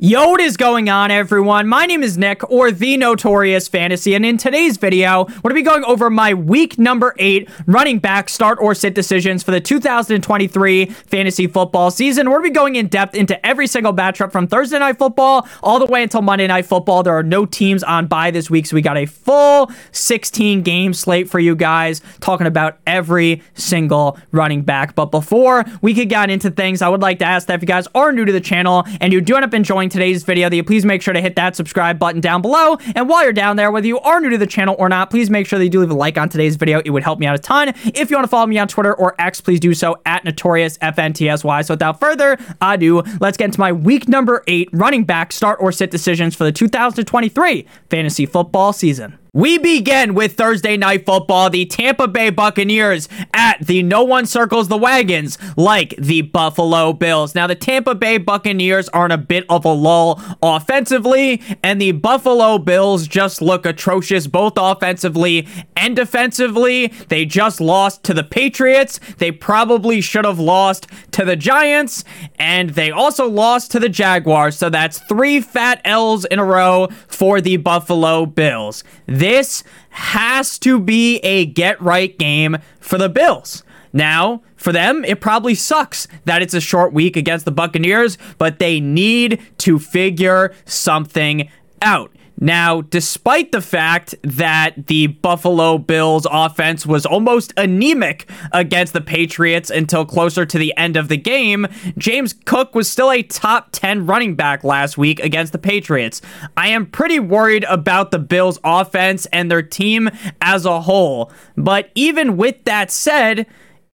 Yo, 0.00 0.28
what 0.28 0.40
is 0.40 0.56
going 0.56 0.88
on, 0.88 1.10
everyone? 1.10 1.66
My 1.66 1.84
name 1.84 2.04
is 2.04 2.16
Nick, 2.16 2.48
or 2.48 2.70
The 2.70 2.96
Notorious 2.96 3.66
Fantasy, 3.66 4.14
and 4.14 4.24
in 4.24 4.36
today's 4.36 4.76
video, 4.76 5.24
we're 5.24 5.50
going 5.50 5.50
to 5.50 5.54
be 5.54 5.62
going 5.62 5.82
over 5.82 6.08
my 6.08 6.34
week 6.34 6.78
number 6.78 7.16
eight 7.18 7.48
running 7.66 7.98
back 7.98 8.28
start 8.28 8.60
or 8.60 8.76
sit 8.76 8.94
decisions 8.94 9.42
for 9.42 9.50
the 9.50 9.60
2023 9.60 10.84
fantasy 10.84 11.48
football 11.48 11.90
season. 11.90 12.30
We're 12.30 12.38
going 12.38 12.44
to 12.44 12.50
be 12.50 12.54
going 12.54 12.76
in 12.76 12.86
depth 12.86 13.16
into 13.16 13.44
every 13.44 13.66
single 13.66 13.92
matchup 13.92 14.30
from 14.30 14.46
Thursday 14.46 14.78
Night 14.78 14.98
Football 14.98 15.48
all 15.64 15.80
the 15.80 15.86
way 15.86 16.04
until 16.04 16.22
Monday 16.22 16.46
Night 16.46 16.66
Football. 16.66 17.02
There 17.02 17.18
are 17.18 17.24
no 17.24 17.44
teams 17.44 17.82
on 17.82 18.06
bye 18.06 18.30
this 18.30 18.48
week, 18.48 18.66
so 18.66 18.76
we 18.76 18.82
got 18.82 18.96
a 18.96 19.06
full 19.06 19.68
16 19.90 20.62
game 20.62 20.94
slate 20.94 21.28
for 21.28 21.40
you 21.40 21.56
guys, 21.56 22.02
talking 22.20 22.46
about 22.46 22.78
every 22.86 23.42
single 23.54 24.16
running 24.30 24.62
back. 24.62 24.94
But 24.94 25.06
before 25.06 25.64
we 25.82 25.92
could 25.92 26.08
get 26.08 26.30
into 26.30 26.52
things, 26.52 26.82
I 26.82 26.88
would 26.88 27.02
like 27.02 27.18
to 27.18 27.24
ask 27.24 27.48
that 27.48 27.54
if 27.54 27.62
you 27.62 27.66
guys 27.66 27.88
are 27.96 28.12
new 28.12 28.24
to 28.24 28.30
the 28.30 28.40
channel 28.40 28.84
and 29.00 29.12
you 29.12 29.20
do 29.20 29.34
end 29.34 29.44
up 29.44 29.52
enjoying 29.52 29.87
today's 29.88 30.24
video 30.24 30.48
that 30.48 30.56
you 30.56 30.64
please 30.64 30.84
make 30.84 31.02
sure 31.02 31.14
to 31.14 31.20
hit 31.20 31.36
that 31.36 31.56
subscribe 31.56 31.98
button 31.98 32.20
down 32.20 32.42
below. 32.42 32.76
And 32.94 33.08
while 33.08 33.22
you're 33.24 33.32
down 33.32 33.56
there, 33.56 33.70
whether 33.70 33.86
you 33.86 33.98
are 34.00 34.20
new 34.20 34.30
to 34.30 34.38
the 34.38 34.46
channel 34.46 34.76
or 34.78 34.88
not, 34.88 35.10
please 35.10 35.30
make 35.30 35.46
sure 35.46 35.58
that 35.58 35.64
you 35.64 35.70
do 35.70 35.80
leave 35.80 35.90
a 35.90 35.94
like 35.94 36.18
on 36.18 36.28
today's 36.28 36.56
video. 36.56 36.80
It 36.84 36.90
would 36.90 37.02
help 37.02 37.18
me 37.18 37.26
out 37.26 37.34
a 37.34 37.38
ton. 37.38 37.68
If 37.84 38.10
you 38.10 38.16
want 38.16 38.24
to 38.24 38.28
follow 38.28 38.46
me 38.46 38.58
on 38.58 38.68
Twitter 38.68 38.94
or 38.94 39.14
X, 39.20 39.40
please 39.40 39.60
do 39.60 39.74
so 39.74 39.96
at 40.06 40.24
NotoriousFNTSY. 40.24 41.64
So 41.64 41.74
without 41.74 42.00
further 42.00 42.38
ado, 42.60 43.02
let's 43.20 43.36
get 43.36 43.46
into 43.46 43.60
my 43.60 43.72
week 43.72 44.08
number 44.08 44.42
eight 44.46 44.68
running 44.72 45.04
back 45.04 45.32
start 45.32 45.58
or 45.60 45.72
sit 45.72 45.90
decisions 45.90 46.34
for 46.34 46.44
the 46.44 46.52
2023 46.52 47.66
fantasy 47.90 48.26
football 48.26 48.72
season. 48.72 49.18
We 49.34 49.58
begin 49.58 50.14
with 50.14 50.36
Thursday 50.36 50.78
Night 50.78 51.04
Football. 51.04 51.50
The 51.50 51.66
Tampa 51.66 52.08
Bay 52.08 52.30
Buccaneers 52.30 53.10
at 53.34 53.58
the 53.66 53.82
No 53.82 54.02
One 54.02 54.24
Circles 54.24 54.68
the 54.68 54.78
Wagons 54.78 55.36
like 55.54 55.94
the 55.98 56.22
Buffalo 56.22 56.94
Bills. 56.94 57.34
Now, 57.34 57.46
the 57.46 57.54
Tampa 57.54 57.94
Bay 57.94 58.16
Buccaneers 58.16 58.88
are 58.88 59.04
in 59.04 59.10
a 59.10 59.18
bit 59.18 59.44
of 59.50 59.66
a 59.66 59.72
lull 59.72 60.22
offensively, 60.42 61.42
and 61.62 61.78
the 61.78 61.92
Buffalo 61.92 62.56
Bills 62.56 63.06
just 63.06 63.42
look 63.42 63.66
atrocious 63.66 64.26
both 64.26 64.54
offensively 64.56 65.46
and 65.76 65.94
defensively. 65.94 66.86
They 67.08 67.26
just 67.26 67.60
lost 67.60 68.04
to 68.04 68.14
the 68.14 68.24
Patriots. 68.24 68.98
They 69.18 69.30
probably 69.30 70.00
should 70.00 70.24
have 70.24 70.38
lost 70.38 70.86
to 71.12 71.26
the 71.26 71.36
Giants, 71.36 72.02
and 72.38 72.70
they 72.70 72.90
also 72.90 73.28
lost 73.28 73.72
to 73.72 73.78
the 73.78 73.90
Jaguars. 73.90 74.56
So 74.56 74.70
that's 74.70 75.00
three 75.00 75.42
fat 75.42 75.82
L's 75.84 76.24
in 76.24 76.38
a 76.38 76.44
row 76.44 76.88
for 77.08 77.42
the 77.42 77.58
Buffalo 77.58 78.24
Bills. 78.24 78.84
This 79.18 79.64
has 79.90 80.60
to 80.60 80.78
be 80.78 81.16
a 81.18 81.44
get 81.44 81.80
right 81.82 82.16
game 82.16 82.58
for 82.78 82.98
the 82.98 83.08
Bills. 83.08 83.64
Now, 83.92 84.42
for 84.54 84.72
them, 84.72 85.04
it 85.04 85.20
probably 85.20 85.56
sucks 85.56 86.06
that 86.24 86.40
it's 86.40 86.54
a 86.54 86.60
short 86.60 86.92
week 86.92 87.16
against 87.16 87.44
the 87.44 87.50
Buccaneers, 87.50 88.16
but 88.38 88.60
they 88.60 88.78
need 88.78 89.40
to 89.58 89.80
figure 89.80 90.54
something 90.66 91.50
out. 91.82 92.12
Now, 92.40 92.82
despite 92.82 93.52
the 93.52 93.60
fact 93.60 94.14
that 94.22 94.86
the 94.86 95.08
Buffalo 95.08 95.78
Bills 95.78 96.26
offense 96.30 96.86
was 96.86 97.04
almost 97.04 97.52
anemic 97.56 98.30
against 98.52 98.92
the 98.92 99.00
Patriots 99.00 99.70
until 99.70 100.04
closer 100.04 100.46
to 100.46 100.58
the 100.58 100.76
end 100.76 100.96
of 100.96 101.08
the 101.08 101.16
game, 101.16 101.66
James 101.96 102.32
Cook 102.32 102.74
was 102.74 102.88
still 102.88 103.10
a 103.10 103.22
top 103.22 103.70
10 103.72 104.06
running 104.06 104.36
back 104.36 104.62
last 104.62 104.96
week 104.96 105.18
against 105.20 105.52
the 105.52 105.58
Patriots. 105.58 106.22
I 106.56 106.68
am 106.68 106.86
pretty 106.86 107.18
worried 107.18 107.64
about 107.64 108.12
the 108.12 108.18
Bills 108.18 108.58
offense 108.62 109.26
and 109.26 109.50
their 109.50 109.62
team 109.62 110.08
as 110.40 110.64
a 110.64 110.82
whole. 110.82 111.32
But 111.56 111.90
even 111.94 112.36
with 112.36 112.64
that 112.64 112.90
said, 112.90 113.46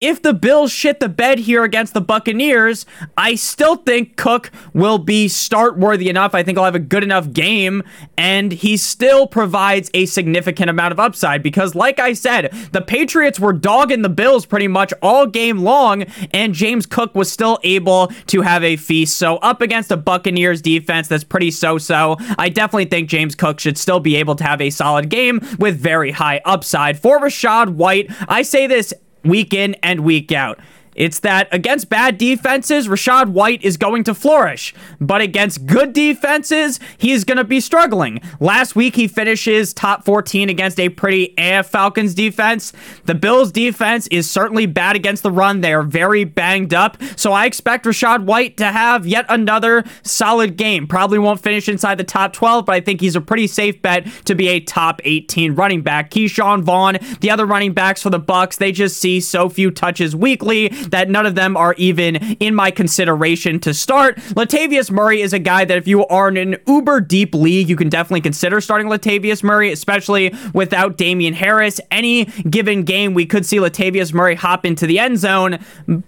if 0.00 0.22
the 0.22 0.32
Bills 0.32 0.70
shit 0.70 1.00
the 1.00 1.08
bed 1.08 1.40
here 1.40 1.64
against 1.64 1.92
the 1.92 2.00
Buccaneers, 2.00 2.86
I 3.16 3.34
still 3.34 3.76
think 3.76 4.16
Cook 4.16 4.52
will 4.72 4.98
be 4.98 5.26
start 5.26 5.76
worthy 5.76 6.08
enough. 6.08 6.36
I 6.36 6.44
think 6.44 6.56
he'll 6.56 6.64
have 6.64 6.76
a 6.76 6.80
good 6.80 7.02
enough 7.02 7.32
game, 7.32 7.82
and 8.16 8.52
he 8.52 8.76
still 8.76 9.26
provides 9.26 9.90
a 9.94 10.06
significant 10.06 10.70
amount 10.70 10.92
of 10.92 11.00
upside 11.00 11.42
because, 11.42 11.74
like 11.74 11.98
I 11.98 12.12
said, 12.12 12.52
the 12.70 12.80
Patriots 12.80 13.40
were 13.40 13.52
dogging 13.52 14.02
the 14.02 14.08
Bills 14.08 14.46
pretty 14.46 14.68
much 14.68 14.92
all 15.02 15.26
game 15.26 15.58
long, 15.58 16.02
and 16.32 16.54
James 16.54 16.86
Cook 16.86 17.16
was 17.16 17.30
still 17.30 17.58
able 17.64 18.08
to 18.28 18.42
have 18.42 18.62
a 18.62 18.76
feast. 18.76 19.16
So, 19.16 19.38
up 19.38 19.60
against 19.60 19.90
a 19.90 19.96
Buccaneers 19.96 20.62
defense 20.62 21.08
that's 21.08 21.24
pretty 21.24 21.50
so 21.50 21.76
so, 21.76 22.16
I 22.38 22.50
definitely 22.50 22.84
think 22.84 23.08
James 23.08 23.34
Cook 23.34 23.58
should 23.58 23.76
still 23.76 23.98
be 23.98 24.14
able 24.14 24.36
to 24.36 24.44
have 24.44 24.60
a 24.60 24.70
solid 24.70 25.08
game 25.08 25.40
with 25.58 25.76
very 25.76 26.12
high 26.12 26.40
upside. 26.44 27.00
For 27.00 27.18
Rachaad 27.18 27.70
White, 27.70 28.12
I 28.28 28.42
say 28.42 28.68
this 28.68 28.94
week 29.24 29.54
in 29.54 29.74
and 29.82 30.00
week 30.00 30.32
out. 30.32 30.58
It's 30.98 31.20
that 31.20 31.48
against 31.52 31.88
bad 31.88 32.18
defenses, 32.18 32.88
Rachaad 32.88 33.28
White 33.28 33.62
is 33.62 33.76
going 33.76 34.02
to 34.04 34.14
flourish, 34.14 34.74
but 35.00 35.20
against 35.20 35.64
good 35.64 35.92
defenses, 35.92 36.80
he's 36.98 37.22
going 37.22 37.38
to 37.38 37.44
be 37.44 37.60
struggling. 37.60 38.20
Last 38.40 38.74
week, 38.74 38.96
he 38.96 39.06
finishes 39.06 39.72
top 39.72 40.04
14 40.04 40.48
against 40.48 40.80
a 40.80 40.88
pretty 40.88 41.34
AF 41.38 41.68
Falcons 41.70 42.14
defense. 42.14 42.72
The 43.04 43.14
Bills' 43.14 43.52
defense 43.52 44.08
is 44.08 44.28
certainly 44.28 44.66
bad 44.66 44.96
against 44.96 45.22
the 45.22 45.30
run. 45.30 45.60
They 45.60 45.72
are 45.72 45.84
very 45.84 46.24
banged 46.24 46.74
up, 46.74 47.00
so 47.14 47.32
I 47.32 47.46
expect 47.46 47.84
Rachaad 47.84 48.24
White 48.24 48.56
to 48.56 48.66
have 48.66 49.06
yet 49.06 49.24
another 49.28 49.84
solid 50.02 50.56
game. 50.56 50.88
Probably 50.88 51.20
won't 51.20 51.40
finish 51.40 51.68
inside 51.68 51.98
the 51.98 52.04
top 52.04 52.32
12, 52.32 52.66
but 52.66 52.74
I 52.74 52.80
think 52.80 53.00
he's 53.00 53.14
a 53.14 53.20
pretty 53.20 53.46
safe 53.46 53.80
bet 53.80 54.04
to 54.24 54.34
be 54.34 54.48
a 54.48 54.58
top 54.58 55.00
18 55.04 55.54
running 55.54 55.82
back. 55.82 56.10
Ke'Shawn 56.10 56.62
Vaughn, 56.62 56.98
the 57.20 57.30
other 57.30 57.46
running 57.46 57.72
backs 57.72 58.02
for 58.02 58.10
the 58.10 58.18
Bucks, 58.18 58.56
they 58.56 58.72
just 58.72 58.96
see 58.96 59.20
so 59.20 59.48
few 59.48 59.70
touches 59.70 60.16
weekly 60.16 60.70
that 60.90 61.08
none 61.08 61.26
of 61.26 61.34
them 61.34 61.56
are 61.56 61.74
even 61.78 62.16
in 62.16 62.54
my 62.54 62.70
consideration 62.70 63.60
to 63.60 63.74
start. 63.74 64.16
Latavius 64.16 64.90
Murray 64.90 65.20
is 65.20 65.32
a 65.32 65.38
guy 65.38 65.64
that 65.64 65.76
if 65.76 65.86
you 65.86 66.06
are 66.06 66.28
in 66.28 66.36
an 66.36 66.56
uber 66.66 67.00
deep 67.00 67.34
league, 67.34 67.68
you 67.68 67.76
can 67.76 67.88
definitely 67.88 68.20
consider 68.20 68.60
starting 68.60 68.88
Latavius 68.88 69.42
Murray, 69.42 69.72
especially 69.72 70.34
without 70.54 70.96
Damien 70.96 71.34
Harris. 71.34 71.80
Any 71.90 72.24
given 72.24 72.84
game, 72.84 73.14
we 73.14 73.26
could 73.26 73.44
see 73.44 73.58
Latavius 73.58 74.12
Murray 74.12 74.34
hop 74.34 74.64
into 74.64 74.86
the 74.86 74.98
end 74.98 75.18
zone, 75.18 75.58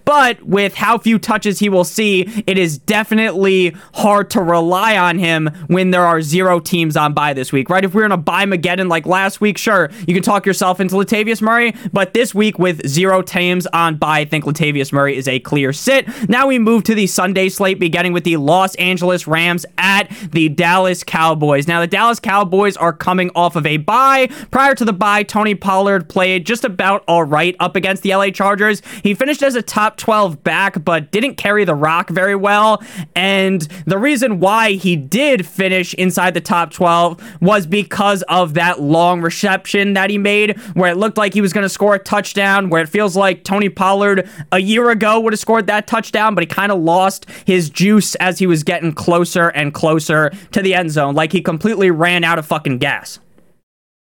but 0.05 0.43
with 0.43 0.75
how 0.75 0.99
few 0.99 1.19
touches 1.19 1.59
he 1.59 1.69
will 1.69 1.85
see, 1.85 2.23
it 2.47 2.59
is 2.59 2.79
definitely 2.79 3.77
hard 3.95 4.31
to 4.31 4.41
rely 4.41 4.97
on 4.97 5.19
him 5.19 5.51
when 5.67 5.91
there 5.91 6.05
are 6.05 6.23
zero 6.23 6.61
teams 6.61 6.97
on 6.97 7.15
bye 7.15 7.33
this 7.33 7.53
week, 7.53 7.69
right? 7.71 7.85
If 7.85 7.95
we 7.95 8.03
are 8.03 8.07
in 8.07 8.13
a 8.13 8.17
bye 8.17 8.45
Mageddon 8.45 8.89
like 8.89 9.07
last 9.07 9.41
week, 9.41 9.59
sure, 9.59 9.91
you 10.07 10.15
can 10.15 10.23
talk 10.23 10.47
yourself 10.47 10.81
into 10.81 10.95
Latavius 10.95 11.43
Murray, 11.43 11.75
but 11.93 12.15
this 12.15 12.35
week 12.35 12.59
with 12.59 12.87
zero 12.87 13.23
teams 13.23 13.67
on 13.69 13.97
bye, 13.97 14.21
I 14.21 14.25
think 14.25 14.45
Latavius 14.45 14.61
Latavius 14.71 14.93
Murray 14.93 15.17
is 15.17 15.27
a 15.29 15.41
clear 15.41 15.73
sit. 15.73 16.07
Now 16.29 16.47
we 16.47 16.59
move 16.59 16.85
to 16.85 16.95
the 16.95 17.07
Sunday 17.07 17.49
slate, 17.49 17.79
beginning 17.79 18.13
with 18.13 18.25
the 18.25 18.37
Los 18.37 18.75
Angeles 18.77 19.27
Rams 19.27 19.67
at 19.79 20.11
the 20.31 20.49
Dallas 20.49 21.03
Cowboys. 21.03 21.67
Now, 21.67 21.81
the 21.81 21.87
Dallas 21.87 22.21
Cowboys 22.21 22.77
are 22.77 22.93
coming 22.93 23.31
off 23.35 23.57
of 23.57 23.67
a 23.67 23.79
bye. 23.79 24.29
Prior 24.51 24.75
to 24.75 24.85
the 24.85 24.93
bye, 24.93 25.23
Tony 25.23 25.55
Pollard 25.55 26.09
played 26.09 26.47
just 26.47 26.65
about 26.65 27.05
all 27.09 27.25
right 27.25 27.57
up 27.59 27.77
against 27.77 28.03
the 28.03 28.15
LA 28.15 28.31
Chargers. 28.31 28.83
He 29.03 29.15
finished 29.15 29.43
as 29.43 29.55
a 29.55 29.63
top 29.63 29.97
12 29.97 30.43
back, 30.45 30.85
but 30.85 31.11
didn't 31.11 31.35
carry 31.35 31.65
the 31.65 31.75
rock 31.75 32.11
very 32.11 32.37
well. 32.37 32.83
And 33.15 33.63
the 33.87 33.99
reason 33.99 34.41
why 34.41 34.73
he 34.73 34.97
did 34.97 35.47
finish 35.47 35.95
inside 35.95 36.35
the 36.35 36.41
top 36.41 36.71
12 36.71 37.41
was 37.41 37.67
because 37.67 38.23
of 38.23 38.55
that 38.55 38.81
long 38.81 39.21
reception 39.21 39.95
that 39.95 40.11
he 40.11 40.19
made, 40.19 40.59
where 40.75 40.93
it 40.93 40.97
looked 40.97 41.19
like 41.19 41.35
he 41.35 41.41
was 41.41 41.53
going 41.53 41.63
to 41.63 41.69
score 41.69 41.95
a 41.95 41.99
touchdown, 41.99 42.71
where 42.71 42.83
it 42.83 42.89
feels 42.89 43.17
like 43.17 43.45
Tony 43.45 43.69
Pollard 43.69 44.29
a 44.53 44.59
year 44.59 44.91
ago 44.91 45.21
would 45.21 45.33
have 45.33 45.41
scored 45.41 45.66
that 45.66 45.87
touchdown, 45.87 46.34
but 46.34 46.43
he 46.43 46.47
kind 46.47 46.72
of 46.72 46.81
lost 46.81 47.27
his 47.44 47.71
juice 47.71 48.15
as 48.16 48.38
he 48.38 48.47
was 48.47 48.62
getting 48.62 48.93
closer 48.93 49.49
and 49.49 49.72
closer 49.75 50.31
to 50.53 50.62
the 50.62 50.75
end 50.75 50.91
zone. 50.91 51.15
Like 51.15 51.33
he 51.33 51.41
completely 51.41 51.91
ran 51.91 52.25
out 52.25 52.38
of 52.38 52.47
fucking 52.47 52.78
gas. 52.78 53.19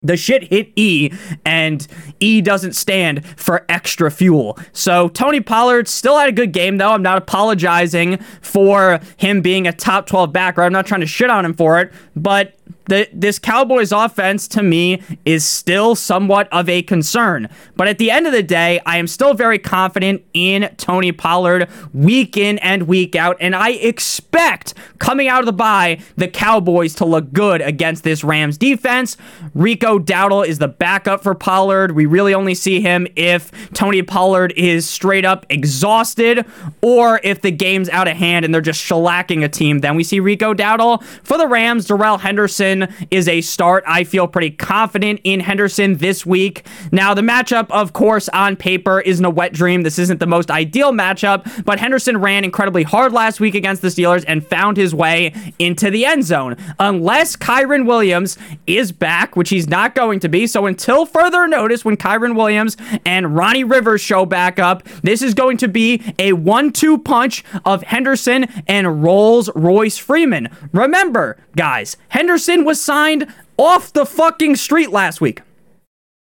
The 0.02 0.16
shit 0.16 0.44
hit 0.44 0.72
E, 0.76 1.12
and 1.44 1.86
E 2.20 2.40
doesn't 2.40 2.72
stand 2.72 3.26
for 3.36 3.66
extra 3.68 4.10
fuel. 4.10 4.58
So 4.72 5.08
Tony 5.08 5.40
Pollard 5.40 5.88
still 5.88 6.16
had 6.16 6.30
a 6.30 6.32
good 6.32 6.52
game, 6.52 6.78
though. 6.78 6.92
I'm 6.92 7.02
not 7.02 7.18
apologizing 7.18 8.16
for 8.40 8.98
him 9.18 9.42
being 9.42 9.66
a 9.66 9.72
top 9.72 10.06
12 10.06 10.32
backer. 10.32 10.62
I'm 10.62 10.72
not 10.72 10.86
trying 10.86 11.02
to 11.02 11.06
shit 11.06 11.28
on 11.28 11.44
him 11.44 11.52
for 11.52 11.80
it, 11.80 11.92
but 12.16 12.54
the, 12.90 13.08
this 13.12 13.38
Cowboys 13.38 13.92
offense 13.92 14.48
to 14.48 14.62
me 14.62 15.02
is 15.24 15.44
still 15.44 15.94
somewhat 15.94 16.48
of 16.52 16.68
a 16.68 16.82
concern. 16.82 17.48
But 17.76 17.88
at 17.88 17.98
the 17.98 18.10
end 18.10 18.26
of 18.26 18.32
the 18.32 18.42
day, 18.42 18.80
I 18.84 18.98
am 18.98 19.06
still 19.06 19.34
very 19.34 19.58
confident 19.58 20.22
in 20.34 20.74
Tony 20.76 21.12
Pollard 21.12 21.68
week 21.94 22.36
in 22.36 22.58
and 22.58 22.84
week 22.84 23.14
out. 23.14 23.36
And 23.40 23.54
I 23.54 23.70
expect 23.70 24.74
coming 24.98 25.28
out 25.28 25.40
of 25.40 25.46
the 25.46 25.52
bye, 25.52 26.00
the 26.16 26.28
Cowboys 26.28 26.94
to 26.96 27.04
look 27.04 27.32
good 27.32 27.60
against 27.60 28.02
this 28.02 28.24
Rams 28.24 28.58
defense. 28.58 29.16
Rico 29.54 29.98
Dowdle 29.98 30.46
is 30.46 30.58
the 30.58 30.68
backup 30.68 31.22
for 31.22 31.34
Pollard. 31.34 31.92
We 31.92 32.06
really 32.06 32.34
only 32.34 32.54
see 32.54 32.80
him 32.80 33.06
if 33.14 33.50
Tony 33.72 34.02
Pollard 34.02 34.52
is 34.56 34.88
straight 34.88 35.24
up 35.24 35.46
exhausted 35.48 36.44
or 36.82 37.20
if 37.22 37.40
the 37.40 37.52
game's 37.52 37.88
out 37.88 38.08
of 38.08 38.16
hand 38.16 38.44
and 38.44 38.52
they're 38.52 38.60
just 38.60 38.84
shellacking 38.84 39.44
a 39.44 39.48
team. 39.48 39.78
Then 39.78 39.94
we 39.94 40.02
see 40.02 40.18
Rico 40.18 40.54
Dowdle. 40.54 41.02
For 41.22 41.38
the 41.38 41.46
Rams, 41.46 41.86
Darrell 41.86 42.18
Henderson 42.18 42.59
Henderson 42.60 43.07
is 43.10 43.27
a 43.27 43.41
start. 43.41 43.83
I 43.86 44.04
feel 44.04 44.28
pretty 44.28 44.51
confident 44.51 45.21
in 45.24 45.41
Henderson 45.41 45.97
this 45.97 46.27
week. 46.27 46.66
Now, 46.92 47.15
the 47.15 47.22
matchup, 47.22 47.71
of 47.71 47.95
course, 47.95 48.28
on 48.30 48.57
paper 48.57 49.01
isn't 49.01 49.24
a 49.24 49.30
wet 49.30 49.54
dream. 49.54 49.83
This 49.83 49.98
isn't 49.98 50.21
the 50.21 50.27
most 50.27 50.51
ideal 50.51 50.92
matchup, 50.92 51.65
but 51.65 51.80
Henderson 51.80 52.18
ran 52.18 52.45
incredibly 52.45 52.83
hard 52.83 53.12
last 53.12 53.41
week 53.41 53.54
against 53.54 53.80
the 53.80 53.89
Steelers 53.89 54.24
and 54.28 54.47
found 54.47 54.77
his 54.77 54.95
way 54.95 55.33
into 55.59 55.91
the 55.91 56.04
end 56.04 56.24
zone. 56.24 56.57
Unless 56.78 57.36
Kyren 57.36 57.86
Williams 57.86 58.36
is 58.66 58.92
back, 58.92 59.36
which 59.36 59.48
he's 59.48 59.68
not 59.68 59.95
going 59.95 60.21
to 60.21 60.28
be. 60.28 60.47
So 60.47 60.66
until 60.66 61.06
further 61.06 61.48
notice, 61.48 61.83
when 61.83 61.97
Kyren 61.97 62.36
Williams 62.36 62.77
and 63.06 63.34
Ronnie 63.34 63.65
Rivers 63.65 64.03
show 64.03 64.27
back 64.27 64.59
up, 64.59 64.83
this 65.03 65.22
is 65.22 65.33
going 65.33 65.56
to 65.59 65.68
be 65.68 66.03
a 66.18 66.34
one 66.34 66.72
two 66.72 66.98
punch 66.98 67.42
of 67.65 67.83
Henderson 67.84 68.45
and 68.66 69.03
Rolls 69.03 69.48
Royce 69.54 69.97
Freeman. 69.97 70.48
Remember, 70.72 71.39
guys, 71.56 71.97
Henderson 72.09 72.49
was 72.58 72.82
signed 72.82 73.26
off 73.56 73.92
the 73.92 74.06
fucking 74.06 74.56
street 74.56 74.91
last 74.91 75.20
week. 75.20 75.42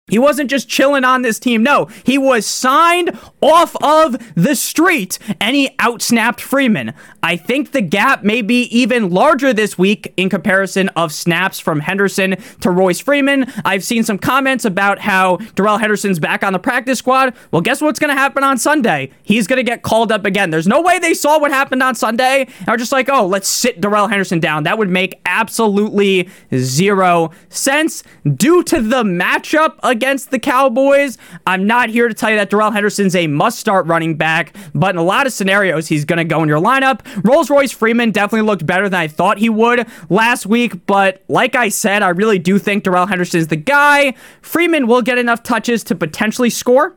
He 0.07 0.19
wasn't 0.19 0.49
just 0.49 0.67
chilling 0.67 1.05
on 1.05 1.21
this 1.21 1.39
team. 1.39 1.63
No, 1.63 1.85
he 2.03 2.17
was 2.17 2.45
signed 2.45 3.17
off 3.41 3.75
of 3.81 4.17
the 4.35 4.55
street 4.55 5.17
and 5.39 5.55
he 5.55 5.69
outsnapped 5.79 6.41
Freeman. 6.41 6.93
I 7.23 7.37
think 7.37 7.71
the 7.71 7.81
gap 7.81 8.23
may 8.23 8.41
be 8.41 8.63
even 8.63 9.11
larger 9.11 9.53
this 9.53 9.77
week 9.77 10.13
in 10.17 10.29
comparison 10.29 10.89
of 10.89 11.11
snaps 11.11 11.59
from 11.59 11.79
Henderson 11.79 12.35
to 12.61 12.71
Royce 12.71 12.99
Freeman. 12.99 13.51
I've 13.63 13.83
seen 13.83 14.03
some 14.03 14.17
comments 14.17 14.65
about 14.65 14.99
how 14.99 15.37
Darrell 15.55 15.77
Henderson's 15.77 16.19
back 16.19 16.43
on 16.43 16.53
the 16.53 16.59
practice 16.59 16.99
squad. 16.99 17.33
Well, 17.51 17.61
guess 17.61 17.81
what's 17.81 17.99
going 17.99 18.13
to 18.13 18.19
happen 18.19 18.43
on 18.43 18.57
Sunday? 18.57 19.11
He's 19.23 19.47
going 19.47 19.57
to 19.57 19.63
get 19.63 19.83
called 19.83 20.11
up 20.11 20.25
again. 20.25 20.49
There's 20.49 20.67
no 20.67 20.81
way 20.81 20.99
they 20.99 21.13
saw 21.13 21.39
what 21.39 21.51
happened 21.51 21.83
on 21.83 21.95
Sunday 21.95 22.47
and 22.59 22.69
are 22.69 22.77
just 22.77 22.91
like, 22.91 23.09
oh, 23.09 23.27
let's 23.27 23.47
sit 23.47 23.81
Darrell 23.81 24.07
Henderson 24.07 24.39
down. 24.39 24.63
That 24.63 24.77
would 24.77 24.89
make 24.89 25.19
absolutely 25.25 26.29
zero 26.55 27.31
sense 27.49 28.03
due 28.35 28.63
to 28.63 28.81
the 28.81 29.03
matchup 29.03 29.77
against 29.83 30.31
the 30.31 30.39
Cowboys. 30.39 31.17
I'm 31.45 31.67
not 31.67 31.89
here 31.89 32.07
to 32.07 32.13
tell 32.13 32.31
you 32.31 32.37
that 32.37 32.49
Darrell 32.49 32.71
Henderson's 32.71 33.15
a 33.15 33.27
must 33.27 33.59
start 33.59 33.85
running 33.85 34.15
back, 34.15 34.55
but 34.73 34.95
in 34.95 34.97
a 34.97 35.03
lot 35.03 35.27
of 35.27 35.33
scenarios, 35.33 35.87
he's 35.87 36.05
going 36.05 36.17
to 36.17 36.23
go 36.23 36.41
in 36.41 36.49
your 36.49 36.61
lineup. 36.61 37.01
Rolls 37.23 37.49
Royce 37.49 37.71
Freeman 37.71 38.11
definitely 38.11 38.45
looked 38.47 38.65
better 38.65 38.89
than 38.89 38.99
I 38.99 39.07
thought 39.07 39.37
he 39.37 39.49
would 39.49 39.87
last 40.09 40.45
week, 40.45 40.85
but 40.85 41.23
like 41.27 41.55
I 41.55 41.69
said, 41.69 42.03
I 42.03 42.09
really 42.09 42.39
do 42.39 42.57
think 42.57 42.83
Darrell 42.83 43.05
Henderson 43.05 43.39
is 43.39 43.47
the 43.47 43.55
guy. 43.55 44.13
Freeman 44.41 44.87
will 44.87 45.01
get 45.01 45.17
enough 45.17 45.43
touches 45.43 45.83
to 45.85 45.95
potentially 45.95 46.49
score. 46.49 46.95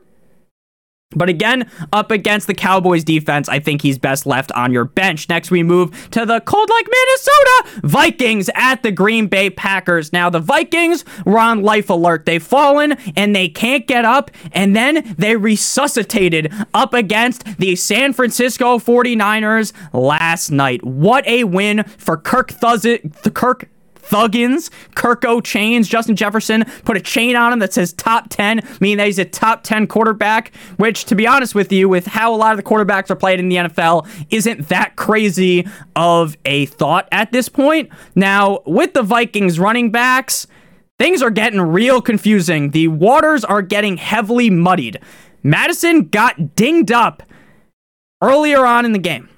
But 1.11 1.29
again, 1.29 1.69
up 1.93 2.11
against 2.11 2.47
the 2.47 2.53
Cowboys 2.53 3.03
defense, 3.03 3.47
I 3.47 3.59
think 3.59 3.81
he's 3.81 3.97
best 3.97 4.25
left 4.25 4.51
on 4.51 4.73
your 4.73 4.85
bench. 4.85 5.29
Next, 5.29 5.51
we 5.51 5.63
move 5.63 6.09
to 6.11 6.25
the 6.25 6.41
cold 6.41 6.69
like 6.69 6.87
Minnesota 6.89 7.87
Vikings 7.87 8.49
at 8.55 8.83
the 8.83 8.91
Green 8.91 9.27
Bay 9.27 9.49
Packers. 9.49 10.11
Now, 10.11 10.29
the 10.29 10.39
Vikings 10.39 11.05
were 11.25 11.39
on 11.39 11.61
life 11.61 11.89
alert. 11.89 12.25
They've 12.25 12.43
fallen 12.43 12.93
and 13.15 13.35
they 13.35 13.47
can't 13.47 13.87
get 13.87 14.03
up, 14.03 14.31
and 14.51 14.75
then 14.75 15.15
they 15.17 15.35
resuscitated 15.35 16.51
up 16.73 16.93
against 16.93 17.45
the 17.59 17.75
San 17.75 18.11
Francisco 18.11 18.77
49ers 18.77 19.73
last 19.93 20.49
night. 20.49 20.83
What 20.83 21.25
a 21.27 21.43
win 21.45 21.83
for 21.83 22.17
Kirk 22.17 22.51
Thuzit, 22.51 23.33
Kirk 23.33 23.69
Thuggins, 24.07 24.69
Kirko 24.95 25.43
chains. 25.43 25.87
Justin 25.87 26.15
Jefferson 26.15 26.65
put 26.83 26.97
a 26.97 27.01
chain 27.01 27.35
on 27.35 27.53
him 27.53 27.59
that 27.59 27.73
says 27.73 27.93
top 27.93 28.27
10, 28.29 28.61
meaning 28.79 28.97
that 28.97 29.07
he's 29.07 29.19
a 29.19 29.25
top 29.25 29.63
10 29.63 29.87
quarterback, 29.87 30.55
which, 30.77 31.05
to 31.05 31.15
be 31.15 31.27
honest 31.27 31.55
with 31.55 31.71
you, 31.71 31.89
with 31.89 32.05
how 32.05 32.33
a 32.33 32.37
lot 32.37 32.51
of 32.51 32.57
the 32.57 32.63
quarterbacks 32.63 33.09
are 33.09 33.15
played 33.15 33.39
in 33.39 33.49
the 33.49 33.55
NFL, 33.55 34.07
isn't 34.29 34.69
that 34.69 34.95
crazy 34.95 35.67
of 35.95 36.37
a 36.45 36.65
thought 36.67 37.07
at 37.11 37.31
this 37.31 37.49
point. 37.49 37.89
Now, 38.15 38.59
with 38.65 38.93
the 38.93 39.03
Vikings 39.03 39.59
running 39.59 39.91
backs, 39.91 40.47
things 40.99 41.21
are 41.21 41.31
getting 41.31 41.61
real 41.61 42.01
confusing. 42.01 42.71
The 42.71 42.87
waters 42.87 43.43
are 43.43 43.61
getting 43.61 43.97
heavily 43.97 44.49
muddied. 44.49 44.99
Madison 45.43 46.07
got 46.07 46.55
dinged 46.55 46.91
up 46.91 47.23
earlier 48.21 48.65
on 48.65 48.85
in 48.85 48.91
the 48.91 48.99
game. 48.99 49.29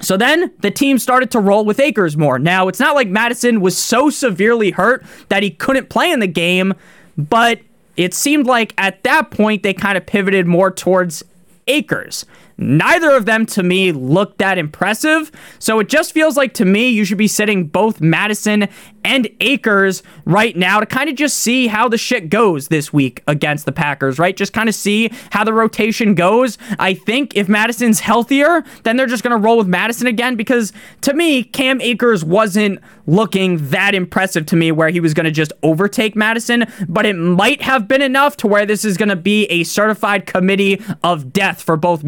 So 0.00 0.16
then 0.16 0.50
the 0.60 0.70
team 0.70 0.98
started 0.98 1.30
to 1.32 1.40
roll 1.40 1.64
with 1.64 1.78
Akers 1.78 2.16
more. 2.16 2.38
Now, 2.38 2.68
it's 2.68 2.80
not 2.80 2.94
like 2.94 3.08
Madison 3.08 3.60
was 3.60 3.76
so 3.76 4.10
severely 4.10 4.70
hurt 4.70 5.04
that 5.28 5.42
he 5.42 5.50
couldn't 5.50 5.88
play 5.90 6.10
in 6.10 6.20
the 6.20 6.26
game, 6.26 6.74
but 7.16 7.60
it 7.96 8.14
seemed 8.14 8.46
like 8.46 8.72
at 8.78 9.02
that 9.02 9.30
point 9.30 9.62
they 9.62 9.74
kind 9.74 9.98
of 9.98 10.06
pivoted 10.06 10.46
more 10.46 10.70
towards 10.70 11.22
Akers. 11.66 12.24
Neither 12.60 13.10
of 13.12 13.24
them 13.24 13.46
to 13.46 13.62
me 13.62 13.90
looked 13.90 14.38
that 14.38 14.58
impressive. 14.58 15.32
So 15.58 15.78
it 15.80 15.88
just 15.88 16.12
feels 16.12 16.36
like 16.36 16.52
to 16.54 16.66
me 16.66 16.90
you 16.90 17.06
should 17.06 17.18
be 17.18 17.26
sitting 17.26 17.66
both 17.66 18.02
Madison 18.02 18.68
and 19.02 19.28
Akers 19.40 20.02
right 20.26 20.54
now 20.54 20.78
to 20.78 20.84
kind 20.84 21.08
of 21.08 21.16
just 21.16 21.38
see 21.38 21.68
how 21.68 21.88
the 21.88 21.96
shit 21.96 22.28
goes 22.28 22.68
this 22.68 22.92
week 22.92 23.22
against 23.26 23.64
the 23.64 23.72
Packers, 23.72 24.18
right? 24.18 24.36
Just 24.36 24.52
kind 24.52 24.68
of 24.68 24.74
see 24.74 25.10
how 25.30 25.42
the 25.42 25.54
rotation 25.54 26.14
goes. 26.14 26.58
I 26.78 26.92
think 26.92 27.34
if 27.34 27.48
Madison's 27.48 28.00
healthier, 28.00 28.62
then 28.82 28.96
they're 28.96 29.06
just 29.06 29.22
going 29.22 29.34
to 29.34 29.42
roll 29.42 29.56
with 29.56 29.68
Madison 29.68 30.06
again 30.06 30.36
because 30.36 30.72
to 31.00 31.14
me, 31.14 31.42
Cam 31.42 31.80
Akers 31.80 32.22
wasn't 32.22 32.80
looking 33.06 33.70
that 33.70 33.94
impressive 33.94 34.46
to 34.46 34.56
me 34.56 34.70
where 34.70 34.90
he 34.90 35.00
was 35.00 35.14
going 35.14 35.24
to 35.24 35.30
just 35.30 35.52
overtake 35.62 36.14
Madison, 36.14 36.64
but 36.88 37.06
it 37.06 37.14
might 37.14 37.62
have 37.62 37.88
been 37.88 38.02
enough 38.02 38.36
to 38.36 38.46
where 38.46 38.66
this 38.66 38.84
is 38.84 38.96
going 38.96 39.08
to 39.08 39.16
be 39.16 39.46
a 39.46 39.64
certified 39.64 40.26
committee 40.26 40.80
of 41.02 41.32
death 41.32 41.62
for 41.62 41.76
both 41.76 42.04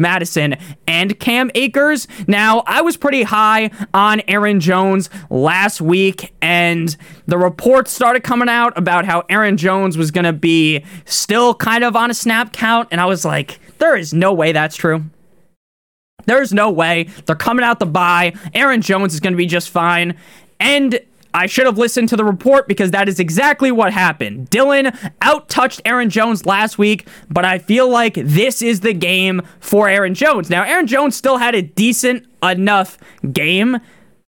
And 0.87 1.19
Cam 1.19 1.49
Akers. 1.55 2.07
Now, 2.27 2.63
I 2.67 2.81
was 2.81 2.97
pretty 2.97 3.23
high 3.23 3.71
on 3.93 4.21
Aaron 4.27 4.59
Jones 4.59 5.09
last 5.29 5.81
week, 5.81 6.33
and 6.41 6.95
the 7.25 7.37
reports 7.37 7.91
started 7.91 8.23
coming 8.23 8.49
out 8.49 8.77
about 8.77 9.05
how 9.05 9.23
Aaron 9.29 9.57
Jones 9.57 9.97
was 9.97 10.11
going 10.11 10.25
to 10.25 10.33
be 10.33 10.83
still 11.05 11.53
kind 11.53 11.83
of 11.83 11.95
on 11.95 12.11
a 12.11 12.13
snap 12.13 12.53
count, 12.53 12.89
and 12.91 12.99
I 12.99 13.05
was 13.05 13.25
like, 13.25 13.59
there 13.79 13.95
is 13.95 14.13
no 14.13 14.33
way 14.33 14.51
that's 14.51 14.75
true. 14.75 15.03
There's 16.25 16.53
no 16.53 16.71
way. 16.71 17.07
They're 17.25 17.35
coming 17.35 17.65
out 17.65 17.79
the 17.79 17.85
bye. 17.85 18.33
Aaron 18.53 18.81
Jones 18.81 19.13
is 19.13 19.19
going 19.19 19.33
to 19.33 19.37
be 19.37 19.45
just 19.45 19.69
fine. 19.69 20.17
And 20.59 20.99
I 21.33 21.47
should 21.47 21.65
have 21.65 21.77
listened 21.77 22.09
to 22.09 22.15
the 22.15 22.23
report 22.23 22.67
because 22.67 22.91
that 22.91 23.09
is 23.09 23.19
exactly 23.19 23.71
what 23.71 23.91
happened. 23.91 24.49
Dillon 24.49 24.91
outtouched 25.21 25.81
Aaron 25.85 26.09
Jones 26.09 26.45
last 26.45 26.77
week, 26.77 27.07
but 27.29 27.43
I 27.43 27.57
feel 27.57 27.89
like 27.89 28.13
this 28.15 28.61
is 28.61 28.81
the 28.81 28.93
game 28.93 29.41
for 29.59 29.89
Aaron 29.89 30.13
Jones. 30.13 30.49
Now, 30.49 30.63
Aaron 30.63 30.87
Jones 30.87 31.15
still 31.15 31.37
had 31.37 31.55
a 31.55 31.61
decent 31.61 32.27
enough 32.43 32.97
game 33.31 33.79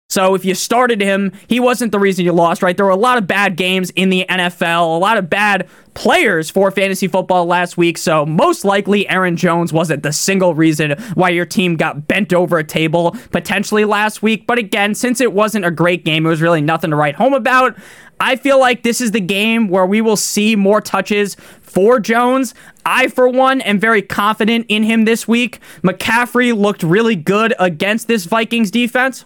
so 0.10 0.36
if 0.36 0.46
you 0.46 0.56
started 0.56 1.02
him, 1.02 1.34
he 1.50 1.60
wasn't 1.60 1.92
the 1.92 2.00
reason 2.00 2.24
you 2.24 2.32
lost, 2.32 2.64
right? 2.64 2.78
There 2.78 2.86
were 2.86 2.92
a 2.92 2.96
lot 2.96 3.18
of 3.18 3.28
bad 3.28 3.58
games 3.58 3.90
in 3.92 4.10
the 4.10 4.26
NFL, 4.30 4.96
a 4.96 5.00
lot 5.00 5.18
of 5.18 5.30
bad 5.30 5.68
players 5.96 6.50
for 6.50 6.72
fantasy 6.72 7.10
football 7.10 7.46
last 7.46 7.76
week. 7.76 7.98
So 7.98 8.26
most 8.26 8.64
likely 8.64 9.10
Aaron 9.10 9.36
Jones 9.36 9.74
wasn't 9.74 10.04
the 10.04 10.14
single 10.14 10.56
reason 10.56 10.92
why 11.16 11.30
your 11.30 11.46
team 11.46 11.76
got 11.76 12.08
bent 12.08 12.32
over 12.32 12.58
a 12.58 12.64
table 12.64 13.18
potentially 13.32 13.84
last 13.84 14.24
week. 14.24 14.48
But 14.48 14.60
again, 14.60 14.96
since 14.96 15.20
it 15.20 15.34
wasn't 15.34 15.66
a 15.66 15.72
great 15.72 16.06
game, 16.06 16.26
it 16.26 16.30
was 16.30 16.42
really 16.42 16.62
nothing 16.62 16.92
to 16.92 16.96
write 16.96 17.16
home 17.16 17.34
about. 17.34 17.78
I 18.18 18.38
feel 18.38 18.60
like 18.60 18.84
this 18.84 19.02
is 19.02 19.12
the 19.12 19.20
game 19.20 19.68
where 19.68 19.86
we 19.86 20.00
will 20.00 20.16
see 20.16 20.56
more 20.56 20.80
touches 20.80 21.36
for 21.62 22.00
Jones. 22.00 22.56
I, 22.86 23.10
for 23.10 23.28
one, 23.28 23.60
am 23.60 23.78
very 23.78 24.02
confident 24.02 24.68
in 24.70 24.84
him 24.84 25.04
this 25.04 25.28
week. 25.28 25.60
McCaffrey 25.84 26.58
looked 26.58 26.82
really 26.82 27.18
good 27.18 27.54
against 27.60 28.08
this 28.08 28.24
Vikings 28.24 28.72
defense. 28.72 29.26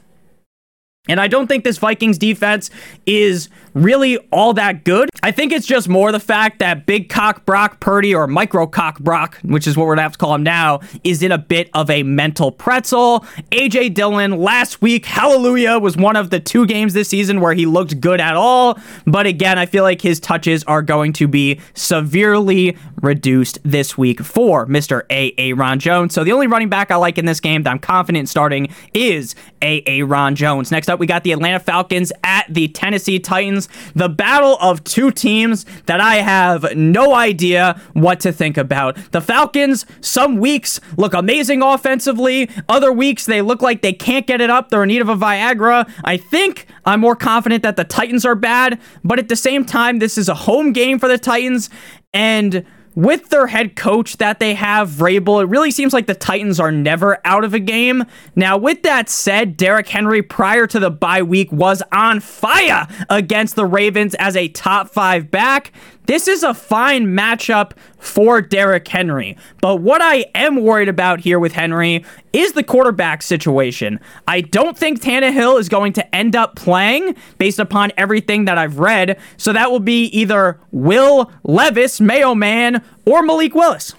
And 1.07 1.19
I 1.19 1.27
don't 1.27 1.47
think 1.47 1.63
this 1.63 1.79
Vikings 1.79 2.17
defense 2.17 2.69
is 3.05 3.49
really 3.73 4.17
all 4.31 4.53
that 4.53 4.83
good. 4.83 5.09
I 5.23 5.31
think 5.31 5.51
it's 5.51 5.67
just 5.67 5.87
more 5.87 6.11
the 6.11 6.19
fact 6.19 6.59
that 6.59 6.85
Big 6.85 7.09
Cock 7.09 7.45
Brock 7.45 7.79
Purdy 7.79 8.13
or 8.13 8.27
Micro 8.27 8.67
Cock 8.67 8.99
Brock, 8.99 9.37
which 9.43 9.67
is 9.67 9.77
what 9.77 9.87
we're 9.87 9.95
gonna 9.95 10.03
have 10.03 10.13
to 10.13 10.17
call 10.17 10.35
him 10.35 10.43
now, 10.43 10.79
is 11.03 11.21
in 11.21 11.31
a 11.31 11.37
bit 11.37 11.69
of 11.73 11.89
a 11.89 12.03
mental 12.03 12.51
pretzel. 12.51 13.25
AJ 13.51 13.93
Dillon 13.93 14.37
last 14.39 14.81
week, 14.81 15.05
hallelujah, 15.05 15.79
was 15.79 15.95
one 15.95 16.15
of 16.15 16.29
the 16.29 16.39
two 16.39 16.65
games 16.65 16.93
this 16.93 17.09
season 17.09 17.39
where 17.39 17.53
he 17.53 17.65
looked 17.65 17.99
good 18.01 18.19
at 18.19 18.35
all. 18.35 18.79
But 19.05 19.25
again, 19.25 19.57
I 19.57 19.65
feel 19.65 19.83
like 19.83 20.01
his 20.01 20.19
touches 20.19 20.63
are 20.65 20.81
going 20.81 21.13
to 21.13 21.27
be 21.27 21.59
severely 21.73 22.77
reduced 23.01 23.59
this 23.63 23.97
week 23.97 24.21
for 24.21 24.65
Mr. 24.67 25.03
A.A. 25.09 25.53
Ron 25.53 25.79
Jones. 25.79 26.13
So 26.13 26.23
the 26.23 26.31
only 26.31 26.47
running 26.47 26.69
back 26.69 26.91
I 26.91 26.95
like 26.95 27.17
in 27.17 27.25
this 27.25 27.39
game 27.39 27.63
that 27.63 27.69
I'm 27.69 27.79
confident 27.79 28.29
starting 28.29 28.73
is 28.93 29.35
A.A. 29.61 30.03
Ron 30.03 30.35
Jones. 30.35 30.71
Next 30.71 30.89
up, 30.89 30.99
we 30.99 31.07
got 31.07 31.23
the 31.23 31.31
Atlanta 31.31 31.59
Falcons 31.59 32.11
at 32.23 32.45
the 32.49 32.67
Tennessee 32.69 33.19
Titans. 33.19 33.60
The 33.95 34.09
battle 34.09 34.57
of 34.61 34.83
two 34.83 35.11
teams 35.11 35.65
that 35.85 35.99
I 35.99 36.15
have 36.15 36.75
no 36.75 37.13
idea 37.13 37.81
what 37.93 38.19
to 38.21 38.31
think 38.31 38.57
about. 38.57 38.97
The 39.11 39.21
Falcons, 39.21 39.85
some 40.01 40.37
weeks 40.37 40.79
look 40.97 41.13
amazing 41.13 41.61
offensively, 41.61 42.49
other 42.69 42.91
weeks 42.91 43.25
they 43.25 43.41
look 43.41 43.61
like 43.61 43.81
they 43.81 43.93
can't 43.93 44.27
get 44.27 44.41
it 44.41 44.49
up. 44.49 44.69
They're 44.69 44.83
in 44.83 44.89
need 44.89 45.01
of 45.01 45.09
a 45.09 45.15
Viagra. 45.15 45.89
I 46.03 46.17
think 46.17 46.67
I'm 46.85 46.99
more 46.99 47.15
confident 47.15 47.63
that 47.63 47.75
the 47.75 47.83
Titans 47.83 48.25
are 48.25 48.35
bad, 48.35 48.79
but 49.03 49.19
at 49.19 49.29
the 49.29 49.35
same 49.35 49.65
time, 49.65 49.99
this 49.99 50.17
is 50.17 50.29
a 50.29 50.35
home 50.35 50.73
game 50.73 50.99
for 50.99 51.07
the 51.07 51.17
Titans. 51.17 51.69
And 52.13 52.65
with 52.95 53.29
their 53.29 53.47
head 53.47 53.75
coach 53.75 54.17
that 54.17 54.39
they 54.39 54.53
have, 54.53 54.89
Vrabel, 54.89 55.41
it 55.41 55.47
really 55.47 55.71
seems 55.71 55.93
like 55.93 56.07
the 56.07 56.15
Titans 56.15 56.59
are 56.59 56.71
never 56.71 57.19
out 57.25 57.43
of 57.43 57.53
a 57.53 57.59
game. 57.59 58.05
Now, 58.35 58.57
with 58.57 58.83
that 58.83 59.09
said, 59.09 59.57
Derrick 59.57 59.87
Henry 59.87 60.21
prior 60.21 60.67
to 60.67 60.79
the 60.79 60.91
bye 60.91 61.21
week 61.21 61.51
was 61.51 61.81
on 61.91 62.19
fire 62.19 62.87
against 63.09 63.55
the 63.55 63.65
Ravens 63.65 64.15
as 64.15 64.35
a 64.35 64.49
top 64.49 64.89
five 64.89 65.31
back. 65.31 65.71
This 66.05 66.27
is 66.27 66.43
a 66.43 66.53
fine 66.53 67.07
matchup 67.07 67.71
for 67.97 68.41
Derrick 68.41 68.87
Henry. 68.87 69.37
But 69.61 69.77
what 69.77 70.01
I 70.01 70.25
am 70.35 70.61
worried 70.61 70.89
about 70.89 71.19
here 71.19 71.39
with 71.39 71.53
Henry 71.53 72.03
is 72.33 72.53
the 72.53 72.63
quarterback 72.63 73.21
situation. 73.21 73.99
I 74.27 74.41
don't 74.41 74.77
think 74.77 75.01
Tannehill 75.01 75.59
is 75.59 75.69
going 75.69 75.93
to 75.93 76.15
end 76.15 76.35
up 76.35 76.55
playing 76.55 77.15
based 77.37 77.59
upon 77.59 77.91
everything 77.97 78.45
that 78.45 78.57
I've 78.57 78.79
read. 78.79 79.19
So 79.37 79.53
that 79.53 79.71
will 79.71 79.79
be 79.79 80.05
either 80.05 80.59
Will 80.71 81.31
Levis, 81.43 82.01
Mayo 82.01 82.35
Man, 82.35 82.83
or 83.05 83.21
Malik 83.21 83.53
Willis. 83.53 83.93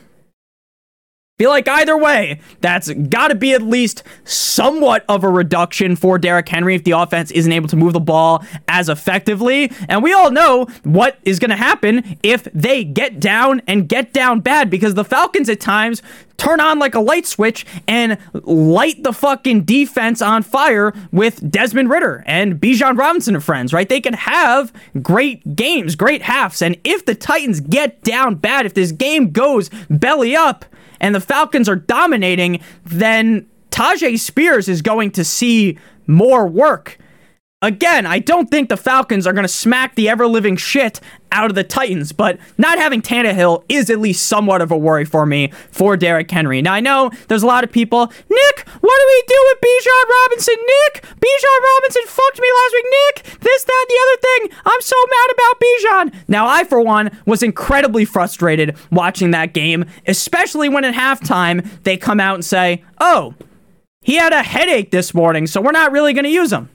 Feel 1.43 1.51
like 1.51 1.67
either 1.67 1.99
way, 1.99 2.39
that's 2.61 2.89
got 2.89 3.29
to 3.29 3.35
be 3.35 3.53
at 3.53 3.63
least 3.63 4.05
somewhat 4.23 5.05
of 5.09 5.25
a 5.25 5.29
reduction 5.29 5.97
for 5.97 6.17
Derrick 6.17 6.49
Henry 6.49 6.77
if 6.77 6.85
the 6.85 6.93
offense 6.93 7.33
isn't 7.33 7.51
able 7.51 7.67
to 7.67 7.75
move 7.75 7.95
the 7.95 7.99
ball 7.99 8.45
as 8.69 8.89
effectively. 8.89 9.73
And 9.89 10.05
we 10.05 10.13
all 10.13 10.31
know 10.31 10.67
what 10.85 11.19
is 11.25 11.41
going 11.41 11.51
to 11.51 11.57
happen 11.57 12.17
if 12.23 12.45
they 12.55 12.85
get 12.85 13.19
down 13.19 13.61
and 13.67 13.89
get 13.89 14.13
down 14.13 14.39
bad 14.39 14.71
because 14.71 14.95
the 14.95 15.03
Falcons 15.05 15.49
at 15.49 15.59
times 15.59 16.01
turn 16.37 16.61
on 16.61 16.79
like 16.79 16.95
a 16.95 17.01
light 17.01 17.27
switch 17.27 17.67
and 17.89 18.19
light 18.33 19.03
the 19.03 19.13
fucking 19.13 19.63
defense 19.65 20.23
on 20.23 20.45
fire 20.45 20.93
with 21.11 21.51
Desmond 21.51 21.91
Ridder 21.91 22.23
and 22.25 22.61
Bijan 22.61 22.97
Robinson 22.97 23.35
and 23.35 23.43
friends, 23.43 23.73
right? 23.73 23.89
They 23.89 24.01
can 24.01 24.15
have 24.15 24.73
great 25.03 25.57
games, 25.57 25.97
great 25.97 26.23
halves. 26.23 26.63
And 26.63 26.77
if 26.85 27.05
the 27.05 27.17
Titans 27.17 27.59
get 27.59 28.01
down 28.03 28.37
bad, 28.37 28.65
if 28.65 28.75
this 28.75 28.93
game 28.93 29.33
goes 29.33 29.71
belly 29.91 30.37
up, 30.37 30.65
and 31.03 31.15
the 31.15 31.21
Falcons 31.21 31.69
are 31.69 31.77
dominating, 31.77 32.61
then 32.85 33.47
Tyjae 33.71 34.19
Spears 34.19 34.69
is 34.69 34.81
going 34.81 35.11
to 35.11 35.25
see 35.25 35.77
more 36.07 36.47
work. 36.47 36.97
Again, 37.63 38.07
I 38.07 38.19
don't 38.19 38.51
think 38.51 38.69
the 38.69 38.77
Falcons 38.77 39.25
are 39.25 39.33
going 39.33 39.45
to 39.45 39.49
smack 39.49 39.95
the 39.95 40.09
ever 40.09 40.27
living 40.27 40.57
shit 40.57 40.99
out 41.31 41.49
of 41.49 41.55
the 41.55 41.63
Titans, 41.63 42.11
but 42.11 42.37
not 42.59 42.77
having 42.77 43.01
Tannehill 43.01 43.63
is 43.69 43.89
at 43.89 44.01
least 44.01 44.27
somewhat 44.27 44.61
of 44.61 44.73
a 44.73 44.77
worry 44.77 45.05
for 45.05 45.25
me 45.25 45.53
for 45.71 45.97
Derrick 45.97 46.29
Henry. 46.29 46.61
Now, 46.61 46.75
I 46.75 46.81
know 46.81 47.13
there's 47.29 47.45
a 47.45 47.47
lot 47.47 47.63
of 47.63 47.71
people, 47.71 48.07
Nick, 48.07 48.69
what 48.69 49.01
do 49.01 49.07
we 49.07 49.25
do 49.29 49.49
with 49.49 49.61
Bijan 49.61 50.11
Robinson? 50.11 50.57
Nick, 50.59 51.03
Bijan 51.05 51.61
Robinson 51.77 52.03
fucked 52.07 52.41
me 52.41 52.49
last 52.53 52.73
week. 52.75 52.87
Nick, 52.91 53.41
this, 53.41 53.63
that, 53.63 53.87
the 53.89 54.01
other 54.03 54.21
thing. 54.21 54.59
I'm 54.67 54.81
so 54.81 54.97
mad 55.09 55.31
about 55.33 55.61
Bijan. 55.61 56.29
Now, 56.29 56.49
I, 56.49 56.65
for 56.65 56.81
one, 56.81 57.17
was 57.27 57.45
incredibly 57.45 58.05
frustrated 58.05 58.77
watching 58.91 59.31
that 59.31 59.53
game, 59.55 59.85
especially 60.09 60.69
when 60.69 60.85
at 60.85 60.95
halftime 60.95 61.65
they 61.85 61.97
come 61.97 62.19
out 62.19 62.35
and 62.35 62.45
say, 62.45 62.83
oh, 62.99 63.35
he 64.01 64.17
had 64.17 64.33
a 64.33 64.43
headache 64.43 64.91
this 64.91 65.15
morning, 65.15 65.47
so 65.47 65.61
we're 65.61 65.71
not 65.71 65.93
really 65.93 66.13
going 66.13 66.25
to 66.25 66.31
use 66.31 66.53
him. 66.53 66.69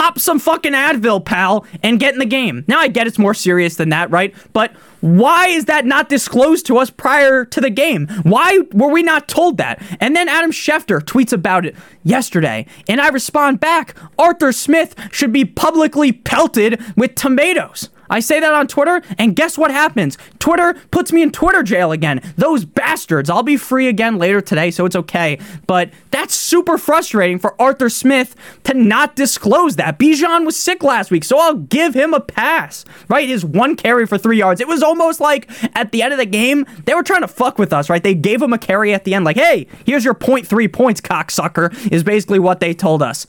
Pop 0.00 0.18
some 0.18 0.38
fucking 0.38 0.72
Advil, 0.72 1.22
pal, 1.22 1.66
and 1.82 2.00
get 2.00 2.14
in 2.14 2.20
the 2.20 2.24
game. 2.24 2.64
Now 2.66 2.78
I 2.78 2.88
get 2.88 3.06
it's 3.06 3.18
more 3.18 3.34
serious 3.34 3.74
than 3.74 3.90
that, 3.90 4.10
right? 4.10 4.34
But 4.54 4.72
why 5.02 5.48
is 5.48 5.66
that 5.66 5.84
not 5.84 6.08
disclosed 6.08 6.64
to 6.68 6.78
us 6.78 6.88
prior 6.88 7.44
to 7.44 7.60
the 7.60 7.68
game? 7.68 8.08
Why 8.22 8.60
were 8.72 8.88
we 8.88 9.02
not 9.02 9.28
told 9.28 9.58
that? 9.58 9.82
And 10.00 10.16
then 10.16 10.26
Adam 10.26 10.52
Schefter 10.52 11.00
tweets 11.00 11.34
about 11.34 11.66
it 11.66 11.76
yesterday, 12.02 12.64
and 12.88 12.98
I 12.98 13.08
respond 13.08 13.60
back 13.60 13.94
Arthur 14.18 14.52
Smith 14.52 14.94
should 15.12 15.34
be 15.34 15.44
publicly 15.44 16.12
pelted 16.12 16.82
with 16.96 17.14
tomatoes. 17.14 17.90
I 18.10 18.20
say 18.20 18.40
that 18.40 18.52
on 18.52 18.66
Twitter, 18.66 19.00
and 19.18 19.34
guess 19.34 19.56
what 19.56 19.70
happens? 19.70 20.18
Twitter 20.38 20.74
puts 20.90 21.12
me 21.12 21.22
in 21.22 21.30
Twitter 21.30 21.62
jail 21.62 21.92
again. 21.92 22.20
Those 22.36 22.64
bastards. 22.64 23.30
I'll 23.30 23.42
be 23.42 23.56
free 23.56 23.88
again 23.88 24.18
later 24.18 24.40
today, 24.40 24.70
so 24.70 24.84
it's 24.84 24.96
okay. 24.96 25.38
But 25.66 25.90
that's 26.10 26.34
super 26.34 26.76
frustrating 26.76 27.38
for 27.38 27.60
Arthur 27.60 27.88
Smith 27.88 28.34
to 28.64 28.74
not 28.74 29.16
disclose 29.16 29.76
that. 29.76 29.98
Bijan 29.98 30.44
was 30.44 30.56
sick 30.56 30.82
last 30.82 31.10
week, 31.10 31.24
so 31.24 31.38
I'll 31.38 31.54
give 31.54 31.94
him 31.94 32.12
a 32.12 32.20
pass. 32.20 32.84
Right? 33.08 33.28
His 33.28 33.44
one 33.44 33.76
carry 33.76 34.06
for 34.06 34.18
three 34.18 34.38
yards. 34.38 34.60
It 34.60 34.68
was 34.68 34.82
almost 34.82 35.20
like 35.20 35.48
at 35.76 35.92
the 35.92 36.02
end 36.02 36.12
of 36.12 36.18
the 36.18 36.26
game, 36.26 36.66
they 36.84 36.94
were 36.94 37.02
trying 37.02 37.22
to 37.22 37.28
fuck 37.28 37.58
with 37.58 37.72
us, 37.72 37.88
right? 37.88 38.02
They 38.02 38.14
gave 38.14 38.42
him 38.42 38.52
a 38.52 38.58
carry 38.58 38.92
at 38.92 39.04
the 39.04 39.14
end, 39.14 39.24
like, 39.24 39.36
hey, 39.36 39.66
here's 39.86 40.04
your 40.04 40.14
0.3 40.14 40.72
points, 40.72 41.00
cocksucker, 41.00 41.92
is 41.92 42.02
basically 42.02 42.38
what 42.38 42.60
they 42.60 42.74
told 42.74 43.02
us. 43.02 43.26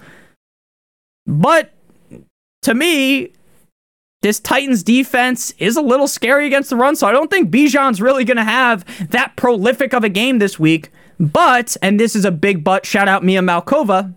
But 1.27 1.71
to 2.63 2.73
me, 2.73 3.33
this 4.21 4.39
Titans 4.39 4.83
defense 4.83 5.51
is 5.57 5.75
a 5.75 5.81
little 5.81 6.07
scary 6.07 6.45
against 6.45 6.69
the 6.69 6.75
run, 6.75 6.95
so 6.95 7.07
I 7.07 7.11
don't 7.11 7.29
think 7.29 7.49
Bijan's 7.49 8.01
really 8.01 8.23
going 8.23 8.37
to 8.37 8.43
have 8.43 8.85
that 9.09 9.35
prolific 9.35 9.93
of 9.93 10.03
a 10.03 10.09
game 10.09 10.39
this 10.39 10.59
week. 10.59 10.91
But, 11.19 11.75
and 11.81 11.99
this 11.99 12.15
is 12.15 12.25
a 12.25 12.31
big 12.31 12.63
but, 12.63 12.85
shout 12.85 13.07
out 13.07 13.23
Mia 13.23 13.41
Malkova, 13.41 14.13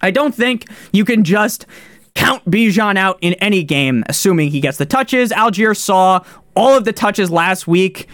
I 0.00 0.10
don't 0.10 0.34
think 0.34 0.66
you 0.92 1.04
can 1.04 1.24
just 1.24 1.66
count 2.14 2.44
Bijan 2.50 2.96
out 2.96 3.18
in 3.20 3.34
any 3.34 3.64
game, 3.64 4.04
assuming 4.08 4.50
he 4.50 4.60
gets 4.60 4.78
the 4.78 4.86
touches. 4.86 5.30
Allgeier 5.30 5.76
saw 5.76 6.24
all 6.54 6.76
of 6.76 6.84
the 6.84 6.92
touches 6.92 7.30
last 7.30 7.66
week, 7.66 8.08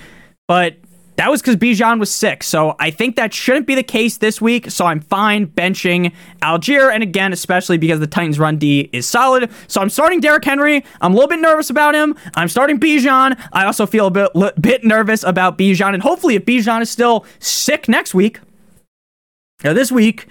but 0.47 0.77
that 1.17 1.31
was 1.31 1.41
because 1.41 1.57
Bijan 1.57 2.01
was 2.01 2.13
sick. 2.13 2.43
So 2.43 2.75
I 2.79 2.91
think 2.91 3.17
that 3.17 3.33
shouldn't 3.33 3.67
be 3.67 3.75
the 3.75 3.83
case 3.83 4.17
this 4.17 4.41
week. 4.41 4.71
So 4.71 4.87
I'm 4.87 5.01
fine 5.01 5.47
benching 5.47 6.13
Allgeier. 6.43 6.93
And 6.93 7.03
again, 7.03 7.33
especially 7.33 7.79
because 7.79 8.01
the 8.01 8.07
Titans 8.07 8.39
run 8.39 8.57
D 8.57 8.91
is 8.93 9.07
solid. 9.07 9.51
So 9.69 9.81
I'm 9.81 9.91
starting 9.91 10.21
Derrick 10.21 10.45
Henry. 10.45 10.85
I'm 11.01 11.13
a 11.13 11.15
little 11.15 11.29
bit 11.29 11.41
nervous 11.41 11.71
about 11.71 11.95
him. 11.95 12.17
I'm 12.35 12.49
starting 12.49 12.81
Bijan. 12.81 13.41
I 13.53 13.65
also 13.65 13.87
feel 13.87 14.07
a 14.07 14.11
bit, 14.11 14.31
bit 14.61 14.85
nervous 14.85 15.23
about 15.23 15.57
Bijan. 15.57 15.95
And 15.95 16.03
hopefully, 16.03 16.35
if 16.35 16.45
Bijan 16.45 16.83
is 16.83 16.91
still 16.91 17.25
sick 17.39 17.89
next 17.89 18.15
week, 18.15 18.41
or 19.65 19.73
this 19.73 19.93
week, 19.93 20.27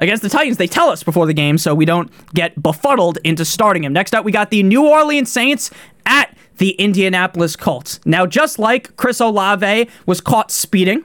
against 0.00 0.22
the 0.22 0.28
Titans. 0.28 0.56
They 0.56 0.66
tell 0.66 0.88
us 0.88 1.02
before 1.02 1.26
the 1.26 1.34
game 1.34 1.58
so 1.58 1.74
we 1.74 1.84
don't 1.84 2.10
get 2.32 2.60
befuddled 2.62 3.18
into 3.24 3.44
starting 3.44 3.84
him. 3.84 3.92
Next 3.92 4.14
up, 4.14 4.24
we 4.24 4.32
got 4.32 4.50
the 4.50 4.62
New 4.62 4.86
Orleans 4.86 5.30
Saints 5.30 5.70
at 6.06 6.36
the 6.58 6.70
Indianapolis 6.72 7.56
Colts. 7.56 8.00
Now, 8.04 8.26
just 8.26 8.58
like 8.58 8.96
Chris 8.96 9.20
Olave 9.20 9.88
was 10.06 10.20
caught 10.20 10.50
speeding, 10.50 11.04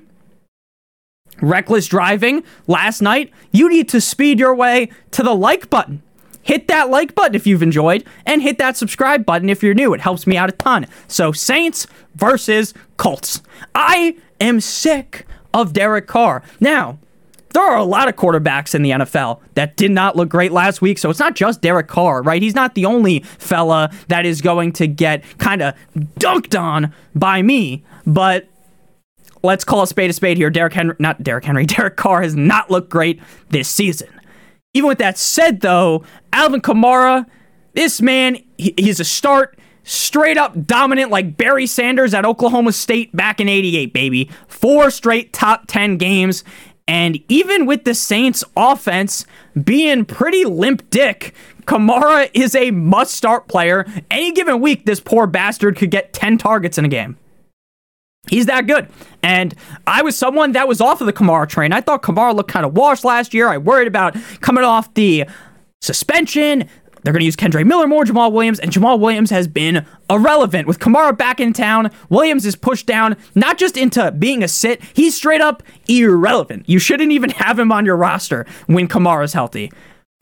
reckless 1.41 1.87
driving 1.87 2.43
last 2.67 3.01
night, 3.01 3.31
you 3.51 3.69
need 3.69 3.89
to 3.89 4.01
speed 4.01 4.39
your 4.39 4.53
way 4.53 4.89
to 5.11 5.23
the 5.23 5.33
like 5.33 5.69
button. 5.69 6.01
Hit 6.41 6.67
that 6.67 6.89
like 6.89 7.15
button 7.15 7.35
if 7.35 7.47
you've 7.47 7.63
enjoyed, 7.63 8.03
and 8.25 8.41
hit 8.41 8.57
that 8.57 8.75
subscribe 8.75 9.25
button 9.25 9.47
if 9.49 9.63
you're 9.63 9.73
new. 9.73 9.93
It 9.93 10.01
helps 10.01 10.27
me 10.27 10.35
out 10.35 10.49
a 10.49 10.53
ton. 10.53 10.87
So, 11.07 11.31
Saints 11.31 11.87
versus 12.15 12.73
Colts. 12.97 13.41
I 13.73 14.17
am 14.41 14.59
sick 14.59 15.25
of 15.53 15.71
Derek 15.71 16.07
Carr. 16.07 16.43
Now, 16.59 16.99
there 17.53 17.63
are 17.63 17.77
a 17.77 17.83
lot 17.83 18.09
of 18.09 18.15
quarterbacks 18.15 18.75
in 18.75 18.81
the 18.81 18.91
NFL 18.91 19.39
that 19.53 19.77
did 19.77 19.91
not 19.91 20.15
look 20.15 20.29
great 20.29 20.51
last 20.51 20.81
week. 20.81 20.97
So 20.97 21.09
it's 21.09 21.19
not 21.19 21.35
just 21.35 21.61
Derek 21.61 21.87
Carr, 21.87 22.21
right? 22.21 22.41
He's 22.41 22.55
not 22.55 22.75
the 22.75 22.85
only 22.85 23.19
fella 23.19 23.91
that 24.07 24.25
is 24.25 24.41
going 24.41 24.73
to 24.73 24.87
get 24.87 25.23
kind 25.37 25.61
of 25.61 25.75
dunked 25.95 26.59
on 26.59 26.93
by 27.15 27.41
me. 27.41 27.83
But 28.05 28.47
let's 29.43 29.63
call 29.63 29.83
a 29.83 29.87
spade 29.87 30.09
a 30.09 30.13
spade 30.13 30.37
here. 30.37 30.49
Derek 30.49 30.73
Henry, 30.73 30.95
not 30.99 31.21
Derek 31.21 31.45
Henry, 31.45 31.65
Derek 31.67 31.95
Carr 31.95 32.21
has 32.23 32.35
not 32.35 32.71
looked 32.71 32.89
great 32.89 33.21
this 33.49 33.69
season. 33.69 34.09
Even 34.73 34.87
with 34.87 34.97
that 34.97 35.17
said, 35.17 35.61
though, 35.61 36.03
Alvin 36.31 36.61
Kamara, 36.61 37.27
this 37.73 38.01
man, 38.01 38.39
he, 38.57 38.73
he's 38.77 38.99
a 38.99 39.05
start 39.05 39.57
straight 39.83 40.37
up 40.37 40.65
dominant 40.65 41.11
like 41.11 41.37
Barry 41.37 41.67
Sanders 41.67 42.13
at 42.13 42.25
Oklahoma 42.25 42.71
State 42.71 43.15
back 43.15 43.39
in 43.39 43.49
88, 43.49 43.93
baby. 43.93 44.31
Four 44.47 44.89
straight 44.89 45.33
top 45.33 45.65
10 45.67 45.97
games. 45.97 46.43
And 46.87 47.19
even 47.29 47.65
with 47.65 47.85
the 47.85 47.93
Saints 47.93 48.43
offense 48.57 49.25
being 49.61 50.05
pretty 50.05 50.45
limp 50.45 50.89
dick, 50.89 51.33
Kamara 51.65 52.29
is 52.33 52.55
a 52.55 52.71
must 52.71 53.15
start 53.15 53.47
player. 53.47 53.85
Any 54.11 54.31
given 54.33 54.59
week, 54.59 54.85
this 54.85 54.99
poor 54.99 55.27
bastard 55.27 55.77
could 55.77 55.91
get 55.91 56.13
10 56.13 56.37
targets 56.37 56.77
in 56.77 56.85
a 56.85 56.89
game. 56.89 57.17
He's 58.29 58.45
that 58.45 58.67
good. 58.67 58.87
And 59.21 59.53
I 59.85 60.01
was 60.01 60.17
someone 60.17 60.53
that 60.53 60.67
was 60.67 60.79
off 60.79 61.01
of 61.01 61.07
the 61.07 61.13
Kamara 61.13 61.47
train. 61.47 61.73
I 61.73 61.81
thought 61.81 62.03
Kamara 62.03 62.33
looked 62.33 62.49
kind 62.49 62.65
of 62.65 62.75
washed 62.75 63.03
last 63.03 63.33
year. 63.33 63.49
I 63.49 63.57
worried 63.57 63.87
about 63.87 64.15
coming 64.39 64.63
off 64.63 64.93
the 64.93 65.25
suspension, 65.81 66.69
they're 67.03 67.13
going 67.13 67.21
to 67.21 67.25
use 67.25 67.35
Kendre 67.35 67.65
Miller 67.65 67.87
more, 67.87 68.03
Jamaal 68.03 68.31
Williams, 68.31 68.59
and 68.59 68.71
Jamaal 68.71 68.99
Williams 68.99 69.29
has 69.29 69.47
been 69.47 69.85
irrelevant. 70.09 70.67
With 70.67 70.79
Kamara 70.79 71.17
back 71.17 71.39
in 71.39 71.53
town, 71.53 71.91
Williams 72.09 72.45
is 72.45 72.55
pushed 72.55 72.85
down 72.85 73.15
not 73.35 73.57
just 73.57 73.77
into 73.77 74.11
being 74.11 74.43
a 74.43 74.47
sit, 74.47 74.81
he's 74.93 75.15
straight 75.15 75.41
up 75.41 75.63
irrelevant. 75.87 76.67
You 76.67 76.79
shouldn't 76.79 77.11
even 77.11 77.29
have 77.43 77.59
him 77.59 77.71
on 77.71 77.85
your 77.85 77.97
roster 77.97 78.45
when 78.67 78.87
Kamara's 78.87 79.33
healthy. 79.33 79.71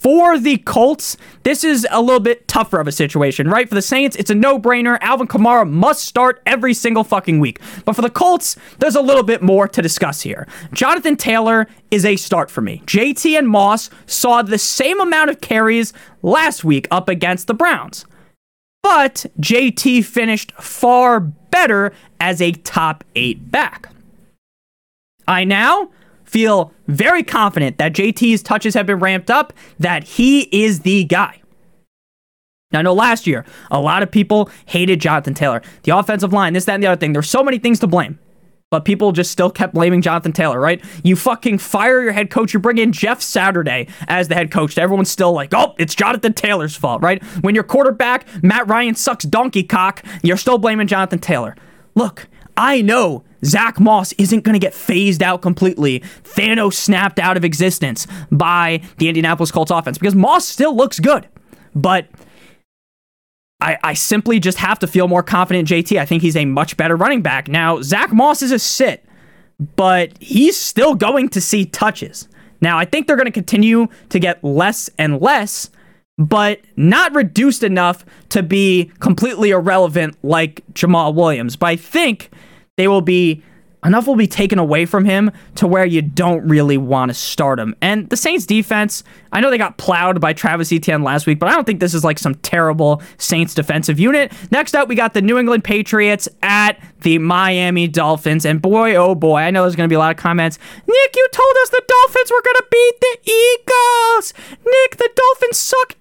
For 0.01 0.39
the 0.39 0.57
Colts, 0.57 1.15
this 1.43 1.63
is 1.63 1.85
a 1.91 2.01
little 2.01 2.19
bit 2.19 2.47
tougher 2.47 2.79
of 2.79 2.87
a 2.87 2.91
situation, 2.91 3.47
right? 3.47 3.69
For 3.69 3.75
the 3.75 3.83
Saints, 3.83 4.15
it's 4.15 4.31
a 4.31 4.35
no 4.35 4.57
brainer. 4.57 4.97
Alvin 4.99 5.27
Kamara 5.27 5.69
must 5.69 6.03
start 6.05 6.41
every 6.47 6.73
single 6.73 7.03
fucking 7.03 7.39
week. 7.39 7.59
But 7.85 7.95
for 7.95 8.01
the 8.01 8.09
Colts, 8.09 8.55
there's 8.79 8.95
a 8.95 9.01
little 9.01 9.21
bit 9.21 9.43
more 9.43 9.67
to 9.67 9.79
discuss 9.79 10.21
here. 10.21 10.47
Jonathan 10.73 11.17
Taylor 11.17 11.67
is 11.91 12.03
a 12.03 12.15
start 12.15 12.49
for 12.49 12.61
me. 12.61 12.81
JT 12.87 13.37
and 13.37 13.47
Moss 13.47 13.91
saw 14.07 14.41
the 14.41 14.57
same 14.57 14.99
amount 14.99 15.29
of 15.29 15.39
carries 15.39 15.93
last 16.23 16.63
week 16.63 16.87
up 16.89 17.07
against 17.07 17.45
the 17.45 17.53
Browns. 17.53 18.03
but 18.81 19.27
JT 19.39 20.03
finished 20.05 20.51
far 20.53 21.19
better 21.19 21.93
as 22.19 22.41
a 22.41 22.53
top 22.53 23.03
eight 23.15 23.51
back. 23.51 23.89
I 25.27 25.43
now 25.43 25.91
feel 26.31 26.71
very 26.87 27.23
confident 27.23 27.77
that 27.77 27.91
JT's 27.91 28.41
touches 28.41 28.73
have 28.73 28.85
been 28.85 28.99
ramped 28.99 29.29
up, 29.29 29.51
that 29.79 30.05
he 30.05 30.43
is 30.63 30.79
the 30.79 31.03
guy. 31.03 31.41
Now, 32.71 32.79
I 32.79 32.81
know 32.83 32.93
last 32.93 33.27
year, 33.27 33.45
a 33.69 33.81
lot 33.81 34.01
of 34.01 34.09
people 34.09 34.49
hated 34.65 35.01
Jonathan 35.01 35.33
Taylor. 35.33 35.61
The 35.83 35.95
offensive 35.95 36.31
line, 36.31 36.53
this, 36.53 36.63
that, 36.65 36.75
and 36.75 36.83
the 36.83 36.87
other 36.87 36.99
thing. 36.99 37.11
There's 37.11 37.29
so 37.29 37.43
many 37.43 37.59
things 37.59 37.79
to 37.79 37.87
blame. 37.87 38.17
But 38.69 38.85
people 38.85 39.11
just 39.11 39.31
still 39.31 39.51
kept 39.51 39.73
blaming 39.73 40.01
Jonathan 40.01 40.31
Taylor, 40.31 40.57
right? 40.57 40.81
You 41.03 41.17
fucking 41.17 41.57
fire 41.57 42.01
your 42.01 42.13
head 42.13 42.29
coach. 42.29 42.53
You 42.53 42.59
bring 42.61 42.77
in 42.77 42.93
Jeff 42.93 43.21
Saturday 43.21 43.89
as 44.07 44.29
the 44.29 44.35
head 44.35 44.49
coach. 44.49 44.77
Everyone's 44.77 45.11
still 45.11 45.33
like, 45.33 45.53
oh, 45.53 45.75
it's 45.77 45.93
Jonathan 45.93 46.31
Taylor's 46.31 46.77
fault, 46.77 47.01
right? 47.01 47.21
When 47.41 47.53
your 47.53 47.65
quarterback, 47.65 48.25
Matt 48.41 48.69
Ryan, 48.69 48.95
sucks 48.95 49.25
donkey 49.25 49.63
cock, 49.63 50.01
you're 50.23 50.37
still 50.37 50.57
blaming 50.57 50.87
Jonathan 50.87 51.19
Taylor. 51.19 51.57
Look, 51.95 52.29
I 52.55 52.81
know 52.81 53.25
Zach 53.43 53.79
Moss 53.79 54.11
isn't 54.13 54.43
going 54.43 54.53
to 54.53 54.59
get 54.59 54.73
phased 54.73 55.23
out 55.23 55.41
completely, 55.41 56.01
Thanos 56.23 56.73
snapped 56.73 57.19
out 57.19 57.37
of 57.37 57.43
existence 57.43 58.07
by 58.31 58.81
the 58.97 59.07
Indianapolis 59.07 59.51
Colts 59.51 59.71
offense 59.71 59.97
because 59.97 60.15
Moss 60.15 60.45
still 60.45 60.75
looks 60.75 60.99
good. 60.99 61.27
But 61.73 62.07
I, 63.61 63.77
I 63.83 63.93
simply 63.93 64.39
just 64.39 64.57
have 64.57 64.79
to 64.79 64.87
feel 64.87 65.07
more 65.07 65.23
confident 65.23 65.67
JT. 65.67 65.97
I 65.99 66.05
think 66.05 66.21
he's 66.21 66.35
a 66.35 66.45
much 66.45 66.75
better 66.77 66.95
running 66.95 67.21
back. 67.21 67.47
Now, 67.47 67.81
Zach 67.81 68.11
Moss 68.11 68.41
is 68.41 68.51
a 68.51 68.59
sit, 68.59 69.05
but 69.75 70.11
he's 70.19 70.57
still 70.57 70.95
going 70.95 71.29
to 71.29 71.41
see 71.41 71.65
touches. 71.65 72.27
Now, 72.59 72.77
I 72.77 72.85
think 72.85 73.07
they're 73.07 73.15
going 73.15 73.25
to 73.25 73.31
continue 73.31 73.87
to 74.09 74.19
get 74.19 74.43
less 74.43 74.89
and 74.97 75.19
less, 75.19 75.69
but 76.17 76.59
not 76.75 77.13
reduced 77.13 77.63
enough 77.63 78.05
to 78.29 78.43
be 78.43 78.91
completely 78.99 79.51
irrelevant 79.51 80.17
like 80.23 80.63
Jamaal 80.73 81.13
Williams. 81.13 81.55
But 81.55 81.67
I 81.67 81.75
think 81.75 82.29
they 82.77 82.87
will 82.87 83.01
be 83.01 83.43
enough 83.83 84.07
will 84.07 84.15
be 84.15 84.27
taken 84.27 84.59
away 84.59 84.85
from 84.85 85.05
him 85.05 85.31
to 85.55 85.65
where 85.67 85.85
you 85.85 86.01
don't 86.01 86.47
really 86.47 86.77
want 86.77 87.09
to 87.09 87.13
start 87.13 87.59
him. 87.59 87.75
And 87.81 88.09
the 88.09 88.17
Saints 88.17 88.45
defense, 88.45 89.03
I 89.31 89.41
know 89.41 89.49
they 89.49 89.57
got 89.57 89.77
plowed 89.77 90.21
by 90.21 90.33
Travis 90.33 90.71
Etienne 90.71 91.03
last 91.03 91.25
week, 91.25 91.39
but 91.39 91.49
I 91.49 91.53
don't 91.53 91.65
think 91.65 91.79
this 91.79 91.93
is 91.93 92.03
like 92.03 92.19
some 92.19 92.35
terrible 92.35 93.01
Saints 93.17 93.53
defensive 93.53 93.99
unit. 93.99 94.31
Next 94.51 94.75
up, 94.75 94.87
we 94.87 94.95
got 94.95 95.13
the 95.13 95.21
New 95.21 95.37
England 95.37 95.63
Patriots 95.63 96.29
at 96.43 96.81
the 97.01 97.17
Miami 97.17 97.87
Dolphins. 97.87 98.45
And 98.45 98.61
boy, 98.61 98.95
oh 98.95 99.15
boy, 99.15 99.37
I 99.39 99.51
know 99.51 99.63
there's 99.63 99.75
going 99.75 99.89
to 99.89 99.91
be 99.91 99.95
a 99.95 99.99
lot 99.99 100.11
of 100.11 100.17
comments. 100.17 100.59
Nick, 100.87 101.15
you 101.15 101.27
told 101.31 101.55
us 101.63 101.69
the 101.69 101.83
Dolphins 101.87 102.31
were 102.31 102.41
going 102.43 102.57
to 102.57 102.65
beat 102.69 102.93
the 103.01 103.31
Eagles. 103.31 104.33
Nick, 104.65 104.97
the 104.97 105.09
Dolphins 105.15 105.57
suck 105.57 105.95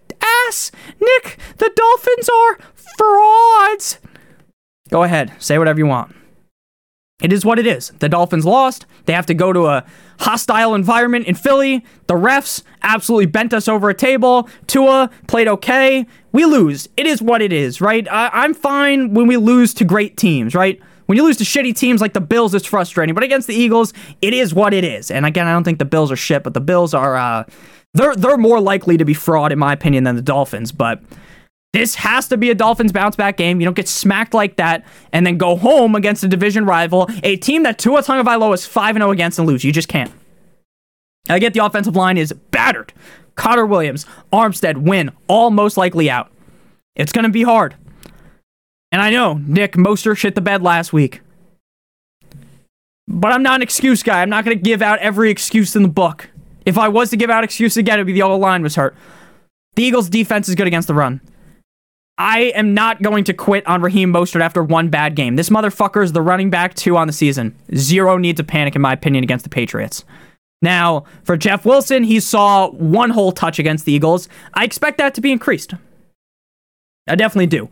ass. 0.48 0.70
Nick, 1.00 1.38
the 1.56 1.70
Dolphins 1.74 2.28
are 2.28 2.58
frauds. 2.74 3.98
Go 4.90 5.04
ahead, 5.04 5.32
say 5.38 5.56
whatever 5.56 5.78
you 5.78 5.86
want. 5.86 6.14
It 7.22 7.32
is 7.32 7.44
what 7.44 7.58
it 7.58 7.66
is. 7.66 7.90
The 7.98 8.08
Dolphins 8.08 8.44
lost. 8.44 8.86
They 9.04 9.12
have 9.12 9.26
to 9.26 9.34
go 9.34 9.52
to 9.52 9.66
a 9.66 9.84
hostile 10.20 10.74
environment 10.74 11.26
in 11.26 11.34
Philly. 11.34 11.84
The 12.06 12.14
refs 12.14 12.62
absolutely 12.82 13.26
bent 13.26 13.52
us 13.52 13.68
over 13.68 13.90
a 13.90 13.94
table. 13.94 14.48
Tua 14.66 15.10
played 15.26 15.48
okay. 15.48 16.06
We 16.32 16.44
lose. 16.44 16.88
It 16.96 17.06
is 17.06 17.20
what 17.20 17.42
it 17.42 17.52
is, 17.52 17.80
right? 17.80 18.06
I- 18.10 18.44
am 18.44 18.54
fine 18.54 19.14
when 19.14 19.26
we 19.26 19.36
lose 19.36 19.74
to 19.74 19.84
great 19.84 20.16
teams, 20.16 20.54
right? 20.54 20.80
When 21.06 21.16
you 21.16 21.24
lose 21.24 21.38
to 21.38 21.44
shitty 21.44 21.74
teams 21.74 22.00
like 22.00 22.12
the 22.12 22.20
Bills, 22.20 22.54
it's 22.54 22.66
frustrating. 22.66 23.14
But 23.14 23.24
against 23.24 23.48
the 23.48 23.54
Eagles, 23.54 23.92
it 24.22 24.32
is 24.32 24.54
what 24.54 24.72
it 24.72 24.84
is. 24.84 25.10
And 25.10 25.26
again, 25.26 25.48
I 25.48 25.52
don't 25.52 25.64
think 25.64 25.80
the 25.80 25.84
Bills 25.84 26.12
are 26.12 26.16
shit, 26.16 26.44
but 26.44 26.54
the 26.54 26.60
Bills 26.60 26.94
are 26.94 27.16
uh, 27.16 27.44
they're 27.94 28.14
they're 28.14 28.36
more 28.36 28.60
likely 28.60 28.96
to 28.96 29.04
be 29.04 29.14
fraud 29.14 29.50
in 29.50 29.58
my 29.58 29.72
opinion 29.72 30.04
than 30.04 30.14
the 30.14 30.22
Dolphins. 30.22 30.70
But 30.70 31.02
this 31.72 31.94
has 31.94 32.26
to 32.28 32.36
be 32.36 32.50
a 32.50 32.54
Dolphins 32.54 32.92
bounce 32.92 33.14
back 33.14 33.36
game. 33.36 33.60
You 33.60 33.64
don't 33.64 33.76
get 33.76 33.88
smacked 33.88 34.34
like 34.34 34.56
that 34.56 34.84
and 35.12 35.24
then 35.24 35.38
go 35.38 35.56
home 35.56 35.94
against 35.94 36.24
a 36.24 36.28
division 36.28 36.64
rival, 36.64 37.08
a 37.22 37.36
team 37.36 37.62
that 37.62 37.78
Tua 37.78 38.02
Tagovailoa 38.02 38.54
is 38.54 38.66
5 38.66 38.96
0 38.96 39.10
against 39.10 39.38
and 39.38 39.46
lose. 39.46 39.62
You 39.62 39.72
just 39.72 39.88
can't. 39.88 40.12
I 41.28 41.38
get 41.38 41.54
the 41.54 41.64
offensive 41.64 41.94
line 41.94 42.16
is 42.16 42.32
battered. 42.32 42.92
Connor 43.36 43.66
Williams, 43.66 44.04
Armstead, 44.32 44.78
win, 44.78 45.12
all 45.28 45.50
most 45.50 45.76
likely 45.76 46.10
out. 46.10 46.30
It's 46.96 47.12
going 47.12 47.24
to 47.24 47.30
be 47.30 47.44
hard. 47.44 47.76
And 48.90 49.00
I 49.00 49.10
know 49.10 49.34
Nick 49.34 49.74
Mostert 49.74 50.18
shit 50.18 50.34
the 50.34 50.40
bed 50.40 50.62
last 50.62 50.92
week. 50.92 51.20
But 53.06 53.32
I'm 53.32 53.42
not 53.42 53.56
an 53.56 53.62
excuse 53.62 54.02
guy. 54.02 54.22
I'm 54.22 54.30
not 54.30 54.44
going 54.44 54.56
to 54.56 54.62
give 54.62 54.82
out 54.82 54.98
every 54.98 55.30
excuse 55.30 55.76
in 55.76 55.82
the 55.82 55.88
book. 55.88 56.28
If 56.66 56.76
I 56.76 56.88
was 56.88 57.10
to 57.10 57.16
give 57.16 57.30
out 57.30 57.44
excuse 57.44 57.76
again, 57.76 57.94
it'd 57.94 58.06
be 58.06 58.12
the 58.12 58.22
O 58.22 58.36
line 58.36 58.62
was 58.62 58.74
hurt. 58.74 58.94
The 59.76 59.84
Eagles' 59.84 60.08
defense 60.08 60.48
is 60.48 60.56
good 60.56 60.66
against 60.66 60.88
the 60.88 60.94
run. 60.94 61.20
I 62.20 62.52
am 62.54 62.74
not 62.74 63.00
going 63.00 63.24
to 63.24 63.32
quit 63.32 63.66
on 63.66 63.80
Raheem 63.80 64.12
Mostert 64.12 64.42
after 64.42 64.62
one 64.62 64.90
bad 64.90 65.14
game. 65.14 65.36
This 65.36 65.48
motherfucker 65.48 66.04
is 66.04 66.12
the 66.12 66.20
running 66.20 66.50
back 66.50 66.74
two 66.74 66.98
on 66.98 67.06
the 67.06 67.14
season. 67.14 67.56
Zero 67.74 68.18
need 68.18 68.36
to 68.36 68.44
panic, 68.44 68.76
in 68.76 68.82
my 68.82 68.92
opinion, 68.92 69.24
against 69.24 69.44
the 69.44 69.48
Patriots. 69.48 70.04
Now, 70.60 71.04
for 71.24 71.38
Jeff 71.38 71.64
Wilson, 71.64 72.04
he 72.04 72.20
saw 72.20 72.68
one 72.72 73.08
whole 73.08 73.32
touch 73.32 73.58
against 73.58 73.86
the 73.86 73.94
Eagles. 73.94 74.28
I 74.52 74.64
expect 74.64 74.98
that 74.98 75.14
to 75.14 75.22
be 75.22 75.32
increased. 75.32 75.72
I 77.08 77.14
definitely 77.14 77.46
do. 77.46 77.70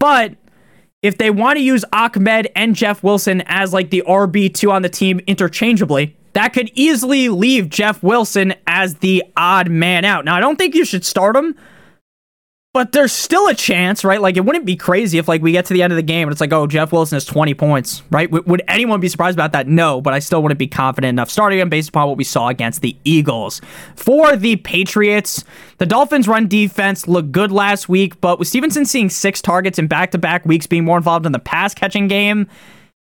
But 0.00 0.34
if 1.00 1.18
they 1.18 1.30
want 1.30 1.56
to 1.58 1.62
use 1.62 1.84
Ahmed 1.92 2.50
and 2.56 2.74
Jeff 2.74 3.04
Wilson 3.04 3.44
as 3.46 3.72
like 3.72 3.90
the 3.90 4.02
RB2 4.04 4.68
on 4.68 4.82
the 4.82 4.88
team 4.88 5.20
interchangeably, 5.28 6.16
that 6.32 6.52
could 6.52 6.72
easily 6.74 7.28
leave 7.28 7.68
Jeff 7.68 8.02
Wilson 8.02 8.54
as 8.66 8.96
the 8.96 9.22
odd 9.36 9.70
man 9.70 10.04
out. 10.04 10.24
Now, 10.24 10.34
I 10.34 10.40
don't 10.40 10.56
think 10.56 10.74
you 10.74 10.84
should 10.84 11.04
start 11.04 11.36
him 11.36 11.54
but 12.76 12.92
there's 12.92 13.10
still 13.10 13.48
a 13.48 13.54
chance, 13.54 14.04
right? 14.04 14.20
Like 14.20 14.36
it 14.36 14.44
wouldn't 14.44 14.66
be 14.66 14.76
crazy 14.76 15.16
if 15.16 15.28
like 15.28 15.40
we 15.40 15.50
get 15.50 15.64
to 15.64 15.72
the 15.72 15.82
end 15.82 15.94
of 15.94 15.96
the 15.96 16.02
game 16.02 16.28
and 16.28 16.32
it's 16.32 16.42
like, 16.42 16.52
oh, 16.52 16.66
Jeff 16.66 16.92
Wilson 16.92 17.16
has 17.16 17.24
20 17.24 17.54
points, 17.54 18.02
right? 18.10 18.30
W- 18.30 18.44
would 18.46 18.60
anyone 18.68 19.00
be 19.00 19.08
surprised 19.08 19.34
about 19.34 19.52
that? 19.52 19.66
No, 19.66 20.02
but 20.02 20.12
I 20.12 20.18
still 20.18 20.42
wouldn't 20.42 20.58
be 20.58 20.66
confident 20.66 21.08
enough 21.08 21.30
starting 21.30 21.58
him 21.58 21.70
based 21.70 21.88
upon 21.88 22.06
what 22.06 22.18
we 22.18 22.24
saw 22.24 22.48
against 22.48 22.82
the 22.82 22.94
Eagles. 23.02 23.62
For 23.94 24.36
the 24.36 24.56
Patriots, 24.56 25.42
the 25.78 25.86
Dolphins' 25.86 26.28
run 26.28 26.48
defense 26.48 27.08
looked 27.08 27.32
good 27.32 27.50
last 27.50 27.88
week, 27.88 28.20
but 28.20 28.38
with 28.38 28.46
Stevenson 28.46 28.84
seeing 28.84 29.08
six 29.08 29.40
targets 29.40 29.78
in 29.78 29.86
back-to-back 29.86 30.44
weeks, 30.44 30.66
being 30.66 30.84
more 30.84 30.98
involved 30.98 31.24
in 31.24 31.32
the 31.32 31.38
pass 31.38 31.72
catching 31.72 32.08
game 32.08 32.46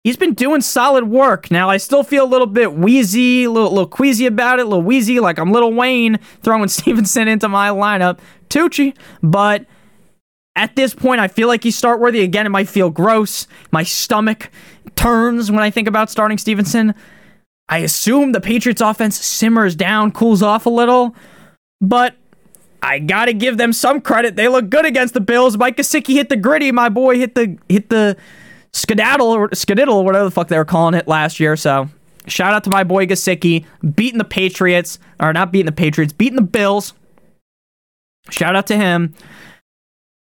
he's 0.04 0.16
been 0.16 0.34
doing 0.34 0.60
solid 0.60 1.04
work. 1.04 1.50
Now, 1.50 1.68
I 1.68 1.76
still 1.76 2.02
feel 2.02 2.24
a 2.24 2.26
little 2.26 2.46
bit 2.46 2.74
wheezy, 2.74 3.44
a 3.44 3.50
little, 3.50 3.70
little 3.70 3.86
queasy 3.86 4.26
about 4.26 4.58
it, 4.58 4.66
a 4.66 4.68
little 4.68 4.82
wheezy, 4.82 5.20
like 5.20 5.38
I'm 5.38 5.52
little 5.52 5.72
Wayne 5.72 6.18
throwing 6.42 6.68
Stevenson 6.68 7.28
into 7.28 7.48
my 7.48 7.68
lineup. 7.68 8.18
Tucci, 8.48 8.96
but 9.22 9.66
at 10.56 10.74
this 10.76 10.94
point, 10.94 11.20
I 11.20 11.28
feel 11.28 11.48
like 11.48 11.62
he's 11.62 11.76
start 11.76 12.00
worthy. 12.00 12.22
Again, 12.22 12.46
it 12.46 12.50
might 12.50 12.68
feel 12.68 12.90
gross. 12.90 13.46
My 13.70 13.82
stomach 13.82 14.50
turns 14.96 15.50
when 15.50 15.60
I 15.60 15.70
think 15.70 15.86
about 15.88 16.10
starting 16.10 16.38
Stevenson. 16.38 16.94
I 17.68 17.78
assume 17.78 18.32
the 18.32 18.40
Patriots 18.40 18.80
offense 18.80 19.16
simmers 19.24 19.76
down, 19.76 20.10
cools 20.10 20.42
off 20.42 20.66
a 20.66 20.70
little, 20.70 21.14
but 21.80 22.16
I 22.82 22.98
gotta 22.98 23.32
give 23.32 23.58
them 23.58 23.72
some 23.72 24.00
credit. 24.00 24.34
They 24.34 24.48
look 24.48 24.70
good 24.70 24.84
against 24.84 25.14
the 25.14 25.20
Bills. 25.20 25.56
Mike 25.56 25.76
Gesicki 25.76 26.14
hit 26.14 26.28
the 26.28 26.36
griddy. 26.36 26.72
My 26.72 26.88
boy 26.88 27.16
hit 27.16 27.36
the 27.36 27.56
hit 27.68 27.88
the 27.88 28.16
skedaddle 28.72 29.28
or 29.28 29.48
skedaddle, 29.54 30.04
whatever 30.04 30.24
the 30.24 30.30
fuck 30.30 30.48
they 30.48 30.58
were 30.58 30.64
calling 30.64 30.94
it 30.94 31.08
last 31.08 31.40
year. 31.40 31.56
So 31.56 31.88
shout 32.26 32.52
out 32.52 32.64
to 32.64 32.70
my 32.70 32.84
boy 32.84 33.06
Gesicki 33.06 33.64
beating 33.94 34.18
the 34.18 34.24
Patriots, 34.24 34.98
or 35.18 35.32
not 35.32 35.52
beating 35.52 35.66
the 35.66 35.72
Patriots, 35.72 36.12
beating 36.12 36.36
the 36.36 36.42
Bills. 36.42 36.94
Shout 38.30 38.54
out 38.54 38.66
to 38.68 38.76
him. 38.76 39.14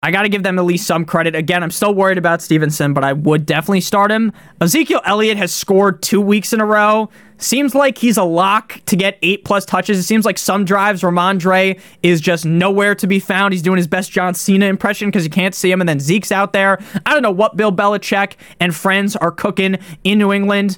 I 0.03 0.11
got 0.11 0.21
to 0.21 0.29
give 0.29 0.43
them 0.43 0.59
at 0.59 0.65
least 0.65 0.85
some 0.85 1.05
credit. 1.05 1.35
Again, 1.35 1.63
I'm 1.63 1.71
still 1.71 1.93
worried 1.93 2.19
about 2.19 2.41
Stevenson, 2.43 2.93
but 2.93 3.03
I 3.03 3.13
would 3.13 3.47
definitely 3.47 3.81
start 3.81 4.11
him. 4.11 4.31
Ezekiel 4.61 5.01
Elliott 5.05 5.37
has 5.37 5.51
scored 5.51 6.03
two 6.03 6.21
weeks 6.21 6.53
in 6.53 6.61
a 6.61 6.65
row. 6.65 7.09
Seems 7.39 7.73
like 7.73 7.97
he's 7.97 8.15
a 8.15 8.23
lock 8.23 8.79
to 8.85 8.95
get 8.95 9.17
eight 9.23 9.43
plus 9.43 9.65
touches. 9.65 9.97
It 9.97 10.03
seems 10.03 10.23
like 10.23 10.37
some 10.37 10.65
drives, 10.65 11.01
Rhamondre 11.01 11.79
is 12.03 12.21
just 12.21 12.45
nowhere 12.45 12.93
to 12.93 13.07
be 13.07 13.19
found. 13.19 13.53
He's 13.53 13.63
doing 13.63 13.77
his 13.77 13.87
best 13.87 14.11
John 14.11 14.35
Cena 14.35 14.67
impression 14.67 15.07
because 15.09 15.23
you 15.23 15.31
can't 15.31 15.55
see 15.55 15.71
him, 15.71 15.81
and 15.81 15.89
then 15.89 15.99
Zeke's 15.99 16.31
out 16.31 16.53
there. 16.53 16.77
I 17.05 17.13
don't 17.13 17.23
know 17.23 17.31
what 17.31 17.57
Bill 17.57 17.71
Belichick 17.71 18.33
and 18.59 18.75
friends 18.75 19.15
are 19.15 19.31
cooking 19.31 19.77
in 20.03 20.19
New 20.19 20.31
England. 20.31 20.77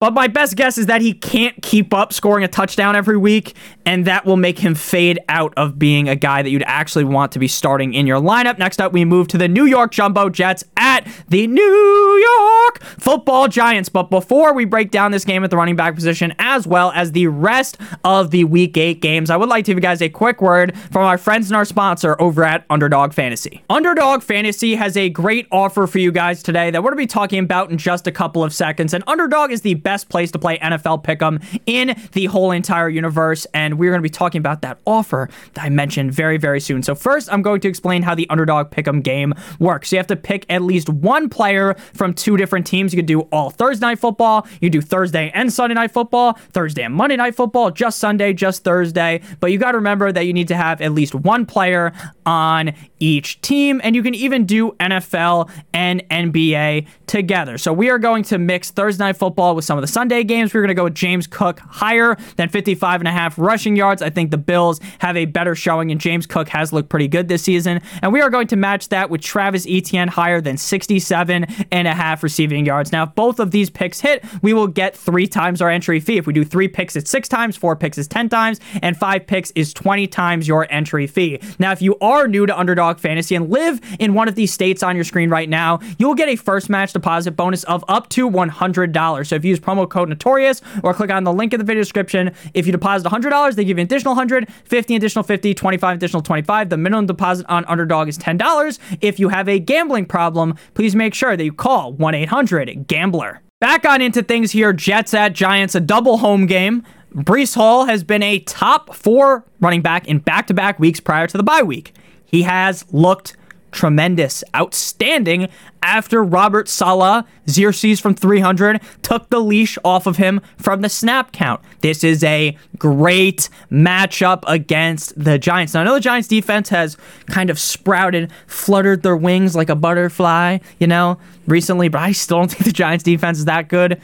But 0.00 0.12
my 0.12 0.28
best 0.28 0.56
guess 0.56 0.76
is 0.76 0.84
that 0.86 1.00
he 1.00 1.14
can't 1.14 1.62
keep 1.62 1.94
up 1.94 2.12
scoring 2.12 2.44
a 2.44 2.48
touchdown 2.48 2.94
every 2.94 3.16
week, 3.16 3.54
and 3.86 4.06
that 4.06 4.24
will 4.24 4.36
make 4.36 4.58
him 4.58 4.74
fade 4.74 5.18
out 5.28 5.52
of 5.56 5.78
being 5.78 6.08
a 6.08 6.16
guy 6.16 6.42
that 6.42 6.50
you'd 6.50 6.64
actually 6.66 7.04
want 7.04 7.32
to 7.32 7.38
be 7.38 7.48
starting 7.48 7.94
in 7.94 8.06
your 8.06 8.20
lineup. 8.20 8.58
Next 8.58 8.80
up, 8.80 8.92
we 8.92 9.04
move 9.04 9.28
to 9.28 9.38
the 9.38 9.48
New 9.48 9.64
York 9.64 9.92
Jumbo 9.92 10.28
Jets 10.28 10.64
at 10.76 11.06
the 11.28 11.46
New 11.46 11.62
York 11.62 12.82
football 12.82 13.48
giants. 13.48 13.88
But 13.88 14.10
before 14.10 14.54
we 14.54 14.64
break 14.64 14.90
down 14.90 15.10
this 15.10 15.24
game 15.24 15.44
at 15.44 15.50
the 15.50 15.56
running 15.56 15.76
back 15.76 15.94
position, 15.94 16.34
as 16.38 16.66
well 16.66 16.92
as 16.92 17.12
the 17.12 17.26
rest 17.26 17.78
of 18.04 18.30
the 18.30 18.44
week 18.44 18.76
eight 18.76 19.00
games, 19.00 19.30
I 19.30 19.36
would 19.36 19.48
like 19.48 19.64
to 19.66 19.70
give 19.70 19.78
you 19.78 19.82
guys 19.82 20.02
a 20.02 20.08
quick 20.08 20.40
word 20.40 20.76
from 20.90 21.02
our 21.02 21.18
friends 21.18 21.50
and 21.50 21.56
our 21.56 21.64
sponsor 21.64 22.20
over 22.20 22.44
at 22.44 22.64
Underdog 22.70 23.12
Fantasy. 23.12 23.62
Underdog 23.70 24.22
Fantasy 24.22 24.74
has 24.74 24.96
a 24.96 25.08
great 25.10 25.46
offer 25.50 25.86
for 25.86 25.98
you 25.98 26.12
guys 26.12 26.42
today 26.42 26.70
that 26.70 26.82
we're 26.82 26.90
going 26.90 26.98
to 26.98 27.02
be 27.02 27.06
talking 27.06 27.38
about 27.38 27.70
in 27.70 27.78
just 27.78 28.06
a 28.06 28.12
couple 28.12 28.42
of 28.42 28.52
seconds. 28.52 28.94
And 28.94 29.04
Underdog 29.06 29.50
is 29.50 29.62
the 29.62 29.74
best 29.74 30.08
place 30.08 30.30
to 30.32 30.38
play 30.38 30.58
NFL 30.58 31.04
Pick'em 31.04 31.42
in 31.66 31.96
the 32.12 32.26
whole 32.26 32.50
entire 32.50 32.88
universe. 32.88 33.46
And 33.54 33.73
we're 33.74 33.90
going 33.90 34.00
to 34.00 34.02
be 34.02 34.10
talking 34.10 34.38
about 34.38 34.62
that 34.62 34.78
offer 34.86 35.28
that 35.54 35.64
I 35.64 35.68
mentioned 35.68 36.12
very, 36.12 36.36
very 36.36 36.60
soon. 36.60 36.82
So, 36.82 36.94
first, 36.94 37.32
I'm 37.32 37.42
going 37.42 37.60
to 37.60 37.68
explain 37.68 38.02
how 38.02 38.14
the 38.14 38.28
Underdog 38.30 38.70
Pick'em 38.70 39.02
game 39.02 39.34
works. 39.58 39.92
You 39.92 39.98
have 39.98 40.06
to 40.08 40.16
pick 40.16 40.46
at 40.48 40.62
least 40.62 40.88
one 40.88 41.28
player 41.28 41.74
from 41.94 42.14
two 42.14 42.36
different 42.36 42.66
teams. 42.66 42.92
You 42.92 42.98
could 42.98 43.06
do 43.06 43.20
all 43.32 43.50
Thursday 43.50 43.86
night 43.86 43.98
football, 43.98 44.46
you 44.60 44.70
do 44.70 44.80
Thursday 44.80 45.30
and 45.34 45.52
Sunday 45.52 45.74
night 45.74 45.90
football, 45.90 46.34
Thursday 46.52 46.82
and 46.82 46.94
Monday 46.94 47.16
night 47.16 47.34
football, 47.34 47.70
just 47.70 47.98
Sunday, 47.98 48.32
just 48.32 48.64
Thursday. 48.64 49.20
But 49.40 49.52
you 49.52 49.58
got 49.58 49.72
to 49.72 49.78
remember 49.78 50.12
that 50.12 50.26
you 50.26 50.32
need 50.32 50.48
to 50.48 50.56
have 50.56 50.80
at 50.80 50.92
least 50.92 51.14
one 51.14 51.46
player 51.46 51.92
on 52.26 52.72
each 53.00 53.40
team, 53.40 53.80
and 53.84 53.94
you 53.94 54.02
can 54.02 54.14
even 54.14 54.46
do 54.46 54.72
NFL 54.72 55.50
and 55.72 56.02
NBA 56.08 56.86
together. 57.06 57.58
So 57.58 57.72
we 57.72 57.90
are 57.90 57.98
going 57.98 58.24
to 58.24 58.38
mix 58.38 58.70
Thursday 58.70 59.04
night 59.04 59.16
football 59.16 59.54
with 59.54 59.64
some 59.64 59.78
of 59.78 59.82
the 59.82 59.88
Sunday 59.88 60.24
games. 60.24 60.52
We're 60.52 60.60
going 60.60 60.68
to 60.68 60.74
go 60.74 60.84
with 60.84 60.94
James 60.94 61.26
Cook 61.26 61.60
higher 61.60 62.16
than 62.36 62.48
55 62.48 63.00
and 63.00 63.08
a 63.08 63.12
half 63.12 63.38
rushing 63.38 63.63
yards. 63.72 64.02
I 64.02 64.10
think 64.10 64.30
the 64.30 64.38
Bills 64.38 64.80
have 64.98 65.16
a 65.16 65.24
better 65.24 65.54
showing, 65.54 65.90
and 65.90 66.00
James 66.00 66.26
Cook 66.26 66.48
has 66.48 66.72
looked 66.72 66.88
pretty 66.88 67.08
good 67.08 67.28
this 67.28 67.42
season. 67.42 67.80
And 68.02 68.12
we 68.12 68.20
are 68.20 68.30
going 68.30 68.46
to 68.48 68.56
match 68.56 68.88
that 68.90 69.10
with 69.10 69.20
Travis 69.20 69.66
Etienne 69.68 70.08
higher 70.08 70.40
than 70.40 70.56
67 70.56 71.46
and 71.72 71.88
a 71.88 71.94
half 71.94 72.22
receiving 72.22 72.66
yards. 72.66 72.92
Now, 72.92 73.04
if 73.04 73.14
both 73.14 73.40
of 73.40 73.50
these 73.50 73.70
picks 73.70 74.00
hit, 74.00 74.24
we 74.42 74.52
will 74.52 74.66
get 74.66 74.96
three 74.96 75.26
times 75.26 75.62
our 75.62 75.70
entry 75.70 76.00
fee. 76.00 76.18
If 76.18 76.26
we 76.26 76.32
do 76.32 76.44
three 76.44 76.68
picks, 76.68 76.96
it's 76.96 77.10
six 77.10 77.28
times, 77.28 77.56
four 77.56 77.76
picks 77.76 77.98
is 77.98 78.08
10 78.08 78.28
times, 78.28 78.60
and 78.82 78.96
five 78.96 79.26
picks 79.26 79.50
is 79.52 79.72
20 79.72 80.06
times 80.08 80.46
your 80.46 80.66
entry 80.70 81.06
fee. 81.06 81.40
Now, 81.58 81.72
if 81.72 81.80
you 81.82 81.96
are 82.00 82.28
new 82.28 82.46
to 82.46 82.58
Underdog 82.58 82.98
Fantasy 82.98 83.34
and 83.34 83.50
live 83.50 83.80
in 83.98 84.14
one 84.14 84.28
of 84.28 84.34
these 84.34 84.52
states 84.52 84.82
on 84.82 84.94
your 84.94 85.04
screen 85.04 85.30
right 85.30 85.48
now, 85.48 85.80
you'll 85.98 86.14
get 86.14 86.28
a 86.28 86.36
first 86.36 86.68
match 86.68 86.92
deposit 86.92 87.32
bonus 87.32 87.64
of 87.64 87.84
up 87.88 88.08
to 88.10 88.28
$100. 88.28 89.26
So 89.26 89.36
if 89.36 89.44
you 89.44 89.50
use 89.50 89.60
promo 89.60 89.88
code 89.88 90.08
Notorious 90.08 90.62
or 90.82 90.94
click 90.94 91.10
on 91.10 91.24
the 91.24 91.32
link 91.32 91.52
in 91.52 91.58
the 91.58 91.64
video 91.64 91.82
description, 91.82 92.32
if 92.54 92.66
you 92.66 92.72
deposit 92.72 93.08
$100, 93.08 93.53
they 93.56 93.64
give 93.64 93.78
you 93.78 93.82
an 93.82 93.86
additional 93.86 94.12
100, 94.12 94.50
50 94.50 94.96
additional 94.96 95.22
50, 95.22 95.54
25 95.54 95.96
additional 95.96 96.22
25. 96.22 96.68
The 96.70 96.76
minimum 96.76 97.06
deposit 97.06 97.46
on 97.48 97.64
Underdog 97.66 98.08
is 98.08 98.18
$10. 98.18 98.78
If 99.00 99.18
you 99.18 99.28
have 99.28 99.48
a 99.48 99.58
gambling 99.58 100.06
problem, 100.06 100.54
please 100.74 100.94
make 100.94 101.14
sure 101.14 101.36
that 101.36 101.44
you 101.44 101.52
call 101.52 101.94
1-800-GAMBLER. 101.94 103.40
Back 103.60 103.86
on 103.86 104.02
into 104.02 104.22
things 104.22 104.50
here, 104.50 104.72
Jets 104.72 105.14
at 105.14 105.32
Giants, 105.32 105.74
a 105.74 105.80
double 105.80 106.18
home 106.18 106.46
game. 106.46 106.82
Breece 107.14 107.54
Hall 107.54 107.84
has 107.84 108.02
been 108.02 108.22
a 108.22 108.40
top 108.40 108.94
four 108.94 109.44
running 109.60 109.80
back 109.82 110.08
in 110.08 110.18
back 110.18 110.48
to 110.48 110.54
back 110.54 110.78
weeks 110.78 111.00
prior 111.00 111.26
to 111.28 111.36
the 111.36 111.44
bye 111.44 111.62
week. 111.62 111.94
He 112.24 112.42
has 112.42 112.84
looked 112.92 113.36
tremendous, 113.74 114.42
outstanding 114.56 115.48
after 115.82 116.24
Robert 116.24 116.68
Saleh, 116.68 117.26
Xerxes 117.48 118.00
from 118.00 118.14
300, 118.14 118.80
took 119.02 119.28
the 119.28 119.40
leash 119.40 119.76
off 119.84 120.06
of 120.06 120.16
him 120.16 120.40
from 120.56 120.80
the 120.80 120.88
snap 120.88 121.32
count. 121.32 121.60
This 121.80 122.02
is 122.02 122.24
a 122.24 122.56
great 122.78 123.50
matchup 123.70 124.44
against 124.46 125.22
the 125.22 125.38
Giants. 125.38 125.74
Now, 125.74 125.80
I 125.80 125.84
know 125.84 125.94
the 125.94 126.00
Giants 126.00 126.28
defense 126.28 126.70
has 126.70 126.96
kind 127.26 127.50
of 127.50 127.58
sprouted, 127.58 128.32
fluttered 128.46 129.02
their 129.02 129.16
wings 129.16 129.54
like 129.54 129.68
a 129.68 129.76
butterfly, 129.76 130.58
you 130.78 130.86
know, 130.86 131.18
recently, 131.46 131.88
but 131.88 132.00
I 132.00 132.12
still 132.12 132.38
don't 132.38 132.50
think 132.50 132.64
the 132.64 132.72
Giants 132.72 133.04
defense 133.04 133.38
is 133.38 133.44
that 133.44 133.68
good. 133.68 134.00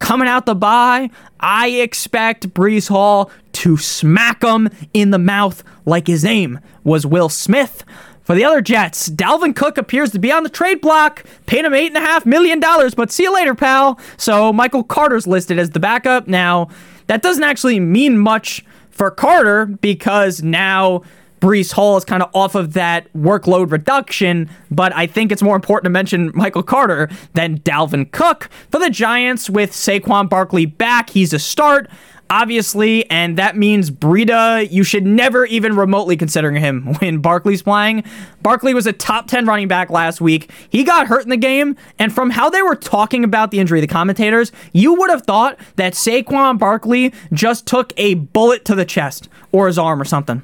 Coming 0.00 0.26
out 0.26 0.46
the 0.46 0.56
bye, 0.56 1.10
I 1.38 1.68
expect 1.68 2.52
Breece 2.52 2.88
Hall 2.88 3.30
to 3.52 3.76
smack 3.76 4.42
him 4.42 4.68
in 4.92 5.10
the 5.10 5.18
mouth 5.18 5.62
like 5.86 6.08
his 6.08 6.24
name 6.24 6.58
was 6.82 7.06
Will 7.06 7.28
Smith. 7.28 7.84
For 8.22 8.34
the 8.34 8.44
other 8.44 8.60
Jets, 8.60 9.08
Dalvin 9.08 9.54
Cook 9.54 9.78
appears 9.78 10.10
to 10.12 10.18
be 10.18 10.30
on 10.30 10.42
the 10.42 10.48
trade 10.48 10.80
block. 10.80 11.24
Paid 11.46 11.64
him 11.64 11.72
$8.5 11.72 12.24
million, 12.26 12.60
but 12.96 13.10
see 13.10 13.24
you 13.24 13.34
later, 13.34 13.54
pal. 13.54 13.98
So 14.16 14.52
Michael 14.52 14.84
Carter's 14.84 15.26
listed 15.26 15.58
as 15.58 15.70
the 15.70 15.80
backup. 15.80 16.28
Now, 16.28 16.68
that 17.08 17.22
doesn't 17.22 17.42
actually 17.42 17.80
mean 17.80 18.18
much 18.18 18.64
for 18.90 19.10
Carter 19.10 19.66
because 19.66 20.42
now 20.42 21.02
Breece 21.42 21.72
Hall 21.72 21.96
is 21.96 22.04
kind 22.04 22.22
of 22.22 22.30
off 22.34 22.54
of 22.54 22.74
that 22.74 23.12
workload 23.14 23.72
reduction, 23.72 24.48
but 24.70 24.94
I 24.94 25.08
think 25.08 25.32
it's 25.32 25.42
more 25.42 25.56
important 25.56 25.86
to 25.86 25.90
mention 25.90 26.30
Michael 26.34 26.62
Carter 26.62 27.10
than 27.34 27.58
Dalvin 27.58 28.12
Cook. 28.12 28.48
For 28.70 28.78
the 28.78 28.90
Giants, 28.90 29.50
with 29.50 29.72
Saquon 29.72 30.28
Barkley 30.28 30.66
back, 30.66 31.10
he's 31.10 31.32
a 31.32 31.40
start 31.40 31.90
obviously, 32.32 33.08
and 33.10 33.36
that 33.36 33.58
means 33.58 33.90
Breida, 33.90 34.68
you 34.70 34.82
should 34.82 35.04
never 35.04 35.44
even 35.44 35.76
remotely 35.76 36.16
consider 36.16 36.50
him 36.50 36.94
when 36.98 37.18
Barkley's 37.18 37.62
playing. 37.62 38.04
Barkley 38.40 38.72
was 38.72 38.86
a 38.86 38.92
top 38.92 39.26
10 39.26 39.44
running 39.44 39.68
back 39.68 39.90
last 39.90 40.20
week. 40.20 40.50
He 40.70 40.82
got 40.82 41.08
hurt 41.08 41.24
in 41.24 41.28
the 41.28 41.36
game, 41.36 41.76
and 41.98 42.12
from 42.12 42.30
how 42.30 42.48
they 42.48 42.62
were 42.62 42.74
talking 42.74 43.22
about 43.22 43.50
the 43.50 43.58
injury, 43.58 43.82
the 43.82 43.86
commentators, 43.86 44.50
you 44.72 44.94
would 44.94 45.10
have 45.10 45.22
thought 45.22 45.58
that 45.76 45.92
Saquon 45.92 46.58
Barkley 46.58 47.12
just 47.34 47.66
took 47.66 47.92
a 47.98 48.14
bullet 48.14 48.64
to 48.64 48.74
the 48.74 48.86
chest 48.86 49.28
or 49.52 49.66
his 49.66 49.78
arm 49.78 50.00
or 50.00 50.06
something. 50.06 50.42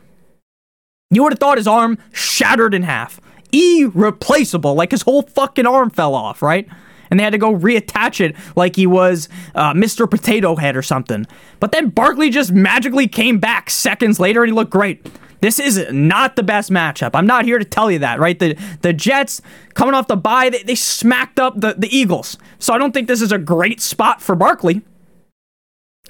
You 1.11 1.23
would 1.23 1.33
have 1.33 1.39
thought 1.39 1.57
his 1.57 1.67
arm 1.67 1.97
shattered 2.13 2.75
in 2.75 2.83
half. 2.83 3.19
Irreplaceable, 3.51 4.75
like 4.75 4.91
his 4.91 5.03
whole 5.03 5.23
fucking 5.23 5.67
arm 5.67 5.89
fell 5.89 6.15
off, 6.15 6.43
right? 6.43 6.69
And 7.11 7.19
they 7.19 7.25
had 7.25 7.31
to 7.31 7.39
go 7.39 7.55
reattach 7.55 8.21
it 8.21 8.37
like 8.57 8.77
he 8.77 8.87
was 8.87 9.29
uh, 9.55 9.73
Mr. 9.73 10.11
Potato 10.11 10.57
Head 10.57 10.77
or 10.77 10.83
something. 10.83 11.27
But 11.61 11.73
then 11.73 11.89
Barkley 11.91 12.31
just 12.31 12.53
magically 12.53 13.09
came 13.09 13.39
back 13.39 13.71
seconds 13.71 14.21
later 14.21 14.43
and 14.43 14.51
he 14.51 14.55
looked 14.55 14.71
great. 14.71 15.07
This 15.41 15.59
is 15.59 15.87
not 15.93 16.37
the 16.37 16.43
best 16.43 16.71
matchup. 16.71 17.11
I'm 17.15 17.27
not 17.27 17.45
here 17.45 17.59
to 17.59 17.65
tell 17.65 17.91
you 17.91 18.01
that, 18.01 18.19
right? 18.19 18.39
The 18.39 18.57
the 18.83 18.93
Jets 18.93 19.41
coming 19.75 19.95
off 19.95 20.09
the 20.09 20.17
bye, 20.17 20.51
they, 20.51 20.63
they 20.65 20.75
smacked 20.75 21.39
up 21.39 21.61
the, 21.61 21.75
the 21.79 21.97
Eagles. 21.97 22.37
So 22.59 22.75
I 22.75 22.79
don't 22.79 22.93
think 22.93 23.07
this 23.07 23.23
is 23.23 23.31
a 23.31 23.39
great 23.39 23.81
spot 23.81 24.21
for 24.21 24.35
Barkley. 24.35 24.83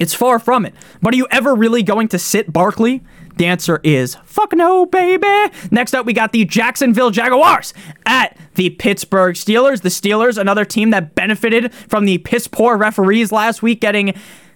It's 0.00 0.14
far 0.14 0.38
from 0.38 0.64
it. 0.64 0.74
But 1.02 1.12
are 1.12 1.16
you 1.16 1.26
ever 1.30 1.54
really 1.54 1.82
going 1.82 2.08
to 2.08 2.18
sit 2.18 2.52
Barkley? 2.52 3.02
The 3.38 3.46
answer 3.46 3.81
is 3.85 4.16
fuck 4.24 4.53
no, 4.53 4.85
baby. 4.85 5.55
Next 5.70 5.94
up, 5.94 6.05
we 6.05 6.12
got 6.12 6.33
the 6.33 6.44
Jacksonville 6.44 7.12
Jaguars 7.12 7.72
at 8.05 8.37
the 8.57 8.70
Pittsburgh 8.70 9.37
Steelers. 9.37 9.83
The 9.83 9.88
Steelers, 9.88 10.38
another 10.38 10.64
team 10.64 10.90
that 10.90 11.14
benefited 11.14 11.72
from 11.72 12.05
the 12.05 12.18
piss 12.18 12.48
poor 12.48 12.77
referees 12.77 13.31
last 13.31 13.62
week, 13.62 13.81
getting 13.81 14.12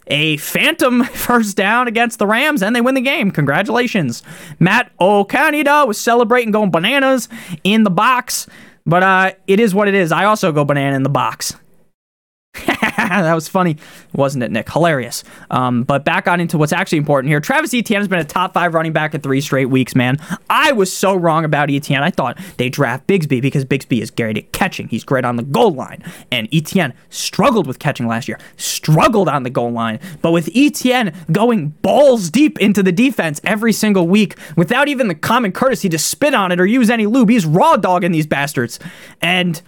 a 0.08 0.36
phantom 0.38 1.04
first 1.14 1.56
down 1.56 1.86
against 1.86 2.18
the 2.18 2.26
Rams, 2.26 2.60
and 2.60 2.74
they 2.74 2.80
win 2.80 2.96
the 2.96 3.00
game. 3.00 3.30
Congratulations. 3.30 4.24
Matt 4.58 4.90
Okanida 4.98 5.86
was 5.86 6.00
celebrating, 6.00 6.50
going 6.50 6.72
bananas 6.72 7.28
in 7.62 7.84
the 7.84 7.90
box. 7.90 8.48
But 8.84 9.04
uh, 9.04 9.32
it 9.46 9.60
is 9.60 9.76
what 9.76 9.86
it 9.86 9.94
is. 9.94 10.10
I 10.10 10.24
also 10.24 10.50
go 10.50 10.64
banana 10.64 10.96
in 10.96 11.04
the 11.04 11.08
box. 11.08 11.54
that 13.22 13.34
was 13.34 13.48
funny, 13.48 13.76
wasn't 14.12 14.44
it, 14.44 14.50
Nick? 14.50 14.70
Hilarious. 14.70 15.24
Um, 15.50 15.82
but 15.82 16.04
back 16.04 16.26
on 16.26 16.40
into 16.40 16.58
what's 16.58 16.72
actually 16.72 16.98
important 16.98 17.28
here. 17.30 17.40
Travis 17.40 17.74
Etienne 17.74 18.00
has 18.00 18.08
been 18.08 18.18
a 18.18 18.24
top 18.24 18.54
five 18.54 18.74
running 18.74 18.92
back 18.92 19.14
in 19.14 19.20
three 19.20 19.40
straight 19.40 19.66
weeks, 19.66 19.94
man. 19.94 20.18
I 20.48 20.72
was 20.72 20.94
so 20.94 21.14
wrong 21.14 21.44
about 21.44 21.70
Etienne. 21.70 22.02
I 22.02 22.10
thought 22.10 22.38
they 22.56 22.68
draft 22.68 23.06
Bigsby 23.06 23.42
because 23.42 23.64
Bigsby 23.64 24.00
is 24.00 24.10
great 24.10 24.38
at 24.38 24.52
catching. 24.52 24.88
He's 24.88 25.04
great 25.04 25.24
on 25.24 25.36
the 25.36 25.42
goal 25.42 25.72
line. 25.72 26.02
And 26.30 26.48
Etienne 26.52 26.94
struggled 27.10 27.66
with 27.66 27.78
catching 27.78 28.06
last 28.06 28.28
year, 28.28 28.38
struggled 28.56 29.28
on 29.28 29.42
the 29.42 29.50
goal 29.50 29.70
line. 29.70 30.00
But 30.22 30.32
with 30.32 30.48
Etienne 30.54 31.14
going 31.30 31.68
balls 31.68 32.30
deep 32.30 32.58
into 32.60 32.82
the 32.82 32.92
defense 32.92 33.40
every 33.44 33.72
single 33.72 34.08
week 34.08 34.36
without 34.56 34.88
even 34.88 35.08
the 35.08 35.14
common 35.14 35.52
courtesy 35.52 35.88
to 35.90 35.98
spit 35.98 36.34
on 36.34 36.52
it 36.52 36.60
or 36.60 36.66
use 36.66 36.90
any 36.90 37.06
lube, 37.06 37.30
he's 37.30 37.46
raw 37.46 37.76
dogging 37.76 38.12
these 38.12 38.26
bastards. 38.26 38.78
And 39.20 39.60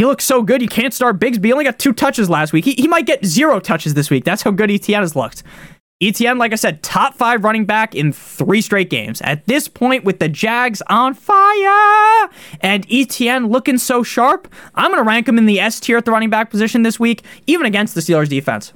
he 0.00 0.06
looks 0.06 0.24
so 0.24 0.42
good. 0.42 0.62
You 0.62 0.68
can't 0.68 0.94
start 0.94 1.18
Bigsby. 1.18 1.44
He 1.44 1.52
only 1.52 1.66
got 1.66 1.78
two 1.78 1.92
touches 1.92 2.30
last 2.30 2.54
week. 2.54 2.64
He, 2.64 2.72
he 2.72 2.88
might 2.88 3.04
get 3.04 3.22
zero 3.22 3.60
touches 3.60 3.92
this 3.92 4.08
week. 4.08 4.24
That's 4.24 4.40
how 4.40 4.50
good 4.50 4.70
ETN 4.70 5.00
has 5.00 5.14
looked. 5.14 5.42
ETN, 6.02 6.38
like 6.38 6.52
I 6.52 6.54
said, 6.54 6.82
top 6.82 7.16
five 7.16 7.44
running 7.44 7.66
back 7.66 7.94
in 7.94 8.10
three 8.10 8.62
straight 8.62 8.88
games. 8.88 9.20
At 9.20 9.44
this 9.44 9.68
point, 9.68 10.04
with 10.04 10.18
the 10.18 10.30
Jags 10.30 10.80
on 10.86 11.12
fire 11.12 12.30
and 12.62 12.88
ETN 12.88 13.50
looking 13.50 13.76
so 13.76 14.02
sharp, 14.02 14.50
I'm 14.74 14.90
going 14.90 15.04
to 15.04 15.06
rank 15.06 15.28
him 15.28 15.36
in 15.36 15.44
the 15.44 15.60
S 15.60 15.78
tier 15.78 15.98
at 15.98 16.06
the 16.06 16.12
running 16.12 16.30
back 16.30 16.48
position 16.48 16.82
this 16.82 16.98
week, 16.98 17.22
even 17.46 17.66
against 17.66 17.94
the 17.94 18.00
Steelers 18.00 18.30
defense. 18.30 18.72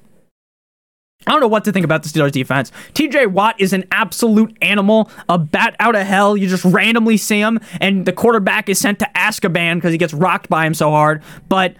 I 1.27 1.31
don't 1.31 1.41
know 1.41 1.49
what 1.49 1.65
to 1.65 1.73
think 1.73 1.85
about 1.85 2.03
the 2.03 2.09
Steelers 2.09 2.33
defense. 2.33 2.71
TJ 2.93 3.29
Watt 3.29 3.59
is 3.59 3.73
an 3.73 3.85
absolute 3.91 4.57
animal, 4.61 5.11
a 5.29 5.39
bat 5.39 5.75
out 5.81 5.95
of 5.95 6.07
hell. 6.07 6.37
You 6.37 6.49
just 6.49 6.65
randomly 6.65 7.17
see 7.17 7.41
him, 7.41 7.61
and 7.81 8.05
the 8.05 8.13
quarterback 8.13 8.69
is 8.69 8.79
sent 8.79 8.99
to 8.99 9.11
Azkaban 9.15 9.77
because 9.77 9.93
he 9.93 9.99
gets 9.99 10.13
rocked 10.13 10.49
by 10.51 10.67
him 10.67 10.75
so 10.75 10.91
hard. 10.91 11.23
But 11.49 11.77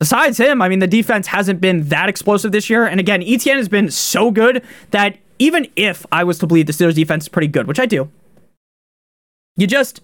besides 0.00 0.38
him, 0.38 0.62
I 0.62 0.68
mean, 0.68 0.78
the 0.78 0.86
defense 0.86 1.26
hasn't 1.26 1.60
been 1.60 1.88
that 1.88 2.08
explosive 2.08 2.52
this 2.52 2.70
year. 2.70 2.86
And 2.86 3.00
again, 3.00 3.20
ETN 3.20 3.56
has 3.56 3.68
been 3.68 3.90
so 3.90 4.30
good 4.30 4.64
that 4.92 5.18
even 5.38 5.68
if 5.76 6.06
I 6.10 6.24
was 6.24 6.38
to 6.38 6.46
believe 6.46 6.66
the 6.66 6.72
Steelers 6.72 6.94
defense 6.94 7.24
is 7.24 7.28
pretty 7.28 7.48
good, 7.48 7.66
which 7.66 7.80
I 7.80 7.86
do, 7.86 8.10
you 9.56 9.66
just 9.66 10.00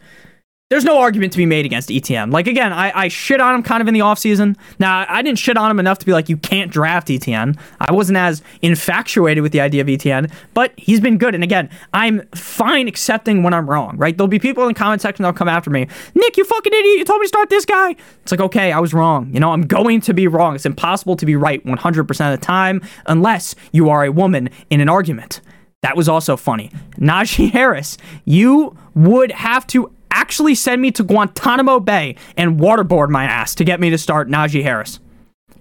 there's 0.70 0.84
no 0.84 0.98
argument 0.98 1.32
to 1.32 1.38
be 1.38 1.46
made 1.46 1.64
against 1.64 1.88
ETN. 1.88 2.30
Like 2.30 2.46
again, 2.46 2.74
I, 2.74 2.92
I 2.94 3.08
shit 3.08 3.40
on 3.40 3.54
him 3.54 3.62
kind 3.62 3.80
of 3.80 3.88
in 3.88 3.94
the 3.94 4.00
offseason. 4.00 4.54
Now 4.78 5.06
I 5.08 5.22
didn't 5.22 5.38
shit 5.38 5.56
on 5.56 5.70
him 5.70 5.80
enough 5.80 5.98
to 6.00 6.06
be 6.06 6.12
like 6.12 6.28
you 6.28 6.36
can't 6.36 6.70
draft 6.70 7.08
ETN. 7.08 7.58
I 7.80 7.92
wasn't 7.92 8.18
as 8.18 8.42
infatuated 8.60 9.42
with 9.42 9.52
the 9.52 9.62
idea 9.62 9.80
of 9.80 9.86
ETN, 9.86 10.30
but 10.52 10.72
he's 10.76 11.00
been 11.00 11.16
good. 11.16 11.34
And 11.34 11.42
again, 11.42 11.70
I'm 11.94 12.26
fine 12.34 12.86
accepting 12.86 13.42
when 13.42 13.54
I'm 13.54 13.68
wrong. 13.68 13.96
Right? 13.96 14.16
There'll 14.16 14.28
be 14.28 14.38
people 14.38 14.62
in 14.64 14.68
the 14.68 14.74
comment 14.74 15.00
section 15.00 15.22
that'll 15.22 15.36
come 15.36 15.48
after 15.48 15.70
me. 15.70 15.88
Nick, 16.14 16.36
you 16.36 16.44
fucking 16.44 16.72
idiot! 16.72 16.98
You 16.98 17.04
told 17.04 17.20
me 17.20 17.24
to 17.24 17.28
start 17.28 17.48
this 17.48 17.64
guy. 17.64 17.96
It's 18.22 18.32
like 18.32 18.40
okay, 18.40 18.70
I 18.70 18.78
was 18.78 18.92
wrong. 18.92 19.32
You 19.32 19.40
know, 19.40 19.52
I'm 19.52 19.66
going 19.66 20.02
to 20.02 20.12
be 20.12 20.28
wrong. 20.28 20.54
It's 20.54 20.66
impossible 20.66 21.16
to 21.16 21.24
be 21.24 21.34
right 21.34 21.64
100% 21.64 22.34
of 22.34 22.38
the 22.38 22.44
time 22.44 22.82
unless 23.06 23.54
you 23.72 23.88
are 23.88 24.04
a 24.04 24.12
woman 24.12 24.50
in 24.68 24.82
an 24.82 24.90
argument. 24.90 25.40
That 25.80 25.96
was 25.96 26.08
also 26.08 26.36
funny. 26.36 26.72
Najee 26.98 27.52
Harris, 27.52 27.98
you 28.24 28.76
would 28.94 29.30
have 29.30 29.64
to 29.68 29.92
actually 30.10 30.54
send 30.54 30.82
me 30.82 30.90
to 30.92 31.02
Guantanamo 31.02 31.80
Bay 31.80 32.16
and 32.36 32.58
waterboard 32.58 33.08
my 33.08 33.24
ass 33.24 33.54
to 33.56 33.64
get 33.64 33.80
me 33.80 33.90
to 33.90 33.98
start 33.98 34.28
Najee 34.28 34.62
Harris. 34.62 35.00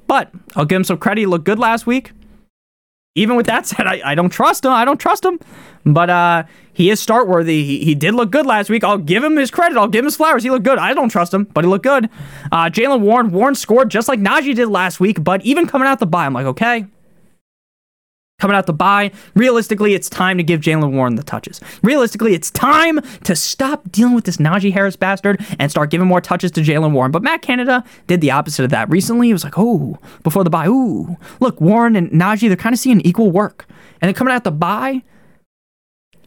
But 0.07 0.31
I'll 0.55 0.65
give 0.65 0.77
him 0.77 0.83
some 0.83 0.97
credit. 0.97 1.21
He 1.21 1.25
looked 1.25 1.45
good 1.45 1.59
last 1.59 1.85
week. 1.85 2.11
Even 3.15 3.35
with 3.35 3.47
that 3.47 3.65
said, 3.67 3.87
I, 3.87 4.01
I 4.03 4.15
don't 4.15 4.29
trust 4.29 4.65
him. 4.65 4.71
I 4.71 4.85
don't 4.85 4.99
trust 4.99 5.25
him. 5.25 5.39
But 5.85 6.09
uh, 6.09 6.43
he 6.73 6.89
is 6.89 6.99
start 6.99 7.27
worthy. 7.27 7.63
He, 7.63 7.85
he 7.85 7.95
did 7.95 8.13
look 8.13 8.31
good 8.31 8.45
last 8.45 8.69
week. 8.69 8.83
I'll 8.83 8.97
give 8.97 9.23
him 9.23 9.35
his 9.37 9.51
credit. 9.51 9.77
I'll 9.77 9.87
give 9.87 9.99
him 9.99 10.05
his 10.05 10.17
flowers. 10.17 10.43
He 10.43 10.49
looked 10.49 10.65
good. 10.65 10.77
I 10.77 10.93
don't 10.93 11.09
trust 11.09 11.33
him, 11.33 11.45
but 11.45 11.63
he 11.63 11.69
looked 11.69 11.83
good. 11.83 12.09
Uh, 12.51 12.65
Jaylen 12.69 13.01
Warren. 13.01 13.31
Warren 13.31 13.55
scored 13.55 13.89
just 13.89 14.07
like 14.07 14.19
Najee 14.19 14.55
did 14.55 14.67
last 14.67 14.99
week. 14.99 15.23
But 15.23 15.43
even 15.43 15.65
coming 15.65 15.87
out 15.87 15.99
the 15.99 16.05
bye, 16.05 16.25
I'm 16.25 16.33
like, 16.33 16.45
okay, 16.45 16.85
coming 18.39 18.55
out 18.55 18.67
the 18.67 18.73
bye. 18.73 19.11
Realistically, 19.33 19.95
it's 19.95 20.09
time 20.09 20.37
to 20.37 20.43
give 20.43 20.61
Jaylen 20.61 20.91
Warren 20.91 21.15
the 21.15 21.23
touches. 21.23 21.59
Realistically, 21.81 22.35
it's 22.35 22.51
time 22.51 22.99
to 23.23 23.35
stop 23.35 23.91
dealing 23.91 24.13
with 24.13 24.25
this 24.25 24.37
Najee 24.37 24.71
Harris 24.71 24.95
bastard 24.95 25.43
and 25.57 25.71
start 25.71 25.89
giving 25.89 26.07
more 26.07 26.21
touches 26.21 26.51
to 26.51 26.61
Jaylen 26.61 26.91
Warren. 26.91 27.11
But 27.11 27.23
Matt 27.23 27.41
Canada 27.41 27.83
did 28.05 28.21
the 28.21 28.29
opposite 28.31 28.63
of 28.63 28.69
that. 28.69 28.89
Recently, 28.89 29.27
he 29.27 29.33
was 29.33 29.43
like, 29.43 29.57
oh, 29.57 29.97
before 30.21 30.43
the 30.43 30.51
bye, 30.51 30.67
ooh, 30.67 31.17
look, 31.39 31.59
Warren 31.59 31.95
and 31.95 32.11
Najee, 32.11 32.47
they're 32.47 32.55
kind 32.55 32.73
of 32.73 32.79
seeing 32.79 33.01
equal 33.01 33.31
work. 33.31 33.65
And 34.01 34.07
then 34.07 34.13
coming 34.13 34.33
out 34.33 34.43
the 34.43 34.51
bye, 34.51 35.01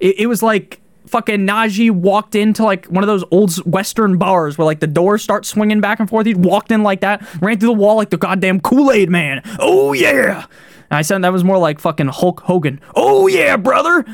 it, 0.01 0.21
it 0.21 0.27
was 0.27 0.43
like 0.43 0.81
fucking 1.07 1.47
Najee 1.47 1.93
walked 1.93 2.35
into 2.35 2.65
like 2.65 2.87
one 2.87 3.05
of 3.05 3.09
those 3.09 3.23
old 3.31 3.55
Western 3.59 4.19
bars 4.19 4.59
where 4.59 4.65
like 4.65 4.81
the 4.81 4.87
doors 4.89 5.23
start 5.23 5.47
swinging 5.47 5.81
back 5.81 6.01
and 6.01 6.09
forth. 6.09 6.27
He 6.27 6.35
walked 6.35 6.73
in 6.73 6.83
like 6.83 7.03
that, 7.03 7.25
ran 7.41 7.61
through 7.61 7.69
the 7.69 7.75
wall 7.75 7.95
like 7.95 8.11
the 8.11 8.17
goddamn 8.17 8.61
Kool 8.61 8.91
Aid 8.91 9.11
man. 9.11 9.43
Oh 9.61 9.93
yeah. 9.93 10.47
And 10.91 10.99
I 10.99 11.03
said 11.03 11.23
that 11.23 11.33
was 11.33 11.45
more 11.45 11.59
like 11.59 11.79
fucking 11.79 12.09
Hulk 12.09 12.41
Hogan. 12.41 12.81
Oh 12.95 13.27
yeah, 13.27 13.57
brother, 13.57 14.05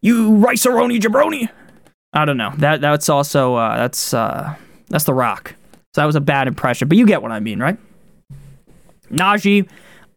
you 0.00 0.36
rice-a-roni 0.36 1.00
jabroni. 1.00 1.48
I 2.12 2.24
don't 2.24 2.36
know. 2.36 2.52
That 2.56 2.80
that's 2.80 3.08
also 3.08 3.54
uh, 3.54 3.76
that's 3.76 4.12
uh, 4.14 4.54
that's 4.88 5.04
The 5.04 5.14
Rock. 5.14 5.54
So 5.94 6.00
that 6.02 6.06
was 6.06 6.16
a 6.16 6.20
bad 6.20 6.48
impression, 6.48 6.88
but 6.88 6.98
you 6.98 7.06
get 7.06 7.22
what 7.22 7.32
I 7.32 7.40
mean, 7.40 7.60
right? 7.60 7.78
Najee, 9.10 9.68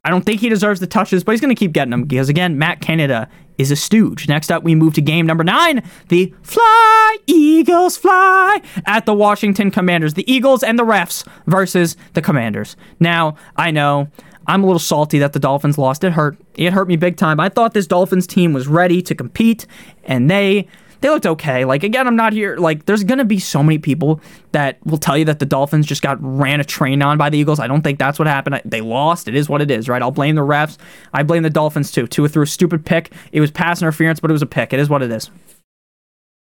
I 0.04 0.10
don't 0.10 0.26
think 0.26 0.42
he 0.42 0.50
deserves 0.50 0.80
the 0.80 0.88
touches, 0.88 1.24
but 1.24 1.32
he's 1.32 1.42
going 1.42 1.56
to 1.56 1.60
keep 1.60 1.74
getting 1.74 1.92
them 1.92 2.04
because 2.04 2.30
again, 2.30 2.58
Matt 2.58 2.82
Canada 2.82 3.30
is 3.58 3.72
a 3.72 3.76
stooge. 3.76 4.28
Next 4.28 4.52
up, 4.52 4.64
we 4.64 4.74
move 4.74 4.94
to 4.96 5.02
game 5.02 5.26
number 5.26 5.44
nine. 5.44 5.84
The 6.08 6.34
Fly 6.42 7.18
Eagles 7.28 7.98
Fly 7.98 8.62
at 8.86 9.06
the 9.06 9.14
Washington 9.14 9.70
Commanders. 9.70 10.14
The 10.16 10.30
Eagles 10.32 10.64
and 10.64 10.80
the 10.80 10.84
refs 10.84 11.28
versus 11.46 11.96
the 12.14 12.22
Commanders. 12.22 12.76
Now 13.00 13.36
I 13.58 13.72
know 13.72 14.08
I'm 14.50 14.64
a 14.64 14.66
little 14.66 14.80
salty 14.80 15.20
that 15.20 15.34
the 15.34 15.40
Dolphins 15.40 15.78
lost. 15.78 16.04
It 16.04 16.14
hurt. 16.14 16.36
It 16.56 16.74
hurt 16.74 16.88
me 16.88 16.96
big 16.96 17.18
time. 17.18 17.40
I 17.40 17.50
thought 17.50 17.76
this 17.76 17.86
Dolphins 17.86 18.26
team 18.26 18.52
was 18.52 18.68
ready 18.68 19.00
to 19.04 19.14
compete, 19.14 19.68
and 20.06 20.28
they 20.28 20.68
they 21.02 21.10
looked 21.10 21.28
okay. 21.28 21.66
Like 21.66 21.84
again, 21.84 22.08
I'm 22.08 22.16
not 22.16 22.34
here. 22.34 22.58
Like 22.58 22.86
there's 22.86 23.04
gonna 23.04 23.26
be 23.26 23.38
so 23.38 23.62
many 23.62 23.78
people 23.78 24.20
that 24.52 24.84
will 24.88 24.98
tell 24.98 25.16
you 25.16 25.26
that 25.26 25.38
the 25.38 25.46
Dolphins 25.46 25.86
just 25.86 26.02
got 26.02 26.18
ran 26.20 26.60
a 26.60 26.64
train 26.64 27.04
on 27.04 27.20
by 27.20 27.30
the 27.30 27.38
Eagles. 27.38 27.60
I 27.60 27.68
don't 27.68 27.84
think 27.84 28.00
that's 28.00 28.18
what 28.18 28.28
happened. 28.28 28.60
They 28.66 28.82
lost. 28.82 29.28
It 29.28 29.36
is 29.36 29.48
what 29.48 29.62
it 29.62 29.70
is, 29.70 29.88
right? 29.88 30.02
I'll 30.02 30.10
blame 30.10 30.34
the 30.34 30.42
refs. 30.42 30.78
I 31.14 31.22
blame 31.22 31.44
the 31.44 31.52
Dolphins 31.52 31.92
too. 31.92 32.08
Tua 32.08 32.28
threw 32.28 32.42
a 32.42 32.48
stupid 32.48 32.84
pick. 32.84 33.14
It 33.32 33.42
was 33.42 33.52
pass 33.52 33.84
interference, 33.84 34.20
but 34.20 34.32
it 34.32 34.34
was 34.34 34.42
a 34.42 34.48
pick. 34.48 34.74
It 34.74 34.80
is 34.80 34.90
what 34.90 35.04
it 35.04 35.12
is. 35.12 35.30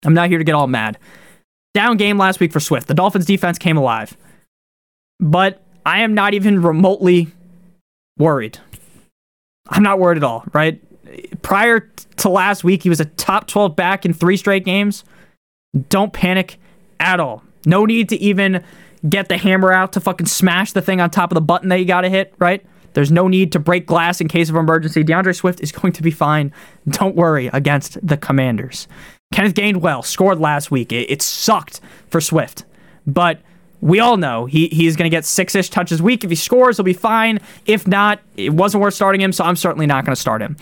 I'm 0.05 0.15
not 0.15 0.29
here 0.29 0.39
to 0.39 0.45
get 0.45 0.55
all 0.55 0.69
mad. 0.69 0.97
Down 1.75 1.97
game 1.97 2.19
last 2.19 2.39
week 2.39 2.53
for 2.53 2.61
Swift. 2.61 2.87
The 2.87 2.95
Dolphins 2.95 3.27
defense 3.27 3.59
came 3.59 3.77
alive, 3.77 4.17
but 5.19 5.65
I 5.85 6.03
am 6.03 6.15
not 6.15 6.35
even 6.35 6.63
remotely 6.63 7.33
worried. 8.21 8.59
I'm 9.69 9.83
not 9.83 9.99
worried 9.99 10.19
at 10.19 10.25
all, 10.25 10.45
right? 10.53 10.81
Prior 11.43 11.81
to 12.19 12.29
last 12.29 12.63
week, 12.63 12.83
he 12.83 12.89
was 12.89 13.01
a 13.01 13.05
top 13.05 13.49
12 13.49 13.75
back 13.75 14.05
in 14.05 14.13
three 14.13 14.37
straight 14.37 14.65
games. 14.65 15.05
Don't 15.89 16.13
panic 16.13 16.59
at 17.01 17.19
all. 17.19 17.43
No 17.67 17.85
need 17.85 18.09
to 18.11 18.17
even 18.17 18.63
get 19.09 19.29
the 19.29 19.37
hammer 19.37 19.73
out 19.73 19.93
to 19.95 20.01
fucking 20.01 20.27
smash 20.27 20.73
the 20.73 20.83
thing 20.83 21.01
on 21.01 21.11
top 21.11 21.31
of 21.31 21.35
the 21.35 21.41
button 21.41 21.69
that 21.71 21.79
you 21.79 21.85
got 21.85 22.03
to 22.03 22.09
hit, 22.09 22.35
right? 22.39 22.65
There's 22.93 23.11
no 23.11 23.29
need 23.29 23.53
to 23.53 23.59
break 23.59 23.87
glass 23.87 24.21
in 24.21 24.29
case 24.29 24.51
of 24.51 24.57
emergency. 24.57 25.03
D'Andre 25.03 25.33
Swift 25.33 25.61
is 25.61 25.73
going 25.73 25.93
to 25.95 26.03
be 26.03 26.11
fine. 26.11 26.53
Don't 26.89 27.17
worry 27.17 27.49
against 27.53 28.05
the 28.07 28.17
Commanders. 28.17 28.87
Kenneth 29.33 29.55
Gainwell 29.55 30.05
scored 30.05 30.41
last 30.41 30.71
week. 30.71 30.93
It, 30.93 31.11
it 31.11 31.23
sucked 31.23 31.81
for 32.09 32.21
Swift, 32.21 32.65
but 33.07 33.41
we 33.81 34.01
all 34.01 34.17
know 34.17 34.47
he, 34.47 34.69
he's 34.69 34.97
going 34.97 35.11
to 35.11 35.15
get 35.15 35.25
six 35.25 35.55
ish 35.55 35.71
touches 35.71 36.01
a 36.01 36.03
week. 36.03 36.25
If 36.25 36.31
he 36.31 36.37
scores, 36.37 36.77
he'll 36.77 36.85
be 36.85 36.93
fine. 36.93 37.39
If 37.67 37.87
not, 37.87 38.21
it 38.37 38.53
wasn't 38.53 38.83
worth 38.83 38.95
starting 38.95 39.21
him, 39.21 39.33
so 39.33 39.45
I'm 39.45 39.57
certainly 39.57 39.87
not 39.87 40.05
going 40.05 40.15
to 40.15 40.21
start 40.21 40.43
him. 40.43 40.57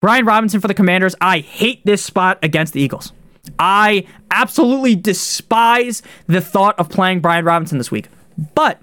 Brian 0.00 0.24
Robinson 0.24 0.60
for 0.60 0.68
the 0.68 0.74
Commanders. 0.74 1.14
I 1.20 1.38
hate 1.38 1.84
this 1.84 2.02
spot 2.02 2.38
against 2.42 2.72
the 2.72 2.80
Eagles. 2.80 3.12
I 3.58 4.06
absolutely 4.30 4.96
despise 4.96 6.02
the 6.26 6.40
thought 6.40 6.78
of 6.78 6.88
playing 6.88 7.20
Brian 7.20 7.44
Robinson 7.44 7.78
this 7.78 7.90
week. 7.90 8.08
But 8.54 8.80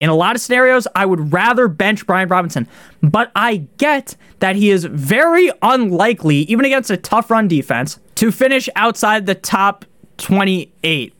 in 0.00 0.08
a 0.08 0.14
lot 0.14 0.36
of 0.36 0.40
scenarios, 0.40 0.86
I 0.94 1.06
would 1.06 1.32
rather 1.32 1.68
bench 1.68 2.06
Brian 2.06 2.28
Robinson. 2.28 2.68
But 3.02 3.32
I 3.34 3.68
get 3.78 4.16
that 4.38 4.56
he 4.56 4.70
is 4.70 4.84
very 4.84 5.50
unlikely, 5.62 6.36
even 6.42 6.64
against 6.64 6.90
a 6.90 6.96
tough 6.96 7.30
run 7.30 7.48
defense, 7.48 7.98
to 8.16 8.30
finish 8.30 8.68
outside 8.76 9.26
the 9.26 9.34
top 9.34 9.84
28 10.18 11.14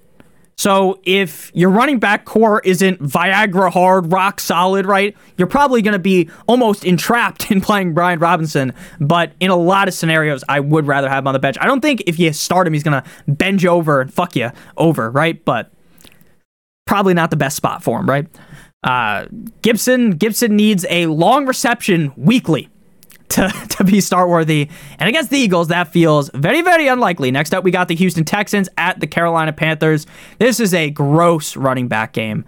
so 0.61 1.01
if 1.05 1.51
your 1.55 1.71
running 1.71 1.99
back 1.99 2.27
core 2.27 2.61
isn't 2.67 3.01
Viagra 3.01 3.73
hard, 3.73 4.13
rock 4.13 4.41
solid, 4.41 4.85
right? 4.85 5.17
You're 5.39 5.49
probably 5.49 5.81
going 5.81 5.95
to 5.95 5.99
be 5.99 6.29
almost 6.47 6.85
entrapped 6.85 7.51
in 7.51 7.63
playing 7.63 7.95
Brian 7.95 8.19
Robinson. 8.19 8.75
But 9.01 9.33
in 9.41 9.51
a 9.51 9.57
lot 9.57 9.89
of 9.89 9.95
scenarios, 9.95 10.45
I 10.51 10.61
would 10.61 10.87
rather 10.87 11.09
have 11.09 11.25
him 11.25 11.29
on 11.29 11.33
the 11.33 11.39
bench. 11.39 11.57
I 11.63 11.65
don't 11.65 11.81
think 11.81 12.03
if 12.07 12.19
you 12.19 12.35
start 12.35 12.67
him, 12.67 12.75
he's 12.75 12.83
going 12.83 13.03
to 13.03 13.09
bend 13.27 13.63
you 13.63 13.71
over 13.71 14.03
and 14.03 14.13
fuck 14.13 14.37
you 14.37 14.51
over, 14.77 15.11
right? 15.11 15.43
But 15.43 15.73
probably 16.85 17.15
not 17.15 17.31
the 17.31 17.39
best 17.39 17.57
spot 17.57 17.83
for 17.83 17.99
him, 17.99 18.07
right? 18.07 18.27
Uh, 18.85 19.29
Gibson 19.63 20.11
Gibson 20.11 20.57
needs 20.57 20.85
a 20.91 21.07
long 21.07 21.47
reception 21.47 22.13
weekly 22.19 22.69
to, 23.31 23.49
to 23.71 23.85
be 23.85 24.01
start 24.01 24.29
worthy. 24.29 24.69
And 24.99 25.09
against 25.09 25.31
the 25.31 25.39
Eagles, 25.39 25.69
that 25.69 25.93
feels 25.93 26.31
very, 26.35 26.63
very 26.63 26.89
unlikely. 26.89 27.31
Next 27.31 27.55
up, 27.55 27.65
we 27.65 27.71
got 27.71 27.89
the 27.89 27.97
Houston 27.97 28.25
Texans 28.25 28.69
at 28.77 29.01
the 29.01 29.07
Carolina 29.07 29.53
Panthers. 29.53 30.07
This 30.39 30.61
is 30.61 30.75
a 30.75 30.91
gross 30.91 31.57
running 31.57 31.89
back 31.89 32.13
game. 32.13 32.45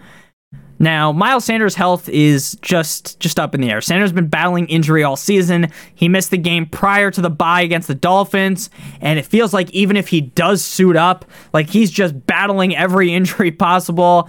Now, 0.82 1.12
Miles 1.12 1.44
Sanders' 1.44 1.76
health 1.76 2.08
is 2.08 2.58
just 2.60 3.20
just 3.20 3.38
up 3.38 3.54
in 3.54 3.60
the 3.60 3.70
air. 3.70 3.80
Sanders 3.80 4.10
has 4.10 4.12
been 4.12 4.26
battling 4.26 4.66
injury 4.66 5.04
all 5.04 5.14
season. 5.14 5.68
He 5.94 6.08
missed 6.08 6.32
the 6.32 6.38
game 6.38 6.66
prior 6.66 7.12
to 7.12 7.20
the 7.20 7.30
bye 7.30 7.62
against 7.62 7.86
the 7.86 7.94
Dolphins, 7.94 8.68
and 9.00 9.16
it 9.16 9.24
feels 9.24 9.54
like 9.54 9.70
even 9.70 9.96
if 9.96 10.08
he 10.08 10.20
does 10.20 10.64
suit 10.64 10.96
up, 10.96 11.24
like 11.52 11.70
he's 11.70 11.92
just 11.92 12.26
battling 12.26 12.74
every 12.74 13.14
injury 13.14 13.52
possible. 13.52 14.28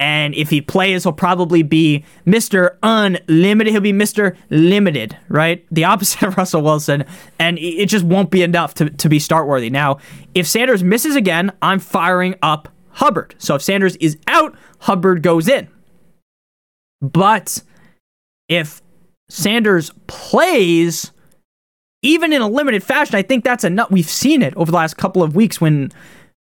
And 0.00 0.34
if 0.34 0.48
he 0.48 0.62
plays, 0.62 1.04
he'll 1.04 1.12
probably 1.12 1.62
be 1.62 2.04
Mr. 2.26 2.78
Unlimited. 2.82 3.70
He'll 3.70 3.82
be 3.82 3.92
Mr. 3.92 4.34
Limited, 4.48 5.14
right? 5.28 5.64
The 5.70 5.84
opposite 5.84 6.22
of 6.26 6.38
Russell 6.38 6.62
Wilson. 6.62 7.04
And 7.38 7.58
it 7.58 7.86
just 7.86 8.06
won't 8.06 8.30
be 8.30 8.42
enough 8.42 8.72
to, 8.74 8.88
to 8.88 9.08
be 9.10 9.18
start 9.18 9.46
worthy. 9.46 9.68
Now, 9.68 9.98
if 10.34 10.46
Sanders 10.48 10.82
misses 10.82 11.16
again, 11.16 11.52
I'm 11.60 11.78
firing 11.78 12.34
up 12.42 12.68
Hubbard. 12.92 13.34
So 13.36 13.54
if 13.54 13.62
Sanders 13.62 13.96
is 13.96 14.16
out, 14.26 14.56
Hubbard 14.80 15.22
goes 15.22 15.48
in. 15.48 15.68
But 17.02 17.62
if 18.48 18.80
Sanders 19.28 19.90
plays, 20.06 21.12
even 22.00 22.32
in 22.32 22.40
a 22.40 22.48
limited 22.48 22.82
fashion, 22.82 23.16
I 23.16 23.22
think 23.22 23.44
that's 23.44 23.64
enough. 23.64 23.90
We've 23.90 24.08
seen 24.08 24.40
it 24.40 24.56
over 24.56 24.70
the 24.70 24.78
last 24.78 24.96
couple 24.96 25.22
of 25.22 25.36
weeks 25.36 25.60
when 25.60 25.92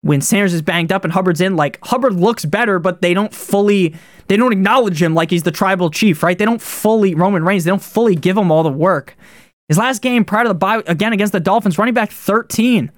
when 0.02 0.22
Sanders 0.22 0.54
is 0.54 0.62
banged 0.62 0.92
up 0.92 1.04
and 1.04 1.14
Hubbard's 1.14 1.42
in, 1.42 1.56
like 1.56 1.80
Hubbard 1.84 2.14
looks 2.14 2.46
better, 2.46 2.80
but 2.80 3.02
they 3.02 3.14
don't 3.14 3.34
fully 3.34 3.96
they 4.28 4.38
don't 4.38 4.52
acknowledge 4.52 5.02
him 5.02 5.14
like 5.14 5.30
he's 5.30 5.44
the 5.44 5.52
tribal 5.52 5.90
chief, 5.90 6.22
right? 6.22 6.38
They 6.38 6.46
don't 6.46 6.62
fully 6.62 7.16
Roman 7.16 7.44
Reigns, 7.44 7.64
they 7.64 7.72
don't 7.72 7.82
fully 7.82 8.16
give 8.16 8.38
him 8.38 8.52
all 8.52 8.64
the 8.64 8.70
work. 8.70 9.16
His 9.68 9.78
last 9.78 10.02
game 10.02 10.24
prior 10.24 10.44
to 10.44 10.50
the 10.50 10.56
bye 10.56 10.84
again 10.88 11.14
against 11.14 11.34
the 11.34 11.40
Dolphins, 11.40 11.78
running 11.78 11.94
back 11.94 12.12
13. 12.12 12.92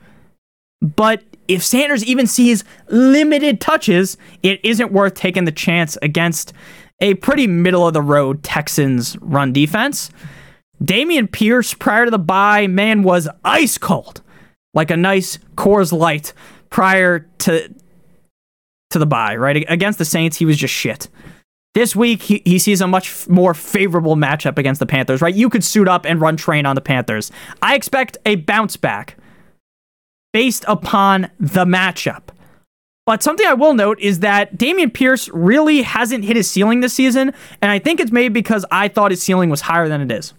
But 0.82 1.24
if 1.48 1.64
Sanders 1.64 2.06
even 2.06 2.28
sees 2.28 2.64
limited 2.90 3.60
touches, 3.60 4.18
it 4.44 4.64
isn't 4.64 4.92
worth 4.92 5.16
taking 5.16 5.46
the 5.46 5.52
chance 5.52 5.98
against 6.02 6.54
a 7.02 7.16
pretty 7.16 7.48
middle 7.48 7.88
of 7.88 7.94
the 7.94 8.02
road 8.02 8.44
Texans 8.44 9.18
run 9.20 9.52
defense. 9.52 10.12
Dameon 10.84 11.32
Pierce 11.32 11.74
prior 11.74 12.06
to 12.06 12.12
the 12.12 12.20
bye, 12.20 12.68
man, 12.68 13.04
was 13.04 13.28
ice 13.44 13.78
cold. 13.78 14.22
Like 14.74 14.92
a 14.92 14.98
nice 14.98 15.38
Coors 15.56 15.92
Light 15.92 16.34
prior 16.70 17.20
to 17.40 17.74
to 18.92 19.00
the 19.00 19.06
bye, 19.06 19.36
right? 19.36 19.66
Against 19.70 20.00
the 20.00 20.06
Saints, 20.06 20.38
he 20.38 20.46
was 20.46 20.58
just 20.58 20.74
shit. 20.74 21.10
This 21.76 21.96
week, 21.96 22.24
he, 22.24 22.42
he 22.46 22.58
sees 22.58 22.82
a 22.82 22.88
much 22.88 23.10
f- 23.10 23.30
more 23.30 23.54
favorable 23.54 24.16
matchup 24.16 24.58
against 24.58 24.80
the 24.80 24.88
Panthers, 24.88 25.22
right? 25.22 25.36
You 25.36 25.50
could 25.50 25.64
suit 25.64 25.88
up 25.88 26.06
and 26.06 26.20
run 26.20 26.36
train 26.36 26.66
on 26.66 26.76
the 26.76 26.82
Panthers. 26.82 27.32
I 27.62 27.76
expect 27.76 28.18
a 28.26 28.36
bounce 28.36 28.76
back 28.76 29.16
based 30.34 30.66
upon 30.68 31.30
the 31.40 31.66
matchup. 31.66 32.24
But 33.06 33.24
something 33.24 33.46
I 33.46 33.54
will 33.54 33.74
note 33.76 34.00
is 34.00 34.20
that 34.20 34.58
Damian 34.58 34.92
Pierce 34.92 35.30
really 35.30 35.82
hasn't 35.84 36.26
hit 36.26 36.36
his 36.36 36.50
ceiling 36.50 36.80
this 36.80 36.94
season, 36.94 37.34
and 37.62 37.72
I 37.72 37.80
think 37.80 38.00
it's 38.00 38.12
maybe 38.12 38.34
because 38.34 38.66
I 38.72 38.88
thought 38.88 39.12
his 39.12 39.22
ceiling 39.22 39.50
was 39.50 39.62
higher 39.62 39.88
than 39.88 40.02
it 40.02 40.12
is 40.12 40.34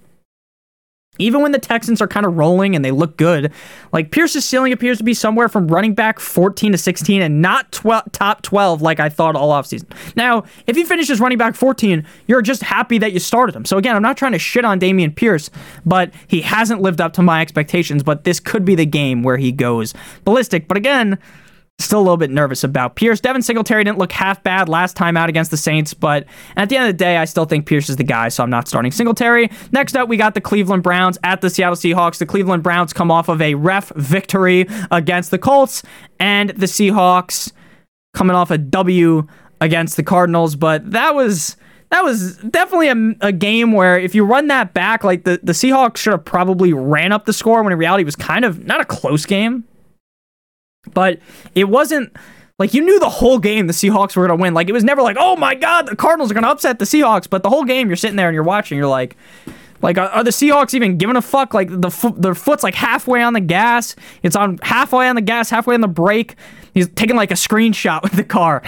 even 1.21 1.43
when 1.43 1.53
the 1.53 1.59
Texans 1.59 2.01
are 2.01 2.09
kind 2.09 2.27
of 2.27 2.37
rolling 2.37 2.75
and 2.75 2.85
they 2.85 2.91
look 2.91 3.17
good, 3.17 3.53
like 3.93 4.11
Pierce's 4.11 4.45
ceiling 4.45 4.73
appears 4.73 4.99
to 4.99 5.05
be 5.05 5.15
somewhere 5.15 5.49
from 5.49 5.69
running 5.69 5.95
back 5.95 6.21
14 6.21 6.73
to 6.73 6.79
16 6.79 7.23
and 7.23 7.43
not 7.43 7.71
tw- 7.73 8.13
top 8.13 8.43
12 8.43 8.83
like 8.83 9.01
I 9.01 9.09
thought 9.09 9.37
all 9.37 9.51
offseason. 9.51 9.87
Now, 10.17 10.45
if 10.67 10.77
he 10.77 10.85
finishes 10.85 11.21
running 11.21 11.39
back 11.39 11.55
14, 11.55 12.07
you're 12.27 12.43
just 12.43 12.63
happy 12.63 12.99
that 12.99 13.13
you 13.13 13.19
started 13.19 13.55
him. 13.55 13.65
So 13.65 13.79
again, 13.79 13.97
I'm 13.97 14.03
not 14.03 14.17
trying 14.17 14.33
to 14.33 14.39
shit 14.39 14.65
on 14.65 14.81
Dameon 14.81 15.15
Pierce, 15.15 15.51
but 15.85 16.13
he 16.27 16.41
hasn't 16.41 16.83
lived 16.83 17.01
up 17.01 17.13
to 17.15 17.23
my 17.23 17.41
expectations, 17.41 18.03
but 18.03 18.25
this 18.25 18.41
could 18.41 18.65
be 18.65 18.75
the 18.75 18.87
game 18.87 19.23
where 19.23 19.37
he 19.37 19.53
goes 19.53 19.95
ballistic. 20.25 20.69
But 20.69 20.77
again, 20.77 21.19
Still 21.81 22.01
a 22.01 22.03
little 22.03 22.17
bit 22.17 22.31
nervous 22.31 22.63
about 22.63 22.95
Pierce. 22.95 23.21
Devin 23.21 23.41
Singletary 23.41 23.85
didn't 23.85 23.99
look 23.99 24.13
half 24.13 24.43
bad 24.43 24.69
last 24.69 24.97
time 24.97 25.17
out 25.17 25.29
against 25.29 25.51
the 25.51 25.57
Saints, 25.57 25.95
but 25.95 26.27
at 26.57 26.69
the 26.69 26.77
end 26.77 26.87
of 26.87 26.95
the 26.95 26.99
day, 26.99 27.17
I 27.17 27.25
still 27.25 27.47
think 27.47 27.67
Pierce 27.67 27.89
is 27.89 27.97
the 27.97 28.05
guy, 28.05 28.29
so 28.29 28.43
I'm 28.43 28.51
not 28.51 28.69
starting 28.69 28.93
Singletary. 28.93 29.51
Next 29.73 29.97
up, 29.97 30.09
we 30.09 30.19
got 30.19 30.35
the 30.35 30.43
Cleveland 30.43 30.83
Browns 30.83 31.19
at 31.25 31.41
the 31.41 31.49
Seattle 31.49 31.77
Seahawks. 31.77 32.19
The 32.19 32.27
Cleveland 32.27 32.63
Browns 32.63 32.93
come 32.93 33.11
off 33.11 33.29
of 33.29 33.41
a 33.41 33.55
ref 33.55 33.91
victory 33.97 34.67
against 34.91 35.31
the 35.31 35.39
Colts, 35.39 35.83
and 36.19 36.51
the 36.51 36.67
Seahawks 36.67 37.51
coming 38.13 38.37
off 38.37 38.51
a 38.51 38.59
W 38.59 39.27
against 39.61 39.97
the 39.97 40.03
Cardinals, 40.03 40.57
but 40.57 40.91
that 40.91 41.15
was 41.15 41.57
that 41.91 42.05
was 42.05 42.37
definitely 42.37 42.89
a, 42.89 43.29
a, 43.29 43.33
game 43.33 43.73
where 43.73 43.99
if 43.99 44.15
you 44.15 44.25
run 44.25 44.47
that 44.47 44.75
back, 44.75 45.03
like 45.03 45.25
the, 45.25 45.41
the 45.43 45.53
Seahawks 45.53 45.97
should 45.97 46.13
have 46.13 46.25
probably 46.25 46.73
ran 46.73 47.11
up 47.11 47.25
the 47.25 47.33
score 47.33 47.63
when 47.65 47.73
in 47.73 47.79
reality 47.79 48.03
it 48.03 48.05
was 48.05 48.15
kind 48.15 48.45
of 48.45 48.65
not 48.65 48.81
a 48.81 48.85
close 48.85 49.27
game. 49.27 49.65
But 50.95 51.19
it 51.55 51.69
wasn't 51.69 52.17
like 52.59 52.75
you 52.75 52.83
knew 52.83 52.99
the 52.99 53.09
whole 53.09 53.39
game 53.39 53.67
the 53.67 53.73
Seahawks 53.73 54.17
were 54.17 54.27
going 54.27 54.39
to 54.39 54.43
win. 54.43 54.55
Like 54.55 54.69
it 54.69 54.73
was 54.73 54.85
never 54.85 55.03
like, 55.03 55.17
oh 55.19 55.37
my 55.37 55.55
God, 55.55 55.87
the 55.87 55.97
Cardinals 55.97 56.31
are 56.31 56.35
going 56.35 56.45
to 56.45 56.51
upset 56.51 56.79
the 56.79 56.85
Seahawks. 56.85 57.29
But 57.29 57.43
the 57.43 57.49
whole 57.49 57.65
game, 57.65 57.89
you're 57.89 57.97
sitting 57.97 58.17
there 58.17 58.29
and 58.29 58.35
you're 58.35 58.43
watching. 58.45 58.79
You're 58.79 58.87
like, 58.87 59.17
like 59.83 59.99
are, 59.99 60.09
are 60.09 60.25
the 60.25 60.31
Seahawks 60.31 60.75
even 60.75 60.99
giving 60.99 61.17
a 61.17 61.23
fuck? 61.23 61.55
Like 61.55 61.69
the 61.71 61.91
fo- 61.91 62.11
their 62.11 62.35
foot's 62.35 62.63
like 62.63 62.75
halfway 62.75 63.23
on 63.23 63.33
the 63.33 63.41
gas. 63.41 63.97
It's 64.23 64.37
on 64.37 64.59
halfway 64.63 65.09
on 65.09 65.17
the 65.17 65.23
gas, 65.23 65.51
halfway 65.51 65.75
on 65.75 65.81
the 65.81 65.89
brake. 65.89 66.37
He's 66.75 66.89
taking 66.89 67.17
like 67.17 67.31
a 67.31 67.35
screenshot 67.35 68.03
with 68.05 68.13
the 68.13 68.25
car. 68.25 68.63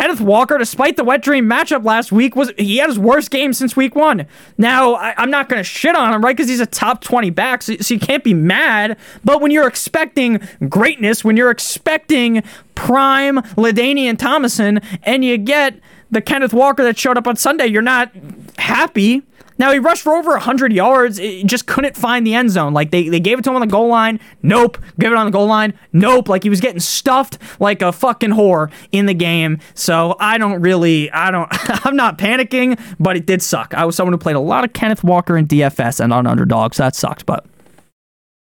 Kenneth 0.00 0.22
Walker, 0.22 0.56
despite 0.56 0.96
the 0.96 1.04
wet 1.04 1.20
dream 1.20 1.44
matchup 1.44 1.84
last 1.84 2.10
week, 2.10 2.34
was 2.34 2.50
he 2.56 2.78
had 2.78 2.88
his 2.88 2.98
worst 2.98 3.30
game 3.30 3.52
since 3.52 3.76
week 3.76 3.94
one. 3.94 4.24
Now 4.56 4.94
I, 4.94 5.22
am 5.22 5.30
not 5.30 5.50
to 5.50 5.62
shit 5.62 5.94
on 5.94 6.14
him, 6.14 6.24
right? 6.24 6.34
Because 6.34 6.48
he's 6.48 6.58
a 6.58 6.64
top 6.64 7.02
20 7.02 7.28
back, 7.28 7.60
so, 7.60 7.76
so 7.76 7.92
you 7.92 8.00
can't 8.00 8.24
be 8.24 8.32
mad. 8.32 8.96
But 9.26 9.42
when 9.42 9.50
you're 9.50 9.68
expecting 9.68 10.40
greatness, 10.70 11.22
when 11.22 11.36
you're 11.36 11.50
expecting 11.50 12.42
prime 12.74 13.42
LaDainian 13.58 14.16
Tomlinson, 14.16 14.80
and 15.02 15.22
you 15.22 15.36
get 15.36 15.78
the 16.10 16.22
Kenneth 16.22 16.54
Walker 16.54 16.82
that 16.82 16.98
showed 16.98 17.18
up 17.18 17.26
on 17.26 17.36
Sunday, 17.36 17.66
you're 17.66 17.82
not 17.82 18.10
happy. 18.56 19.22
Now 19.60 19.72
he 19.72 19.78
rushed 19.78 20.00
for 20.00 20.16
over 20.16 20.30
100 20.30 20.72
yards, 20.72 21.18
it 21.18 21.44
just 21.44 21.66
couldn't 21.66 21.94
find 21.94 22.26
the 22.26 22.32
end 22.32 22.50
zone. 22.50 22.72
Like 22.72 22.92
they, 22.92 23.10
they 23.10 23.20
gave 23.20 23.38
it 23.38 23.42
to 23.42 23.50
him 23.50 23.56
on 23.56 23.60
the 23.60 23.66
goal 23.66 23.88
line, 23.88 24.18
nope. 24.42 24.78
Give 24.98 25.12
it 25.12 25.18
on 25.18 25.26
the 25.26 25.30
goal 25.30 25.48
line, 25.48 25.78
nope. 25.92 26.30
Like 26.30 26.44
he 26.44 26.48
was 26.48 26.62
getting 26.62 26.80
stuffed 26.80 27.36
like 27.60 27.82
a 27.82 27.92
fucking 27.92 28.30
whore 28.30 28.72
in 28.90 29.04
the 29.04 29.12
game. 29.12 29.58
So 29.74 30.16
I 30.18 30.38
don't 30.38 30.62
really, 30.62 31.10
I 31.10 31.30
don't, 31.30 31.46
I'm 31.86 31.94
not 31.94 32.16
panicking, 32.16 32.80
but 32.98 33.18
it 33.18 33.26
did 33.26 33.42
suck. 33.42 33.74
I 33.74 33.84
was 33.84 33.94
someone 33.96 34.14
who 34.14 34.18
played 34.18 34.36
a 34.36 34.40
lot 34.40 34.64
of 34.64 34.72
Kenneth 34.72 35.04
Walker 35.04 35.36
in 35.36 35.46
DFS 35.46 36.00
and 36.00 36.10
on 36.10 36.26
underdogs. 36.26 36.78
so 36.78 36.84
that 36.84 36.96
sucked. 36.96 37.26
But 37.26 37.44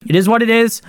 it 0.07 0.15
is 0.15 0.29
what 0.29 0.41
it 0.41 0.51
is. 0.51 0.83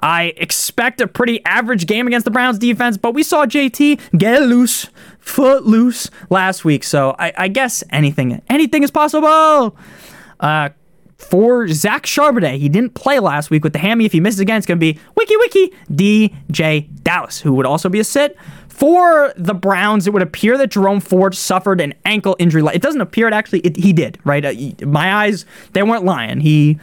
I 0.00 0.34
expect 0.36 1.00
a 1.00 1.06
pretty 1.06 1.42
average 1.46 1.86
game 1.86 2.06
against 2.06 2.26
the 2.26 2.30
Browns 2.30 2.58
defense, 2.58 2.98
but 2.98 3.14
we 3.14 3.22
saw 3.22 3.46
JT 3.46 4.18
get 4.18 4.42
loose, 4.42 4.90
foot 5.24 5.64
loose 5.64 6.10
last 6.30 6.64
week. 6.64 6.84
So 6.84 7.16
I, 7.18 7.32
I 7.36 7.48
guess 7.48 7.82
anything, 7.90 8.42
anything 8.48 8.82
is 8.82 8.90
possible. 8.90 9.76
Uh, 10.38 10.68
for 11.16 11.66
Zach 11.68 12.04
Charbonnet, 12.04 12.58
he 12.58 12.68
didn't 12.68 12.94
play 12.94 13.18
last 13.18 13.50
week 13.50 13.64
with 13.64 13.72
the 13.72 13.78
hammy. 13.78 14.04
If 14.04 14.12
he 14.12 14.20
misses 14.20 14.40
again, 14.40 14.58
it's 14.58 14.66
going 14.66 14.78
to 14.78 14.80
be 14.80 14.98
wiki 15.16 15.36
wiki 15.36 15.72
DeeJay 15.90 17.02
Dallas, 17.02 17.40
who 17.40 17.54
would 17.54 17.66
also 17.66 17.88
be 17.88 18.00
a 18.00 18.04
sit. 18.04 18.36
For 18.68 19.32
the 19.36 19.54
Browns, 19.54 20.06
it 20.06 20.12
would 20.12 20.22
appear 20.22 20.58
that 20.58 20.72
Jerome 20.72 21.00
Ford 21.00 21.34
suffered 21.34 21.80
an 21.80 21.94
ankle 22.04 22.36
injury. 22.38 22.62
It 22.74 22.82
doesn't 22.82 23.00
appear 23.00 23.28
it 23.28 23.32
actually, 23.32 23.60
it, 23.60 23.76
he 23.76 23.92
did, 23.92 24.18
right? 24.24 24.44
Uh, 24.44 24.86
my 24.86 25.14
eyes, 25.14 25.46
they 25.72 25.82
weren't 25.82 26.04
lying. 26.04 26.40
He 26.40 26.78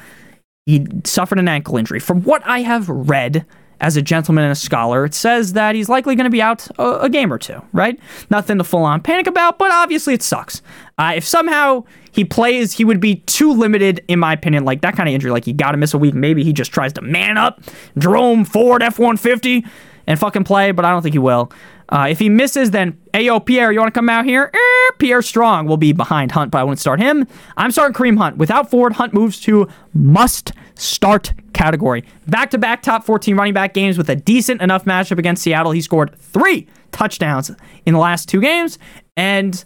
he 0.65 0.87
suffered 1.03 1.39
an 1.39 1.47
ankle 1.47 1.77
injury. 1.77 1.99
From 1.99 2.21
what 2.21 2.41
I 2.45 2.61
have 2.61 2.87
read 2.87 3.45
as 3.81 3.97
a 3.97 4.01
gentleman 4.01 4.43
and 4.43 4.51
a 4.51 4.55
scholar, 4.55 5.03
it 5.03 5.13
says 5.13 5.53
that 5.53 5.75
he's 5.75 5.89
likely 5.89 6.15
going 6.15 6.25
to 6.25 6.31
be 6.31 6.41
out 6.41 6.67
a, 6.79 7.01
a, 7.01 7.09
game 7.09 7.33
or 7.33 7.39
two, 7.39 7.61
right? 7.73 7.99
Nothing 8.29 8.59
to 8.59 8.63
full 8.63 8.83
on 8.83 9.01
panic 9.01 9.25
about, 9.25 9.57
but 9.57 9.71
obviously 9.71 10.13
it 10.13 10.21
sucks. 10.21 10.61
Uh, 10.99 11.13
if 11.15 11.25
somehow 11.25 11.83
he 12.11 12.23
plays, 12.23 12.73
he 12.73 12.85
would 12.85 12.99
be 12.99 13.15
too 13.15 13.51
limited, 13.51 14.03
in 14.07 14.19
my 14.19 14.33
opinion. 14.33 14.65
Like 14.65 14.81
that 14.81 14.95
kind 14.95 15.09
of 15.09 15.15
injury, 15.15 15.31
like 15.31 15.47
you 15.47 15.53
got 15.53 15.71
to 15.71 15.77
miss 15.77 15.95
a 15.95 15.97
week. 15.97 16.13
Maybe 16.13 16.43
he 16.43 16.53
just 16.53 16.71
tries 16.71 16.93
to 16.93 17.01
man 17.01 17.37
up, 17.37 17.61
Jerome 17.97 18.45
Ford 18.45 18.83
F 18.83 18.99
150 18.99 19.65
and 20.07 20.19
fucking 20.19 20.43
play, 20.43 20.71
but 20.71 20.85
I 20.85 20.91
don't 20.91 21.01
think 21.01 21.13
he 21.13 21.19
will. 21.19 21.51
Uh, 21.91 22.07
if 22.09 22.19
he 22.19 22.29
misses, 22.29 22.71
then 22.71 22.97
Ayo 23.13 23.45
Pierre, 23.45 23.71
you 23.71 23.79
want 23.79 23.93
to 23.93 23.97
come 23.97 24.09
out 24.09 24.23
here? 24.23 24.49
Er, 24.53 24.93
Pierre 24.97 25.21
Strong 25.21 25.67
will 25.67 25.77
be 25.77 25.91
behind 25.91 26.31
Hunt, 26.31 26.51
but 26.51 26.59
I 26.59 26.63
wouldn't 26.63 26.79
start 26.79 27.01
him. 27.01 27.27
I'm 27.57 27.71
starting 27.71 27.93
Kareem 27.93 28.17
Hunt. 28.17 28.37
Without 28.37 28.69
Ford, 28.69 28.93
Hunt 28.93 29.13
moves 29.13 29.41
to 29.41 29.67
must 29.93 30.53
start 30.75 31.33
category. 31.53 32.05
Back 32.27 32.49
to 32.51 32.57
back 32.57 32.81
top 32.81 33.03
14 33.03 33.35
running 33.35 33.53
back 33.53 33.73
games 33.73 33.97
with 33.97 34.09
a 34.09 34.15
decent 34.15 34.61
enough 34.61 34.85
matchup 34.85 35.17
against 35.17 35.43
Seattle. 35.43 35.73
He 35.73 35.81
scored 35.81 36.17
three 36.17 36.67
touchdowns 36.91 37.51
in 37.85 37.93
the 37.93 37.99
last 37.99 38.29
two 38.29 38.39
games. 38.39 38.79
And, 39.17 39.63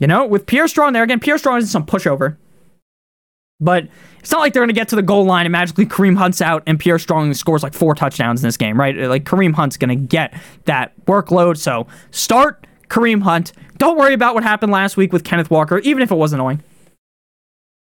you 0.00 0.06
know, 0.06 0.26
with 0.26 0.46
Pierre 0.46 0.68
Strong 0.68 0.94
there, 0.94 1.02
again, 1.02 1.20
Pierre 1.20 1.38
Strong 1.38 1.58
is 1.58 1.70
some 1.70 1.84
pushover. 1.84 2.36
But 3.58 3.88
it's 4.18 4.30
not 4.30 4.40
like 4.40 4.52
they're 4.52 4.60
going 4.60 4.68
to 4.68 4.74
get 4.74 4.88
to 4.88 4.96
the 4.96 5.02
goal 5.02 5.24
line 5.24 5.46
and 5.46 5.52
magically 5.52 5.86
Kareem 5.86 6.16
Hunt's 6.16 6.42
out 6.42 6.62
and 6.66 6.78
Pierre 6.78 6.98
Strong 6.98 7.32
scores 7.34 7.62
like 7.62 7.72
four 7.72 7.94
touchdowns 7.94 8.42
in 8.42 8.48
this 8.48 8.56
game, 8.56 8.78
right? 8.78 8.94
Like 8.96 9.24
Kareem 9.24 9.54
Hunt's 9.54 9.76
going 9.76 9.88
to 9.88 10.06
get 10.06 10.34
that 10.66 10.92
workload. 11.06 11.56
So 11.56 11.86
start 12.10 12.66
Kareem 12.88 13.22
Hunt. 13.22 13.52
Don't 13.78 13.96
worry 13.96 14.12
about 14.12 14.34
what 14.34 14.42
happened 14.42 14.72
last 14.72 14.96
week 14.96 15.12
with 15.12 15.24
Kenneth 15.24 15.50
Walker, 15.50 15.78
even 15.78 16.02
if 16.02 16.10
it 16.10 16.16
was 16.16 16.32
annoying. 16.32 16.62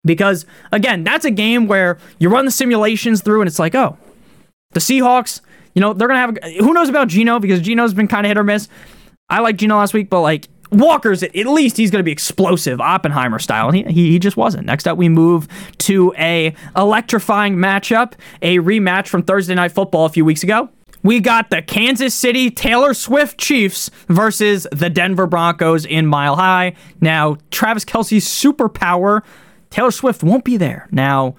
Because 0.05 0.47
again, 0.73 1.05
that's 1.05 1.25
a 1.25 1.31
game 1.31 1.69
where 1.69 1.99
you 2.19 2.29
run 2.29 2.45
the 2.45 2.51
simulations 2.51 3.23
through 3.23 3.41
and 3.41 3.47
it's 3.47 3.61
like, 3.61 3.75
oh, 3.77 3.97
the 4.73 4.81
Seahawks, 4.81 5.41
you 5.75 5.81
know, 5.81 5.93
they're 5.93 6.09
going 6.09 6.35
to 6.35 6.41
have. 6.43 6.55
Who 6.57 6.73
knows 6.73 6.89
about 6.89 7.07
Geno 7.07 7.39
because 7.39 7.61
Geno's 7.61 7.95
been 7.95 8.09
kind 8.09 8.27
of 8.27 8.31
hit 8.31 8.39
or 8.39 8.43
miss. 8.43 8.69
I 9.29 9.41
like 9.41 9.57
Geno 9.57 9.77
last 9.77 9.95
week, 9.95 10.11
but 10.11 10.23
like 10.23 10.49
Walker's 10.73 11.23
at 11.23 11.35
least 11.35 11.77
he's 11.77 11.91
going 11.91 12.01
to 12.01 12.05
be 12.05 12.13
explosive, 12.13 12.81
Oppenheimer 12.81 13.39
style. 13.39 13.71
He, 13.71 13.83
he, 13.85 14.13
he 14.13 14.19
just 14.19 14.37
wasn't. 14.37 14.67
Next 14.67 14.89
up, 14.89 14.97
we 14.97 15.09
move 15.09 15.47
to 15.79 16.15
a 16.19 16.55
electrifying 16.77 17.57
matchup, 17.57 18.15
a 18.41 18.59
rematch 18.59 19.09
from 19.09 19.23
Thursday 19.23 19.55
Night 19.55 19.73
Football 19.73 20.07
a 20.07 20.09
few 20.09 20.25
weeks 20.25 20.43
ago. 20.43 20.71
We 21.03 21.19
got 21.21 21.51
the 21.51 21.63
Kansas 21.63 22.15
City 22.15 22.51
Taylor 22.51 22.95
Swift 22.95 23.39
Chiefs 23.39 23.91
versus 24.09 24.67
the 24.71 24.89
Denver 24.89 25.27
Broncos 25.27 25.85
in 25.85 26.07
Mile 26.07 26.37
High. 26.37 26.75
Now, 27.01 27.39
Travis 27.51 27.85
Kelce's 27.85 28.25
superpower, 28.25 29.23
Taylor 29.71 29.91
Swift 29.91 30.23
won't 30.23 30.45
be 30.45 30.57
there. 30.57 30.89
Now, 30.93 31.35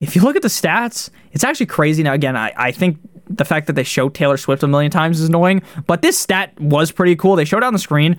if 0.00 0.16
you 0.16 0.22
look 0.22 0.36
at 0.36 0.42
the 0.42 0.48
stats, 0.48 1.10
it's 1.32 1.44
actually 1.44 1.66
crazy. 1.66 2.02
Now, 2.02 2.14
again, 2.14 2.36
I, 2.36 2.52
I 2.56 2.72
think 2.72 2.98
the 3.28 3.44
fact 3.44 3.66
that 3.66 3.74
they 3.74 3.84
show 3.84 4.08
Taylor 4.08 4.36
Swift 4.36 4.62
a 4.62 4.66
million 4.66 4.90
times 4.90 5.20
is 5.20 5.28
annoying, 5.28 5.62
but 5.86 6.02
this 6.02 6.18
stat 6.18 6.58
was 6.58 6.90
pretty 6.90 7.16
cool. 7.16 7.36
They 7.36 7.44
showed 7.44 7.58
it 7.58 7.64
on 7.64 7.72
the 7.72 7.78
screen. 7.78 8.16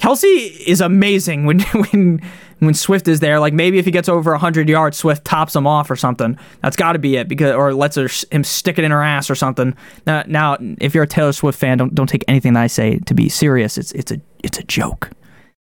Kelce 0.00 0.60
is 0.66 0.80
amazing 0.80 1.46
when 1.46 1.60
when 1.90 2.22
when 2.58 2.74
Swift 2.74 3.08
is 3.08 3.20
there. 3.20 3.40
Like 3.40 3.52
maybe 3.52 3.78
if 3.78 3.84
he 3.84 3.90
gets 3.90 4.08
over 4.08 4.30
100 4.32 4.68
yards, 4.68 4.96
Swift 4.96 5.24
tops 5.24 5.54
him 5.54 5.66
off 5.66 5.90
or 5.90 5.96
something. 5.96 6.38
That's 6.62 6.76
got 6.76 6.92
to 6.92 6.98
be 6.98 7.16
it 7.16 7.28
because 7.28 7.54
or 7.54 7.74
lets 7.74 7.96
her, 7.96 8.08
him 8.30 8.44
stick 8.44 8.78
it 8.78 8.84
in 8.84 8.90
her 8.90 9.02
ass 9.02 9.30
or 9.30 9.34
something. 9.34 9.74
Now, 10.06 10.24
now, 10.26 10.56
if 10.80 10.94
you're 10.94 11.04
a 11.04 11.08
Taylor 11.08 11.32
Swift 11.32 11.58
fan, 11.58 11.78
don't 11.78 11.94
don't 11.94 12.08
take 12.08 12.24
anything 12.28 12.54
that 12.54 12.62
I 12.62 12.66
say 12.66 12.98
to 12.98 13.14
be 13.14 13.28
serious. 13.28 13.78
It's 13.78 13.92
it's 13.92 14.12
a 14.12 14.20
it's 14.42 14.58
a 14.58 14.64
joke. 14.64 15.10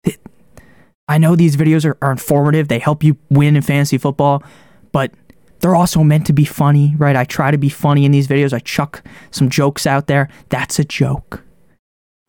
It, 0.04 0.20
I 1.08 1.18
know 1.18 1.36
these 1.36 1.56
videos 1.56 1.86
are, 1.86 1.98
are 2.02 2.12
informative. 2.12 2.68
They 2.68 2.80
help 2.80 3.04
you 3.04 3.18
win 3.30 3.56
in 3.56 3.62
fantasy 3.62 3.98
football, 3.98 4.44
but 4.92 5.12
they're 5.60 5.76
also 5.76 6.04
meant 6.04 6.26
to 6.28 6.34
be 6.34 6.46
funny, 6.46 6.96
right? 6.98 7.16
I 7.16 7.24
try 7.24 7.52
to 7.52 7.58
be 7.58 7.70
funny 7.70 8.06
in 8.06 8.12
these 8.12 8.28
videos. 8.28 8.54
I 8.54 8.60
chuck 8.60 9.04
some 9.32 9.50
jokes 9.50 9.88
out 9.88 10.08
there. 10.08 10.30
That's 10.50 10.80
a 10.80 10.84
joke. 10.84 11.44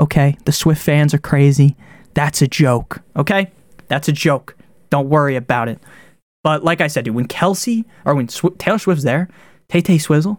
Okay, 0.01 0.37
the 0.45 0.53
Swift 0.53 0.83
fans 0.83 1.13
are 1.13 1.19
crazy. 1.19 1.77
That's 2.15 2.43
a 2.43 2.49
joke. 2.49 3.01
Okay, 3.17 3.51
that's 3.89 4.09
a 4.09 4.13
joke. 4.13 4.57
Don't 4.91 5.09
worry 5.09 5.37
about 5.37 5.69
it. 5.69 5.81
But 6.45 6.65
like 6.65 6.81
I 6.81 6.87
said, 6.87 7.05
dude, 7.05 7.15
when 7.15 7.27
Kelce 7.29 7.85
or 8.05 8.15
when 8.15 8.29
Sw- 8.29 8.57
Taylor 8.59 8.79
Swift's 8.79 9.05
there, 9.05 9.29
Tay 9.69 9.81
Tay 9.81 9.99
Swizzle, 9.99 10.39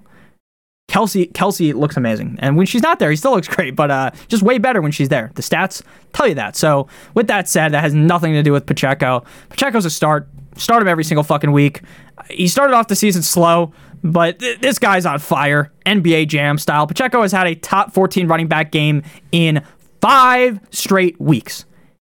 Kelce 0.90 1.32
Kelce 1.34 1.74
looks 1.74 1.98
amazing, 1.98 2.38
and 2.40 2.58
when 2.58 2.66
she's 2.66 2.82
not 2.82 3.00
there, 3.00 3.12
he 3.12 3.16
still 3.16 3.32
looks 3.32 3.48
great. 3.48 3.76
But 3.76 3.92
uh, 3.92 4.12
just 4.28 4.42
way 4.42 4.58
better 4.58 4.82
when 4.82 4.92
she's 4.92 5.10
there. 5.10 5.32
The 5.36 5.42
stats 5.42 5.84
tell 6.14 6.28
you 6.28 6.36
that. 6.36 6.56
So 6.56 6.88
with 7.14 7.28
that 7.28 7.48
said, 7.48 7.74
that 7.74 7.82
has 7.82 7.94
nothing 7.94 8.34
to 8.34 8.42
do 8.42 8.52
with 8.52 8.66
Pacheco. 8.66 9.24
Pacheco's 9.50 9.86
a 9.86 9.90
start. 9.90 10.28
Start 10.58 10.82
him 10.82 10.88
every 10.88 11.04
single 11.04 11.24
fucking 11.24 11.52
week. 11.52 11.82
He 12.30 12.48
started 12.48 12.74
off 12.74 12.88
the 12.88 12.96
season 12.96 13.22
slow, 13.22 13.72
but 14.04 14.40
th- 14.40 14.60
this 14.60 14.80
guy's 14.80 15.06
on 15.06 15.20
fire. 15.20 15.72
NBA 15.86 16.28
Jam 16.28 16.58
style. 16.58 16.88
Pacheco 16.88 17.22
has 17.22 17.32
had 17.32 17.48
a 17.48 17.56
top 17.56 17.94
14 17.94 18.28
running 18.28 18.48
back 18.48 18.72
game 18.72 19.04
in 19.32 19.64
five 20.02 20.60
straight 20.72 21.20
weeks 21.20 21.66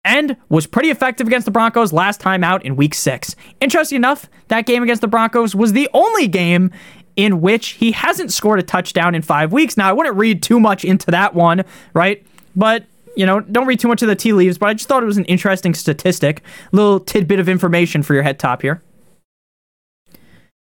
and 0.03 0.37
was 0.49 0.65
pretty 0.65 0.89
effective 0.89 1.27
against 1.27 1.45
the 1.45 1.51
Broncos 1.51 1.91
last 1.91 2.21
time 2.21 2.43
out 2.43 2.65
in 2.65 2.75
week 2.75 2.95
six. 2.95 3.35
Interesting 3.59 3.97
enough, 3.97 4.29
that 4.47 4.65
game 4.65 4.81
against 4.81 5.01
the 5.01 5.07
Broncos 5.07 5.53
was 5.53 5.73
the 5.73 5.89
only 5.93 6.27
game 6.27 6.71
in 7.17 7.41
which 7.41 7.69
he 7.69 7.91
hasn't 7.91 8.31
scored 8.31 8.59
a 8.59 8.63
touchdown 8.63 9.15
in 9.15 9.21
five 9.21 9.51
weeks. 9.51 9.75
Now, 9.75 9.89
I 9.89 9.93
wouldn't 9.93 10.15
read 10.15 10.41
too 10.41 10.59
much 10.59 10.85
into 10.85 11.11
that 11.11 11.33
one, 11.33 11.63
right? 11.93 12.25
But 12.55 12.85
you 13.17 13.25
know, 13.25 13.39
don't 13.39 13.65
read 13.65 13.79
too 13.79 13.87
much 13.87 14.03
of 14.03 14.07
the 14.07 14.15
tea 14.15 14.31
leaves, 14.31 14.59
but 14.59 14.69
I 14.69 14.75
just 14.75 14.87
thought 14.87 15.01
it 15.01 15.07
was 15.07 15.17
an 15.17 15.25
interesting 15.25 15.73
statistic, 15.73 16.43
little 16.71 16.99
tidbit 16.99 17.39
of 17.39 17.49
information 17.49 18.03
for 18.03 18.13
your 18.13 18.21
head 18.21 18.37
top 18.37 18.61
here. 18.61 18.81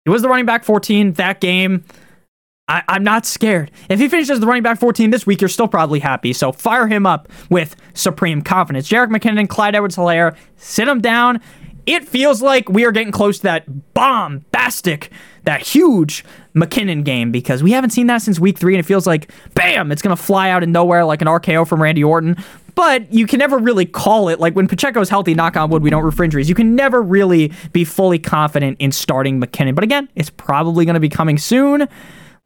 It 0.07 0.09
was 0.09 0.21
the 0.21 0.29
running 0.29 0.45
back 0.45 0.63
14 0.63 1.13
that 1.13 1.41
game. 1.41 1.83
I, 2.69 2.83
am 2.87 3.03
not 3.03 3.25
scared. 3.25 3.71
If 3.89 3.99
he 3.99 4.07
finishes 4.07 4.39
the 4.39 4.47
running 4.47 4.63
back 4.63 4.79
14 4.79 5.09
this 5.09 5.25
week, 5.25 5.41
you're 5.41 5.49
still 5.49 5.67
probably 5.67 5.99
happy. 5.99 6.31
So 6.31 6.53
fire 6.53 6.87
him 6.87 7.05
up 7.05 7.27
with 7.49 7.75
supreme 7.93 8.41
confidence. 8.41 8.89
Jerick 8.89 9.09
McKinnon, 9.09 9.49
Clyde 9.49 9.75
Edwards 9.75 9.97
Helaire, 9.97 10.35
sit 10.55 10.87
him 10.87 11.01
down. 11.01 11.41
It 11.87 12.07
feels 12.07 12.41
like 12.41 12.67
we 12.67 12.85
are 12.85 12.91
getting 12.91 13.13
close 13.13 13.37
to 13.37 13.43
that 13.43 13.93
bombastic, 13.93 15.09
that 15.45 15.61
huge 15.61 16.25
McKinnon 16.53 17.05
game 17.05 17.31
because 17.31 17.63
we 17.63 17.71
haven't 17.71 17.91
seen 17.91 18.07
that 18.07 18.21
since 18.21 18.39
week 18.39 18.57
three, 18.59 18.75
and 18.75 18.79
it 18.81 18.85
feels 18.85 19.07
like, 19.07 19.31
bam, 19.53 19.91
it's 19.91 20.01
going 20.01 20.15
to 20.15 20.21
fly 20.21 20.49
out 20.49 20.63
of 20.63 20.69
nowhere 20.69 21.05
like 21.05 21.21
an 21.21 21.27
RKO 21.27 21.65
from 21.65 21.81
Randy 21.81 22.03
Orton. 22.03 22.35
But 22.75 23.11
you 23.11 23.25
can 23.25 23.39
never 23.39 23.57
really 23.57 23.85
call 23.85 24.27
it. 24.27 24.39
Like 24.39 24.53
when 24.53 24.67
Pacheco's 24.67 25.09
healthy, 25.09 25.33
knock 25.33 25.55
on 25.55 25.69
wood, 25.69 25.81
we 25.81 25.89
don't 25.89 26.03
refer 26.03 26.25
injuries. 26.25 26.49
You 26.49 26.55
can 26.55 26.75
never 26.75 27.01
really 27.01 27.53
be 27.71 27.85
fully 27.85 28.19
confident 28.19 28.77
in 28.79 28.91
starting 28.91 29.41
McKinnon. 29.41 29.73
But 29.73 29.83
again, 29.83 30.09
it's 30.13 30.29
probably 30.29 30.85
going 30.85 30.93
to 30.93 30.99
be 30.99 31.09
coming 31.09 31.37
soon 31.37 31.87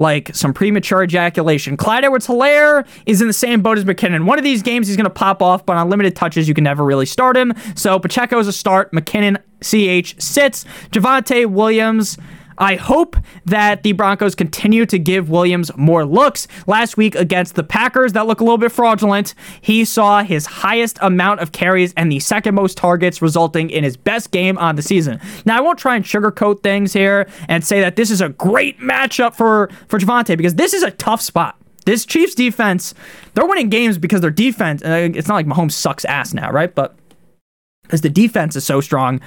like 0.01 0.35
some 0.35 0.51
premature 0.51 1.03
ejaculation. 1.03 1.77
Clyde 1.77 2.03
Edwards 2.03 2.27
Helaire 2.27 2.85
is 3.05 3.21
in 3.21 3.27
the 3.27 3.33
same 3.33 3.61
boat 3.61 3.77
as 3.77 3.85
McKinnon. 3.85 4.25
One 4.25 4.39
of 4.39 4.43
these 4.43 4.63
games 4.63 4.87
he's 4.87 4.97
going 4.97 5.05
to 5.05 5.09
pop 5.09 5.41
off, 5.41 5.65
but 5.65 5.77
on 5.77 5.89
limited 5.89 6.15
touches, 6.15 6.47
you 6.47 6.55
can 6.55 6.63
never 6.63 6.83
really 6.83 7.05
start 7.05 7.37
him. 7.37 7.53
So 7.75 7.99
Pacheco 7.99 8.39
is 8.39 8.47
a 8.47 8.53
start. 8.53 8.91
McKinnon, 8.91 9.37
CH 9.61 10.19
sits. 10.19 10.65
Javonte 10.91 11.45
Williams. 11.45 12.17
I 12.61 12.75
hope 12.75 13.17
that 13.45 13.81
the 13.81 13.93
Broncos 13.93 14.35
continue 14.35 14.85
to 14.85 14.99
give 14.99 15.31
Williams 15.31 15.75
more 15.75 16.05
looks. 16.05 16.47
Last 16.67 16.95
week 16.95 17.15
against 17.15 17.55
the 17.55 17.63
Packers, 17.63 18.13
that 18.13 18.27
look 18.27 18.39
a 18.39 18.43
little 18.43 18.59
bit 18.59 18.71
fraudulent. 18.71 19.33
He 19.61 19.83
saw 19.83 20.23
his 20.23 20.45
highest 20.45 20.99
amount 21.01 21.39
of 21.39 21.51
carries 21.51 21.91
and 21.97 22.11
the 22.11 22.19
second 22.19 22.53
most 22.53 22.77
targets, 22.77 23.19
resulting 23.19 23.71
in 23.71 23.83
his 23.83 23.97
best 23.97 24.29
game 24.29 24.59
on 24.59 24.75
the 24.75 24.83
season. 24.83 25.19
Now, 25.43 25.57
I 25.57 25.61
won't 25.61 25.79
try 25.79 25.95
and 25.95 26.05
sugarcoat 26.05 26.61
things 26.61 26.93
here 26.93 27.27
and 27.49 27.65
say 27.65 27.81
that 27.81 27.95
this 27.95 28.11
is 28.11 28.21
a 28.21 28.29
great 28.29 28.79
matchup 28.79 29.33
for, 29.33 29.71
for 29.87 29.97
Javonte 29.97 30.37
because 30.37 30.53
this 30.53 30.75
is 30.75 30.83
a 30.83 30.91
tough 30.91 31.21
spot. 31.21 31.57
This 31.85 32.05
Chiefs 32.05 32.35
defense, 32.35 32.93
they're 33.33 33.47
winning 33.47 33.69
games 33.69 33.97
because 33.97 34.21
their 34.21 34.29
defense, 34.29 34.83
it's 34.85 35.27
not 35.27 35.33
like 35.33 35.47
Mahomes 35.47 35.71
sucks 35.71 36.05
ass 36.05 36.31
now, 36.31 36.51
right? 36.51 36.73
But 36.75 36.95
because 37.81 38.01
the 38.01 38.09
defense 38.09 38.55
is 38.55 38.63
so 38.63 38.81
strong. 38.81 39.19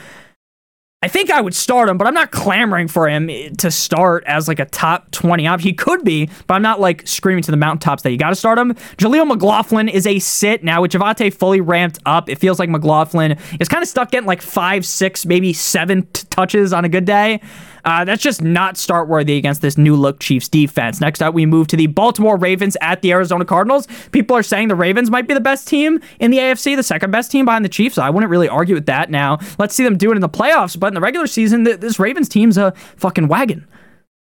I 1.05 1.09
think 1.09 1.31
I 1.31 1.39
would 1.39 1.55
start 1.55 1.91
him, 1.91 1.99
but 1.99 2.07
I'm 2.07 2.15
not 2.15 2.31
clamoring 2.31 2.89
for 2.89 3.07
him 3.11 3.29
eh, 3.29 3.51
to 3.59 3.71
start 3.71 4.25
as 4.25 4.49
like 4.49 4.59
a 4.59 4.65
top 4.65 5.11
20 5.11 5.47
option. 5.47 5.69
He 5.69 5.75
could 5.75 6.03
be, 6.03 6.31
but 6.47 6.55
I'm 6.55 6.63
not 6.63 6.81
like 6.81 7.07
screaming 7.07 7.43
to 7.43 7.51
the 7.51 7.59
mountaintops 7.59 8.03
that 8.05 8.11
you 8.11 8.17
got 8.17 8.31
to 8.31 8.35
start 8.35 8.59
him. 8.59 8.73
Jaleel 8.97 9.27
McLaughlin 9.27 9.91
is 9.91 10.07
a 10.07 10.19
sit 10.19 10.65
now 10.65 10.81
with 10.81 10.93
Javonte 10.93 11.35
fully 11.35 11.61
ramped 11.61 11.99
up. 12.07 12.31
It 12.31 12.39
feels 12.39 12.59
like 12.59 12.71
McLaughlin 12.71 13.37
is 13.61 13.69
kind 13.69 13.83
of 13.83 13.89
stuck 13.91 14.13
getting 14.13 14.27
like 14.27 14.41
five, 14.41 14.87
six, 14.87 15.27
maybe 15.27 15.53
seven 15.53 16.07
t- 16.07 16.27
touches 16.31 16.73
on 16.73 16.87
a 16.87 16.89
good 16.89 17.05
day. 17.05 17.43
Uh, 17.85 18.05
that's 18.05 18.23
just 18.23 18.43
not 18.43 18.77
start 18.77 19.09
worthy 19.09 19.37
against 19.37 19.61
this 19.63 19.77
new 19.77 19.95
look 19.95 20.21
Chiefs 20.21 20.49
defense. 20.49 21.01
Next 21.01 21.23
up, 21.23 21.35
we 21.35 21.47
move 21.47 21.67
to 21.69 21.77
the 21.77 21.87
Baltimore 21.87 22.37
Ravens 22.37 22.77
at 22.81 23.03
the 23.03 23.13
Arizona 23.13 23.45
Cardinals. 23.45 23.87
People 24.13 24.37
are 24.37 24.43
saying 24.43 24.69
the 24.69 24.75
Ravens 24.75 25.11
might 25.11 25.29
be 25.29 25.35
the 25.35 25.41
best 25.41 25.69
team 25.69 26.01
in 26.19 26.31
the 26.31 26.39
AFC, 26.39 26.77
the 26.77 26.83
second 26.83 27.11
best 27.11 27.31
team 27.31 27.45
behind 27.45 27.65
the 27.65 27.69
Chiefs. 27.69 27.99
I 27.99 28.11
wouldn't 28.11 28.31
really 28.31 28.49
argue 28.49 28.75
with 28.75 28.87
that 28.87 29.11
now. 29.11 29.39
Let's 29.59 29.75
see 29.75 29.85
them 29.85 29.99
do 29.99 30.11
it 30.13 30.15
in 30.15 30.23
the 30.23 30.29
playoffs, 30.29 30.79
but 30.79 30.89
in 30.89 30.95
the 30.95 31.01
regular 31.01 31.27
season, 31.27 31.65
this 31.65 31.99
Ravens 31.99 32.29
team's 32.29 32.57
a 32.57 32.73
fucking 32.97 33.29
wagon. 33.29 33.67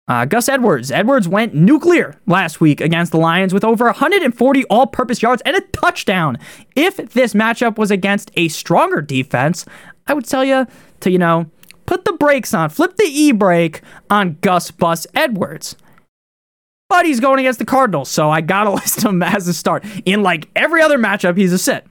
Uh, 0.09 0.25
Gus 0.25 0.49
Edwards. 0.49 0.93
Edwards 0.93 1.27
went 1.27 1.53
nuclear 1.53 2.15
last 2.27 2.61
week 2.61 2.81
against 2.81 3.11
the 3.11 3.19
Lions 3.19 3.53
with 3.53 3.65
over 3.65 3.87
140 3.87 4.65
all 4.67 4.87
purpose 4.87 5.21
yards 5.21 5.43
and 5.45 5.57
a 5.57 5.61
touchdown. 5.61 6.39
If 6.77 6.97
this 6.97 7.35
matchup 7.35 7.77
was 7.77 7.91
against 7.91 8.31
a 8.37 8.47
stronger 8.47 9.03
defense, 9.03 9.67
I 10.07 10.15
would 10.15 10.25
tell 10.25 10.45
you 10.45 10.69
to, 11.01 11.11
you 11.11 11.19
know, 11.19 11.51
put 11.87 12.05
the 12.05 12.13
brakes 12.13 12.53
on, 12.55 12.71
flip 12.71 12.97
the 12.97 13.05
e 13.05 13.33
brake 13.33 13.83
on 14.11 14.39
Gus 14.41 14.71
Bus 14.71 15.07
Edwards. 15.15 15.77
But 16.89 17.05
he's 17.05 17.19
going 17.21 17.41
against 17.41 17.59
the 17.59 17.65
Cardinals, 17.65 18.09
so 18.09 18.31
I 18.31 18.41
gotta 18.41 18.71
list 18.75 19.03
him 19.05 19.23
as 19.23 19.49
a 19.49 19.55
start. 19.55 19.85
In 20.05 20.23
like 20.23 20.49
every 20.55 20.83
other 20.83 20.99
matchup, 20.99 21.37
he's 21.37 21.53
a 21.53 21.59
sit. 21.59 21.87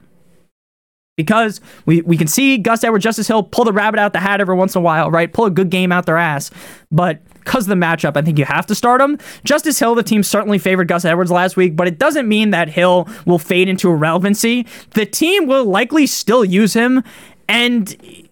Because 1.16 1.62
we, 1.86 2.02
we 2.02 2.18
can 2.18 2.26
see 2.26 2.58
Gus 2.58 2.84
Edwards, 2.84 3.02
Justice 3.02 3.26
Hill 3.26 3.42
pull 3.42 3.64
the 3.64 3.72
rabbit 3.72 3.98
out 3.98 4.12
the 4.12 4.20
hat 4.20 4.42
every 4.42 4.54
once 4.54 4.74
in 4.74 4.80
a 4.80 4.82
while, 4.82 5.10
right? 5.10 5.32
Pull 5.32 5.46
a 5.46 5.50
good 5.50 5.70
game 5.70 5.90
out 5.90 6.04
their 6.04 6.18
ass. 6.18 6.50
But 6.90 7.24
because 7.46 7.64
of 7.64 7.68
the 7.68 7.86
matchup, 7.86 8.18
I 8.18 8.22
think 8.22 8.38
you 8.38 8.44
have 8.44 8.66
to 8.66 8.74
start 8.74 9.00
him. 9.00 9.18
Justice 9.42 9.78
Hill, 9.78 9.94
the 9.94 10.02
team 10.02 10.22
certainly 10.22 10.58
favored 10.58 10.88
Gus 10.88 11.06
Edwards 11.06 11.30
last 11.30 11.56
week, 11.56 11.74
but 11.74 11.86
it 11.86 11.98
doesn't 11.98 12.28
mean 12.28 12.50
that 12.50 12.68
Hill 12.68 13.08
will 13.24 13.38
fade 13.38 13.68
into 13.68 13.88
irrelevancy. 13.88 14.66
The 14.90 15.06
team 15.06 15.46
will 15.46 15.64
likely 15.64 16.06
still 16.06 16.44
use 16.44 16.74
him, 16.74 17.02
and 17.48 18.25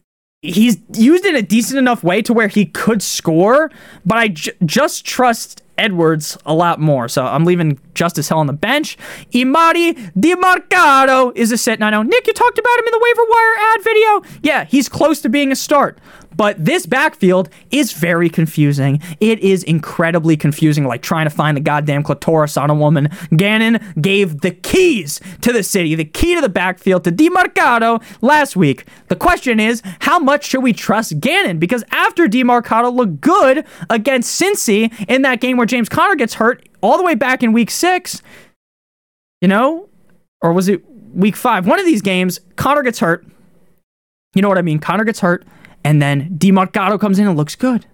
he's 0.45 0.79
used 0.93 1.25
in 1.25 1.35
a 1.35 1.43
decent 1.43 1.79
enough 1.79 2.05
way 2.05 2.21
to 2.23 2.33
where 2.33 2.49
he 2.49 2.67
could 2.67 3.03
score, 3.03 3.71
but 4.05 4.19
I 4.19 4.29
j- 4.29 4.53
just 4.65 5.05
trust 5.05 5.63
Edwards 5.79 6.37
a 6.45 6.55
lot 6.55 6.81
more. 6.81 7.09
So 7.09 7.25
I'm 7.25 7.45
leaving 7.45 7.79
Justice 7.95 8.29
Hill 8.29 8.39
on 8.39 8.47
the 8.47 8.53
bench. 8.53 8.97
Emari 9.33 9.95
Demercado 10.15 11.33
is 11.37 11.53
a 11.53 11.59
sit. 11.59 11.75
And 11.75 11.85
I 11.85 11.91
know, 11.91 12.03
Nick, 12.03 12.27
you 12.27 12.33
talked 12.33 12.59
about 12.59 12.79
him 12.79 12.85
in 12.87 12.93
the 12.93 13.01
waiver 13.03 13.31
wire 13.31 13.55
ad 13.75 13.85
video. 13.85 14.41
Yeah, 14.43 14.65
he's 14.65 14.89
close 14.89 15.21
to 15.23 15.29
being 15.29 15.53
a 15.53 15.57
start. 15.57 15.99
But 16.37 16.65
this 16.65 16.87
backfield 16.87 17.49
is 17.71 17.93
very 17.93 18.29
confusing. 18.29 19.01
It 19.21 19.39
is 19.41 19.63
incredibly 19.63 20.37
confusing, 20.37 20.85
like 20.85 21.03
trying 21.03 21.27
to 21.27 21.31
find 21.31 21.57
the 21.57 21.61
goddamn 21.61 22.03
clitoris 22.03 22.57
on 22.57 22.71
a 22.71 22.75
woman. 22.75 23.09
Gannon 23.37 23.79
gave 24.01 24.41
the 24.41 24.51
keys 24.51 25.21
to 25.43 25.53
the 25.53 25.63
city, 25.63 25.95
the 25.95 26.05
key 26.05 26.35
to 26.35 26.41
the 26.41 26.49
backfield 26.49 27.05
to 27.05 27.13
Demercado 27.13 28.03
last 28.21 28.57
week. 28.57 28.87
The 29.09 29.17
question 29.17 29.61
is, 29.61 29.83
how 30.01 30.19
much 30.19 30.45
should 30.47 30.63
we 30.63 30.73
trust 30.73 31.21
Gannon? 31.21 31.59
Because 31.59 31.85
after 31.91 32.27
Demercado 32.27 32.93
looked 32.93 33.21
good 33.21 33.65
against 33.89 34.41
Cincy 34.41 34.93
in 35.09 35.23
that 35.23 35.41
game 35.41 35.57
where 35.57 35.67
James 35.67 35.89
Conner 35.89 36.17
gets 36.17 36.35
hurt 36.35 36.69
all 36.85 36.99
the 36.99 37.03
way 37.03 37.15
back 37.15 37.43
in 37.43 37.53
week 37.53 37.71
six, 37.71 38.21
you 39.41 39.49
know, 39.49 39.89
or 40.43 40.53
was 40.53 40.69
it 40.69 40.85
week 41.15 41.35
five? 41.35 41.67
One 41.67 41.81
of 41.81 41.87
these 41.87 42.03
games, 42.03 42.39
Conner 42.57 42.83
gets 42.83 42.99
hurt. 42.99 43.27
You 44.35 44.43
know 44.43 44.49
what 44.49 44.59
I 44.59 44.63
mean? 44.63 44.79
Conner 44.79 45.05
gets 45.05 45.21
hurt 45.21 45.47
and 45.83 46.03
then 46.03 46.37
Demercado 46.39 47.01
comes 47.01 47.19
in 47.19 47.27
and 47.27 47.37
looks 47.37 47.57
good, 47.57 47.87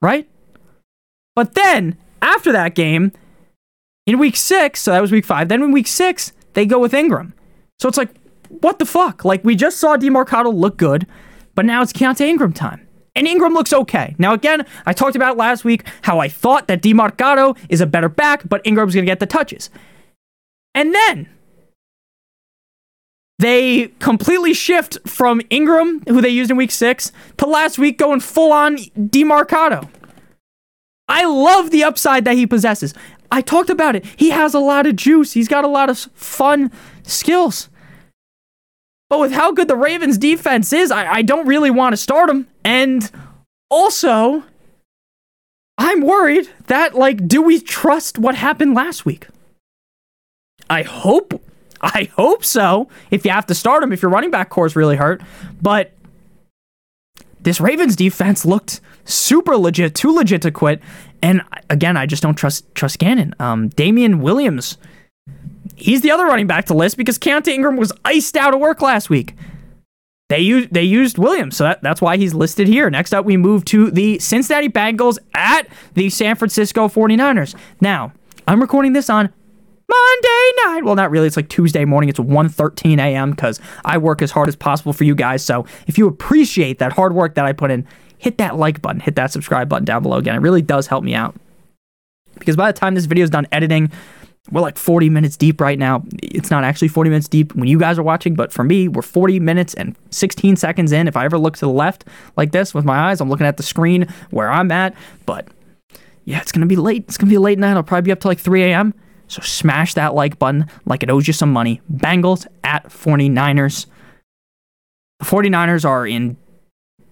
right? 0.00 0.28
But 1.34 1.54
then 1.54 1.98
after 2.22 2.52
that 2.52 2.76
game, 2.76 3.10
in 4.06 4.18
week 4.18 4.36
six, 4.36 4.80
so 4.80 4.92
that 4.92 5.02
was 5.02 5.10
week 5.10 5.24
five, 5.24 5.48
then 5.48 5.62
in 5.62 5.72
week 5.72 5.88
six, 5.88 6.32
they 6.52 6.66
go 6.66 6.78
with 6.78 6.94
Ingram. 6.94 7.34
So 7.80 7.88
it's 7.88 7.98
like, 7.98 8.14
what 8.48 8.78
the 8.78 8.86
fuck? 8.86 9.24
Like, 9.24 9.42
we 9.44 9.56
just 9.56 9.78
saw 9.78 9.96
Demercado 9.96 10.54
look 10.54 10.76
good, 10.76 11.06
but 11.56 11.64
now 11.64 11.82
it's 11.82 11.92
Keaontay 11.92 12.28
Ingram 12.28 12.52
time. 12.52 12.85
And 13.16 13.26
Ingram 13.26 13.54
looks 13.54 13.72
okay. 13.72 14.14
Now, 14.18 14.34
again, 14.34 14.66
I 14.84 14.92
talked 14.92 15.16
about 15.16 15.38
last 15.38 15.64
week 15.64 15.84
how 16.02 16.20
I 16.20 16.28
thought 16.28 16.68
that 16.68 16.82
Demercado 16.82 17.56
is 17.70 17.80
a 17.80 17.86
better 17.86 18.10
back, 18.10 18.48
but 18.48 18.60
Ingram's 18.64 18.94
going 18.94 19.06
to 19.06 19.10
get 19.10 19.20
the 19.20 19.26
touches. 19.26 19.70
And 20.74 20.94
then 20.94 21.28
they 23.38 23.88
completely 23.98 24.52
shift 24.52 24.98
from 25.06 25.40
Ingram, 25.48 26.02
who 26.06 26.20
they 26.20 26.28
used 26.28 26.50
in 26.50 26.58
week 26.58 26.70
six, 26.70 27.10
to 27.38 27.46
last 27.46 27.78
week 27.78 27.98
going 27.98 28.20
full 28.20 28.52
on 28.52 28.76
Demercado. 28.76 29.88
I 31.08 31.24
love 31.24 31.70
the 31.70 31.84
upside 31.84 32.24
that 32.26 32.36
he 32.36 32.46
possesses. 32.46 32.92
I 33.30 33.40
talked 33.40 33.70
about 33.70 33.96
it. 33.96 34.04
He 34.16 34.30
has 34.30 34.52
a 34.54 34.58
lot 34.58 34.86
of 34.86 34.96
juice. 34.96 35.32
He's 35.32 35.48
got 35.48 35.64
a 35.64 35.68
lot 35.68 35.88
of 35.88 35.98
fun 36.14 36.70
skills. 37.02 37.70
But 39.08 39.20
with 39.20 39.32
how 39.32 39.52
good 39.52 39.68
the 39.68 39.76
Ravens 39.76 40.18
defense 40.18 40.72
is, 40.72 40.90
I, 40.90 41.06
I 41.06 41.22
don't 41.22 41.46
really 41.46 41.70
want 41.70 41.92
to 41.92 41.96
start 41.96 42.28
him. 42.28 42.48
And 42.64 43.08
also, 43.70 44.42
I'm 45.78 46.00
worried 46.00 46.48
that, 46.66 46.94
like, 46.94 47.28
do 47.28 47.40
we 47.42 47.60
trust 47.60 48.18
what 48.18 48.34
happened 48.34 48.74
last 48.74 49.04
week? 49.04 49.28
I 50.68 50.82
hope 50.82 51.40
I 51.80 52.10
hope 52.16 52.44
so. 52.44 52.88
If 53.10 53.24
you 53.24 53.30
have 53.30 53.46
to 53.46 53.54
start 53.54 53.82
him, 53.82 53.92
if 53.92 54.02
your 54.02 54.10
running 54.10 54.30
back 54.30 54.48
core 54.48 54.66
is 54.66 54.76
really 54.76 54.96
hurt, 54.96 55.22
but 55.60 55.92
this 57.40 57.60
Ravens 57.60 57.96
defense 57.96 58.44
looked 58.44 58.80
super 59.04 59.56
legit, 59.56 59.94
too 59.94 60.12
legit 60.12 60.42
to 60.42 60.50
quit. 60.50 60.80
And 61.22 61.42
again, 61.70 61.96
I 61.96 62.06
just 62.06 62.22
don't 62.22 62.34
trust 62.34 62.74
trust 62.74 62.98
Gannon. 62.98 63.34
Um, 63.38 63.68
Damien 63.68 64.20
Williams, 64.20 64.78
he's 65.76 66.00
the 66.00 66.10
other 66.10 66.24
running 66.26 66.46
back 66.46 66.66
to 66.66 66.74
list 66.74 66.96
because 66.96 67.18
Keaontay 67.18 67.48
Ingram 67.48 67.76
was 67.76 67.92
iced 68.04 68.36
out 68.36 68.54
of 68.54 68.60
work 68.60 68.82
last 68.82 69.08
week. 69.08 69.34
They 70.28 70.40
used 70.40 70.74
they 70.74 70.82
used 70.82 71.18
Williams, 71.18 71.56
so 71.56 71.64
that, 71.64 71.82
that's 71.82 72.02
why 72.02 72.16
he's 72.16 72.34
listed 72.34 72.66
here. 72.66 72.90
Next 72.90 73.14
up, 73.14 73.24
we 73.24 73.36
move 73.36 73.64
to 73.66 73.92
the 73.92 74.18
Cincinnati 74.18 74.68
Bengals 74.68 75.18
at 75.34 75.68
the 75.94 76.10
San 76.10 76.34
Francisco 76.34 76.88
49ers. 76.88 77.54
Now, 77.80 78.12
I'm 78.48 78.60
recording 78.60 78.92
this 78.92 79.08
on 79.08 79.32
Monday 79.88 80.50
night. 80.64 80.80
Well, 80.84 80.96
not 80.96 81.12
really. 81.12 81.28
It's 81.28 81.36
like 81.36 81.48
Tuesday 81.48 81.84
morning. 81.84 82.08
It's 82.08 82.18
1.13 82.18 82.98
a.m. 82.98 83.30
because 83.30 83.60
I 83.84 83.98
work 83.98 84.20
as 84.20 84.32
hard 84.32 84.48
as 84.48 84.56
possible 84.56 84.92
for 84.92 85.04
you 85.04 85.14
guys. 85.14 85.44
So 85.44 85.64
if 85.86 85.96
you 85.96 86.08
appreciate 86.08 86.80
that 86.80 86.92
hard 86.92 87.14
work 87.14 87.36
that 87.36 87.44
I 87.44 87.52
put 87.52 87.70
in, 87.70 87.86
hit 88.18 88.38
that 88.38 88.56
like 88.56 88.82
button, 88.82 89.00
hit 89.00 89.14
that 89.14 89.30
subscribe 89.30 89.68
button 89.68 89.84
down 89.84 90.02
below 90.02 90.16
again. 90.16 90.34
It 90.34 90.40
really 90.40 90.62
does 90.62 90.88
help 90.88 91.04
me 91.04 91.14
out. 91.14 91.36
Because 92.38 92.56
by 92.56 92.70
the 92.70 92.78
time 92.78 92.94
this 92.94 93.06
video 93.06 93.24
is 93.24 93.30
done 93.30 93.46
editing, 93.52 93.90
we're 94.50 94.60
like 94.60 94.78
40 94.78 95.10
minutes 95.10 95.36
deep 95.36 95.60
right 95.60 95.78
now. 95.78 96.04
It's 96.22 96.50
not 96.50 96.64
actually 96.64 96.88
40 96.88 97.10
minutes 97.10 97.28
deep 97.28 97.54
when 97.54 97.68
you 97.68 97.78
guys 97.78 97.98
are 97.98 98.02
watching, 98.02 98.34
but 98.34 98.52
for 98.52 98.62
me, 98.62 98.88
we're 98.88 99.02
40 99.02 99.40
minutes 99.40 99.74
and 99.74 99.96
16 100.10 100.56
seconds 100.56 100.92
in. 100.92 101.08
If 101.08 101.16
I 101.16 101.24
ever 101.24 101.38
look 101.38 101.56
to 101.56 101.66
the 101.66 101.72
left 101.72 102.04
like 102.36 102.52
this 102.52 102.72
with 102.72 102.84
my 102.84 103.10
eyes, 103.10 103.20
I'm 103.20 103.28
looking 103.28 103.46
at 103.46 103.56
the 103.56 103.62
screen 103.62 104.06
where 104.30 104.50
I'm 104.50 104.70
at. 104.70 104.94
But 105.24 105.48
yeah, 106.24 106.40
it's 106.40 106.52
to 106.52 106.66
be 106.66 106.76
late. 106.76 107.04
It's 107.08 107.18
to 107.18 107.26
be 107.26 107.34
a 107.34 107.40
late 107.40 107.58
night. 107.58 107.76
I'll 107.76 107.82
probably 107.82 108.06
be 108.06 108.12
up 108.12 108.20
to 108.20 108.28
like 108.28 108.38
3 108.38 108.62
a.m. 108.64 108.94
So 109.28 109.42
smash 109.42 109.94
that 109.94 110.14
like 110.14 110.38
button 110.38 110.66
like 110.84 111.02
it 111.02 111.10
owes 111.10 111.26
you 111.26 111.32
some 111.32 111.52
money. 111.52 111.80
Bengals 111.92 112.46
at 112.62 112.84
49ers. 112.88 113.86
The 115.18 115.24
49ers 115.24 115.84
are 115.84 116.06
in. 116.06 116.36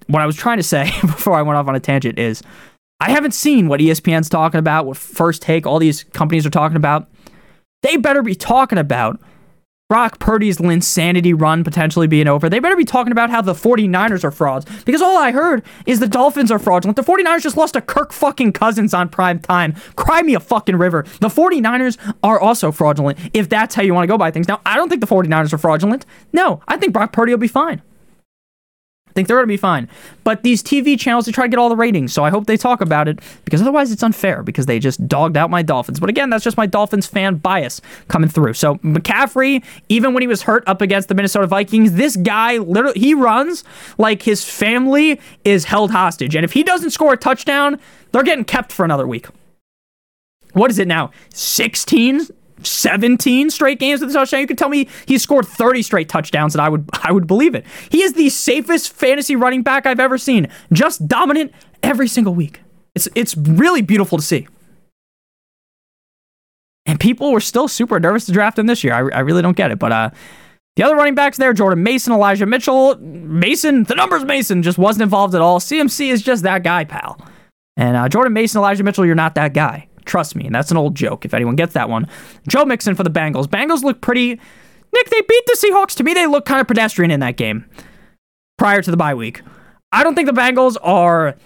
What 0.06 0.22
I 0.22 0.26
was 0.26 0.36
trying 0.36 0.58
to 0.58 0.62
say 0.62 0.84
before 1.00 1.34
I 1.34 1.42
went 1.42 1.56
off 1.56 1.66
on 1.66 1.74
a 1.74 1.80
tangent 1.80 2.18
is 2.18 2.42
I 3.00 3.10
haven't 3.10 3.32
seen 3.32 3.68
what 3.68 3.80
ESPN's 3.80 4.28
talking 4.28 4.58
about, 4.58 4.86
what 4.86 4.96
First 4.96 5.42
Take, 5.42 5.66
all 5.66 5.78
these 5.78 6.04
companies 6.04 6.46
are 6.46 6.50
talking 6.50 6.76
about. 6.76 7.08
They 7.84 7.98
better 7.98 8.22
be 8.22 8.34
talking 8.34 8.78
about 8.78 9.20
Brock 9.90 10.18
Purdy's 10.18 10.58
insanity 10.58 11.34
run 11.34 11.62
potentially 11.62 12.06
being 12.06 12.26
over. 12.26 12.48
They 12.48 12.58
better 12.58 12.76
be 12.76 12.86
talking 12.86 13.12
about 13.12 13.28
how 13.28 13.42
the 13.42 13.52
49ers 13.52 14.24
are 14.24 14.30
frauds. 14.30 14.64
Because 14.86 15.02
all 15.02 15.18
I 15.18 15.32
heard 15.32 15.62
is 15.84 16.00
the 16.00 16.08
Dolphins 16.08 16.50
are 16.50 16.58
fraudulent. 16.58 16.96
The 16.96 17.02
49ers 17.02 17.42
just 17.42 17.58
lost 17.58 17.74
to 17.74 17.82
Kirk 17.82 18.14
fucking 18.14 18.54
Cousins 18.54 18.94
on 18.94 19.10
prime 19.10 19.38
time. 19.38 19.74
Cry 19.96 20.22
me 20.22 20.32
a 20.32 20.40
fucking 20.40 20.76
river. 20.76 21.04
The 21.20 21.28
49ers 21.28 21.98
are 22.22 22.40
also 22.40 22.72
fraudulent 22.72 23.18
if 23.34 23.50
that's 23.50 23.74
how 23.74 23.82
you 23.82 23.92
want 23.92 24.04
to 24.04 24.12
go 24.12 24.16
by 24.16 24.30
things. 24.30 24.48
Now, 24.48 24.62
I 24.64 24.76
don't 24.76 24.88
think 24.88 25.02
the 25.02 25.06
49ers 25.06 25.52
are 25.52 25.58
fraudulent. 25.58 26.06
No, 26.32 26.62
I 26.66 26.78
think 26.78 26.94
Brock 26.94 27.12
Purdy 27.12 27.34
will 27.34 27.38
be 27.38 27.48
fine 27.48 27.82
think 29.14 29.28
they're 29.28 29.36
going 29.36 29.46
to 29.46 29.52
be 29.52 29.56
fine. 29.56 29.88
But 30.24 30.42
these 30.42 30.62
TV 30.62 30.98
channels, 30.98 31.26
they 31.26 31.32
try 31.32 31.44
to 31.44 31.48
get 31.48 31.58
all 31.58 31.68
the 31.68 31.76
ratings. 31.76 32.12
So 32.12 32.24
I 32.24 32.30
hope 32.30 32.46
they 32.46 32.56
talk 32.56 32.80
about 32.80 33.08
it 33.08 33.20
because 33.44 33.60
otherwise 33.60 33.92
it's 33.92 34.02
unfair 34.02 34.42
because 34.42 34.66
they 34.66 34.78
just 34.78 35.06
dogged 35.06 35.36
out 35.36 35.50
my 35.50 35.62
Dolphins. 35.62 36.00
But 36.00 36.10
again, 36.10 36.30
that's 36.30 36.44
just 36.44 36.56
my 36.56 36.66
Dolphins 36.66 37.06
fan 37.06 37.36
bias 37.36 37.80
coming 38.08 38.28
through. 38.28 38.54
So 38.54 38.76
McCaffrey, 38.76 39.64
even 39.88 40.14
when 40.14 40.22
he 40.22 40.26
was 40.26 40.42
hurt 40.42 40.64
up 40.66 40.80
against 40.80 41.08
the 41.08 41.14
Minnesota 41.14 41.46
Vikings, 41.46 41.92
this 41.92 42.16
guy 42.16 42.58
literally, 42.58 42.98
he 42.98 43.14
runs 43.14 43.64
like 43.98 44.22
his 44.22 44.44
family 44.44 45.20
is 45.44 45.64
held 45.64 45.90
hostage. 45.90 46.34
And 46.34 46.44
if 46.44 46.52
he 46.52 46.62
doesn't 46.62 46.90
score 46.90 47.12
a 47.12 47.16
touchdown, 47.16 47.78
they're 48.12 48.22
getting 48.22 48.44
kept 48.44 48.72
for 48.72 48.84
another 48.84 49.06
week. 49.06 49.26
What 50.52 50.70
is 50.70 50.78
it 50.78 50.88
now? 50.88 51.10
16 51.30 52.28
17 52.66 53.50
straight 53.50 53.78
games 53.78 54.00
with 54.00 54.10
a 54.10 54.12
touchdown. 54.12 54.40
You 54.40 54.46
could 54.46 54.58
tell 54.58 54.68
me 54.68 54.88
he 55.06 55.18
scored 55.18 55.46
30 55.46 55.82
straight 55.82 56.08
touchdowns 56.08 56.54
and 56.54 56.62
I 56.62 56.68
would 56.68 56.88
I 57.02 57.12
would 57.12 57.26
believe 57.26 57.54
it. 57.54 57.64
He 57.90 58.02
is 58.02 58.14
the 58.14 58.28
safest 58.28 58.92
fantasy 58.92 59.36
running 59.36 59.62
back 59.62 59.86
I've 59.86 60.00
ever 60.00 60.18
seen. 60.18 60.48
Just 60.72 61.06
dominant 61.06 61.52
every 61.82 62.08
single 62.08 62.34
week. 62.34 62.60
It's 62.94 63.08
it's 63.14 63.36
really 63.36 63.82
beautiful 63.82 64.18
to 64.18 64.24
see. 64.24 64.46
And 66.86 67.00
people 67.00 67.32
were 67.32 67.40
still 67.40 67.66
super 67.68 67.98
nervous 67.98 68.26
to 68.26 68.32
draft 68.32 68.58
him 68.58 68.66
this 68.66 68.84
year. 68.84 68.92
I, 68.92 69.16
I 69.16 69.20
really 69.20 69.42
don't 69.42 69.56
get 69.56 69.70
it. 69.70 69.78
But 69.78 69.92
uh 69.92 70.10
the 70.76 70.82
other 70.82 70.96
running 70.96 71.14
backs 71.14 71.36
there, 71.36 71.52
Jordan 71.52 71.84
Mason, 71.84 72.12
Elijah 72.12 72.46
Mitchell, 72.46 72.96
Mason, 72.98 73.84
the 73.84 73.94
numbers 73.94 74.24
Mason 74.24 74.62
just 74.62 74.76
wasn't 74.76 75.04
involved 75.04 75.34
at 75.36 75.40
all. 75.40 75.60
CMC 75.60 76.08
is 76.08 76.20
just 76.20 76.42
that 76.42 76.64
guy, 76.64 76.84
pal. 76.84 77.16
And 77.76 77.96
uh, 77.96 78.08
Jordan 78.08 78.32
Mason, 78.32 78.58
Elijah 78.58 78.82
Mitchell, 78.82 79.06
you're 79.06 79.14
not 79.14 79.36
that 79.36 79.54
guy. 79.54 79.88
Trust 80.04 80.36
me. 80.36 80.46
And 80.46 80.54
that's 80.54 80.70
an 80.70 80.76
old 80.76 80.94
joke 80.94 81.24
if 81.24 81.34
anyone 81.34 81.56
gets 81.56 81.74
that 81.74 81.88
one. 81.88 82.06
Joe 82.46 82.64
Mixon 82.64 82.94
for 82.94 83.02
the 83.02 83.10
Bengals. 83.10 83.46
Bengals 83.46 83.82
look 83.82 84.00
pretty. 84.00 84.40
Nick, 84.92 85.10
they 85.10 85.20
beat 85.20 85.46
the 85.46 85.56
Seahawks. 85.60 85.94
To 85.96 86.04
me, 86.04 86.14
they 86.14 86.26
look 86.26 86.44
kind 86.44 86.60
of 86.60 86.68
pedestrian 86.68 87.10
in 87.10 87.20
that 87.20 87.36
game 87.36 87.64
prior 88.58 88.82
to 88.82 88.90
the 88.90 88.96
bye 88.96 89.14
week. 89.14 89.42
I 89.92 90.02
don't 90.02 90.14
think 90.14 90.26
the 90.26 90.34
Bengals 90.34 90.76
are 90.82 91.36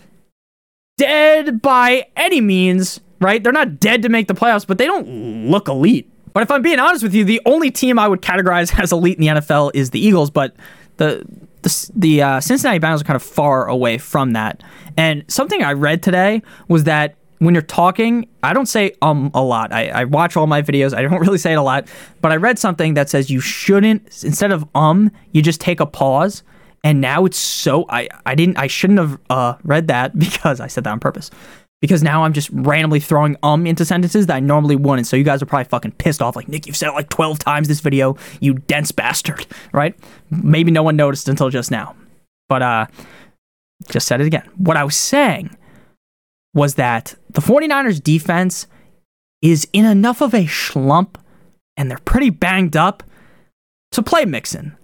dead 0.96 1.62
by 1.62 2.06
any 2.16 2.40
means, 2.40 3.00
right? 3.20 3.42
They're 3.42 3.52
not 3.52 3.80
dead 3.80 4.02
to 4.02 4.08
make 4.08 4.28
the 4.28 4.34
playoffs, 4.34 4.66
but 4.66 4.78
they 4.78 4.86
don't 4.86 5.48
look 5.48 5.68
elite. 5.68 6.10
But 6.32 6.42
if 6.42 6.50
I'm 6.50 6.62
being 6.62 6.78
honest 6.78 7.02
with 7.02 7.14
you, 7.14 7.24
the 7.24 7.40
only 7.46 7.70
team 7.70 7.98
I 7.98 8.08
would 8.08 8.22
categorize 8.22 8.76
as 8.82 8.92
elite 8.92 9.18
in 9.18 9.22
the 9.22 9.40
NFL 9.40 9.72
is 9.74 9.90
the 9.90 10.00
Eagles, 10.00 10.30
but 10.30 10.54
the 10.96 11.24
the, 11.62 11.90
the 11.94 12.22
uh, 12.22 12.40
Cincinnati 12.40 12.78
Bengals 12.78 13.00
are 13.00 13.04
kind 13.04 13.16
of 13.16 13.22
far 13.22 13.66
away 13.66 13.98
from 13.98 14.32
that. 14.34 14.62
And 14.96 15.24
something 15.28 15.62
I 15.62 15.72
read 15.72 16.02
today 16.02 16.42
was 16.68 16.84
that 16.84 17.16
when 17.38 17.54
you're 17.54 17.62
talking, 17.62 18.28
I 18.42 18.52
don't 18.52 18.66
say 18.66 18.92
um 19.02 19.30
a 19.34 19.42
lot. 19.42 19.72
I, 19.72 19.88
I 19.88 20.04
watch 20.04 20.36
all 20.36 20.46
my 20.46 20.62
videos. 20.62 20.94
I 20.94 21.02
don't 21.02 21.20
really 21.20 21.38
say 21.38 21.52
it 21.52 21.58
a 21.58 21.62
lot, 21.62 21.88
but 22.20 22.32
I 22.32 22.36
read 22.36 22.58
something 22.58 22.94
that 22.94 23.08
says 23.08 23.30
you 23.30 23.40
shouldn't 23.40 24.02
instead 24.24 24.52
of 24.52 24.66
um, 24.74 25.10
you 25.32 25.42
just 25.42 25.60
take 25.60 25.80
a 25.80 25.86
pause. 25.86 26.42
And 26.84 27.00
now 27.00 27.24
it's 27.24 27.38
so 27.38 27.86
I 27.88 28.08
I 28.24 28.34
didn't 28.34 28.56
I 28.56 28.66
shouldn't 28.66 28.98
have 28.98 29.18
uh 29.30 29.54
read 29.64 29.88
that 29.88 30.18
because 30.18 30.60
I 30.60 30.66
said 30.66 30.84
that 30.84 30.90
on 30.90 31.00
purpose. 31.00 31.30
Because 31.80 32.02
now 32.02 32.24
I'm 32.24 32.32
just 32.32 32.50
randomly 32.50 32.98
throwing 32.98 33.36
um 33.42 33.66
into 33.66 33.84
sentences 33.84 34.26
that 34.26 34.36
I 34.36 34.40
normally 34.40 34.76
wouldn't. 34.76 35.06
So 35.06 35.16
you 35.16 35.24
guys 35.24 35.42
are 35.42 35.46
probably 35.46 35.64
fucking 35.64 35.92
pissed 35.92 36.22
off. 36.22 36.34
Like 36.34 36.48
Nick, 36.48 36.66
you've 36.66 36.76
said 36.76 36.88
it 36.88 36.92
like 36.94 37.08
12 37.08 37.38
times 37.38 37.68
this 37.68 37.80
video. 37.80 38.16
You 38.40 38.54
dense 38.54 38.92
bastard. 38.92 39.46
Right? 39.72 39.94
Maybe 40.30 40.70
no 40.70 40.82
one 40.82 40.96
noticed 40.96 41.28
until 41.28 41.50
just 41.50 41.70
now. 41.70 41.94
But 42.48 42.62
uh, 42.62 42.86
just 43.90 44.08
said 44.08 44.20
it 44.20 44.26
again. 44.26 44.48
What 44.56 44.76
I 44.76 44.82
was 44.82 44.96
saying 44.96 45.56
was 46.54 46.74
that 46.74 47.14
the 47.30 47.40
49ers 47.40 48.02
defense 48.02 48.66
is 49.42 49.68
in 49.72 49.84
enough 49.84 50.20
of 50.20 50.34
a 50.34 50.46
slump 50.46 51.18
and 51.76 51.90
they're 51.90 51.98
pretty 51.98 52.30
banged 52.30 52.76
up 52.76 53.02
to 53.92 54.02
play 54.02 54.24
Mixon. 54.24 54.76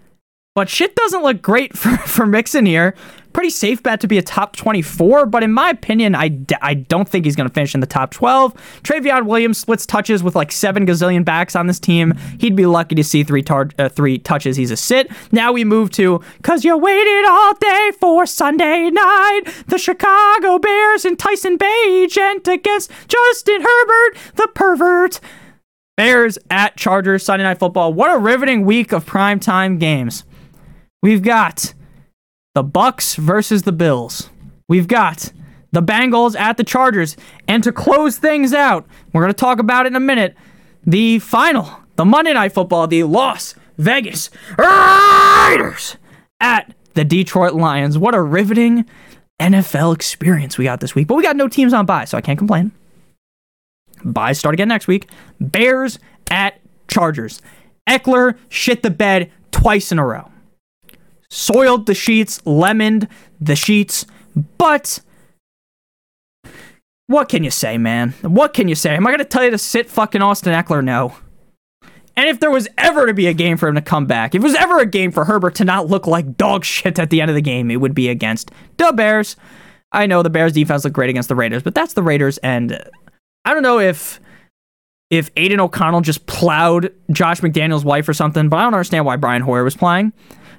But 0.55 0.69
shit 0.69 0.95
doesn't 0.95 1.23
look 1.23 1.43
great 1.43 1.77
for, 1.79 1.97
for 1.99 2.27
Mixon 2.27 2.67
here. 2.67 2.95
Pretty 3.35 3.51
safe 3.51 3.83
bet 3.83 4.01
to 4.01 4.07
be 4.07 4.17
a 4.17 4.23
top 4.23 4.55
24, 4.57 5.27
but 5.27 5.43
in 5.43 5.53
my 5.53 5.69
opinion, 5.69 6.15
I 6.15 6.29
d- 6.29 6.55
I 6.63 6.73
don't 6.75 7.07
think 7.09 7.25
he's 7.25 7.35
going 7.37 7.49
to 7.49 7.53
finish 7.53 7.75
in 7.75 7.81
the 7.81 7.87
top 7.87 8.13
12. 8.13 8.55
Trayveon 8.85 9.27
Williams 9.27 9.59
splits 9.59 9.85
touches 9.85 10.23
with 10.23 10.37
like 10.37 10.53
seven 10.53 10.87
gazillion 10.87 11.25
backs 11.25 11.57
on 11.57 11.67
this 11.67 11.81
team. 11.81 12.15
He'd 12.39 12.55
be 12.55 12.65
lucky 12.65 12.95
to 12.95 13.03
see 13.03 13.25
three, 13.25 13.43
tar- 13.43 13.71
uh, 13.79 13.89
three 13.89 14.19
touches. 14.19 14.57
He's 14.57 14.71
a 14.71 14.77
sit. 14.77 15.11
Now 15.33 15.53
we 15.53 15.65
move 15.65 15.91
to, 15.91 16.21
because 16.39 16.65
you 16.65 16.79
waited 16.79 17.25
all 17.29 17.55
day 17.55 17.91
for 18.01 18.25
Sunday 18.25 18.89
night. 18.91 19.43
The 19.67 19.79
Chicago 19.79 20.59
Bears 20.61 21.05
and 21.05 21.19
Tyson 21.19 21.59
Bagent 21.59 22.47
against 22.47 22.91
Justin 23.09 23.63
Herbert, 23.63 24.17
the 24.37 24.49
pervert. 24.55 25.19
Bears 25.97 26.39
at 26.51 26.77
Chargers 26.77 27.25
Sunday 27.25 27.43
Night 27.43 27.59
Football. 27.59 27.93
What 27.95 28.15
a 28.15 28.19
riveting 28.19 28.65
week 28.65 28.93
of 28.93 29.05
primetime 29.05 29.79
games. 29.81 30.23
We've 31.03 31.23
got 31.23 31.75
the 32.55 32.63
Bucks 32.63 33.17
versus 33.17 33.63
the 33.63 33.73
Bills. 33.73 34.31
We've 34.69 34.89
got 34.89 35.33
the 35.73 35.83
Bengals 35.83 36.39
at 36.39 36.57
the 36.57 36.65
Chargers. 36.65 37.17
And 37.47 37.63
to 37.65 37.73
close 37.73 38.17
things 38.17 38.55
out, 38.55 38.87
we're 39.13 39.23
going 39.23 39.33
to 39.33 39.39
talk 39.39 39.59
about 39.59 39.87
it 39.87 39.89
in 39.89 39.97
a 39.97 40.01
minute. 40.01 40.35
The 40.87 41.19
final, 41.19 41.69
the 41.97 42.05
Monday 42.05 42.33
Night 42.33 42.53
Football, 42.53 42.87
the 42.87 43.03
Las 43.03 43.55
Vegas 43.77 44.31
Raiders 44.57 45.97
at 46.41 46.75
the 46.95 47.05
Detroit 47.05 47.55
Lions. 47.55 47.99
What 47.99 48.15
a 48.15 48.23
riveting 48.23 48.87
NFL 49.41 49.95
experience 49.95 50.57
we 50.57 50.65
got 50.65 50.81
this 50.81 50.95
week. 50.95 51.09
But 51.09 51.17
we 51.17 51.23
got 51.23 51.37
no 51.37 51.49
teams 51.49 51.73
on 51.73 51.87
bye, 51.87 52.05
so 52.05 52.17
I 52.17 52.21
can't 52.21 52.39
complain. 52.39 52.71
Bye 54.05 54.33
start 54.33 54.55
again 54.55 54.69
next 54.69 54.87
week. 54.87 55.09
Bears 55.41 55.99
at 56.31 56.61
Chargers. 56.89 57.41
Ekeler 57.89 58.37
shit 58.49 58.83
the 58.83 58.91
bed 58.91 59.31
twice 59.51 59.91
in 59.91 59.99
a 59.99 60.07
row 60.07 60.31
soiled 61.35 61.87
the 61.87 61.95
sheets, 61.95 62.45
lemoned 62.47 63.09
the 63.41 63.57
sheets, 63.57 64.07
but 64.57 65.01
what 67.07 67.29
can 67.29 67.45
you 67.45 67.51
say, 67.51 67.77
man? 67.77 68.13
What 68.23 68.55
can 68.55 68.69
you 68.69 68.75
say? 68.75 68.95
Am 68.95 69.07
I 69.07 69.17
to 69.17 69.25
tell 69.25 69.45
you 69.45 69.51
to 69.51 69.59
sit 69.59 69.91
fucking 69.91 70.23
Austin 70.23 70.55
Ekeler? 70.55 70.83
No. 70.83 71.17
And 72.17 72.29
if 72.29 72.39
there 72.39 72.51
was 72.51 72.69
ever 72.79 73.07
to 73.07 73.15
be 73.15 73.27
a 73.27 73.35
game 73.35 73.57
for 73.57 73.69
him 73.69 73.75
to 73.75 73.83
come 73.83 74.07
back, 74.07 74.35
if 74.35 74.41
it 74.41 74.45
was 74.45 74.55
ever 74.55 74.79
a 74.79 74.87
game 74.87 75.11
for 75.11 75.25
Herbert 75.25 75.57
to 75.57 75.65
not 75.65 75.89
look 75.89 76.07
like 76.07 76.37
dog 76.37 76.65
shit 76.65 76.99
at 76.99 77.11
the 77.11 77.21
end 77.21 77.31
of 77.31 77.35
the 77.35 77.43
game, 77.43 77.71
it 77.71 77.81
would 77.81 77.95
be 77.95 78.09
against 78.09 78.53
the 78.77 78.93
Bears. 78.93 79.37
I 79.91 80.07
know 80.07 80.23
the 80.23 80.31
Bears 80.31 80.53
defense 80.53 80.85
looked 80.85 80.95
great 80.95 81.11
against 81.11 81.29
the 81.29 81.35
Raiders, 81.35 81.63
but 81.63 81.75
that's 81.75 81.95
the 81.95 82.03
Raiders, 82.03 82.39
and 82.39 82.81
I 83.45 83.53
don't 83.53 83.63
know 83.63 83.81
if 83.81 84.21
if 85.11 85.31
Aidan 85.37 85.61
O'Connell 85.61 86.01
just 86.01 86.27
plowed 86.27 86.93
Josh 87.11 87.41
McDaniel's 87.41 87.85
wife 87.85 88.09
or 88.09 88.15
something, 88.15 88.49
but 88.49 88.57
I 88.57 88.63
don't 88.63 88.75
understand 88.75 89.05
why 89.05 89.17
Brian 89.17 89.43
Hoyer 89.43 89.63
was 89.63 89.77
playing. 89.77 90.13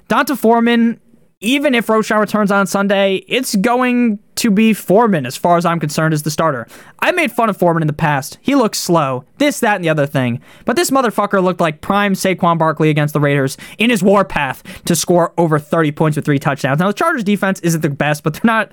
D'Onta 0.08 0.36
Foreman, 0.36 1.00
even 1.40 1.74
if 1.74 1.88
Roschon 1.88 2.20
returns 2.20 2.50
on 2.50 2.66
Sunday, 2.66 3.16
it's 3.28 3.54
going 3.56 4.18
to 4.36 4.50
be 4.50 4.72
Foreman, 4.72 5.26
as 5.26 5.36
far 5.36 5.56
as 5.56 5.66
I'm 5.66 5.80
concerned, 5.80 6.14
as 6.14 6.22
the 6.22 6.30
starter. 6.30 6.66
I 7.00 7.12
made 7.12 7.32
fun 7.32 7.50
of 7.50 7.56
Foreman 7.56 7.82
in 7.82 7.86
the 7.86 7.92
past. 7.92 8.38
He 8.40 8.54
looks 8.54 8.78
slow, 8.78 9.24
this, 9.38 9.60
that, 9.60 9.76
and 9.76 9.84
the 9.84 9.88
other 9.88 10.06
thing. 10.06 10.40
But 10.64 10.76
this 10.76 10.90
motherfucker 10.90 11.42
looked 11.42 11.60
like 11.60 11.80
prime 11.80 12.14
Saquon 12.14 12.58
Barkley 12.58 12.90
against 12.90 13.14
the 13.14 13.20
Raiders 13.20 13.56
in 13.78 13.90
his 13.90 14.02
warpath 14.02 14.84
to 14.84 14.94
score 14.94 15.32
over 15.36 15.58
30 15.58 15.92
points 15.92 16.16
with 16.16 16.24
three 16.24 16.38
touchdowns. 16.38 16.78
Now, 16.78 16.88
the 16.88 16.94
Chargers 16.94 17.24
defense 17.24 17.60
isn't 17.60 17.80
the 17.80 17.90
best, 17.90 18.22
but 18.22 18.34
they're 18.34 18.42
not, 18.44 18.72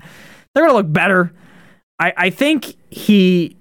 they're 0.54 0.66
to 0.66 0.72
look 0.72 0.92
better. 0.92 1.32
I, 1.98 2.12
I 2.16 2.30
think 2.30 2.76
he 2.90 3.56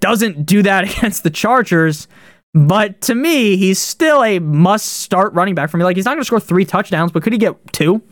doesn't 0.00 0.44
do 0.46 0.62
that 0.62 0.84
against 0.98 1.22
the 1.22 1.30
Chargers. 1.30 2.08
But 2.54 3.00
to 3.02 3.14
me, 3.14 3.56
he's 3.56 3.78
still 3.78 4.24
a 4.24 4.38
must 4.38 4.86
start 4.86 5.32
running 5.34 5.54
back 5.54 5.70
for 5.70 5.76
me. 5.76 5.84
Like, 5.84 5.96
he's 5.96 6.04
not 6.04 6.12
going 6.12 6.22
to 6.22 6.24
score 6.24 6.40
three 6.40 6.64
touchdowns, 6.64 7.12
but 7.12 7.22
could 7.22 7.32
he 7.32 7.38
get 7.38 7.56
two? 7.72 8.02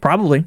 Probably. 0.00 0.46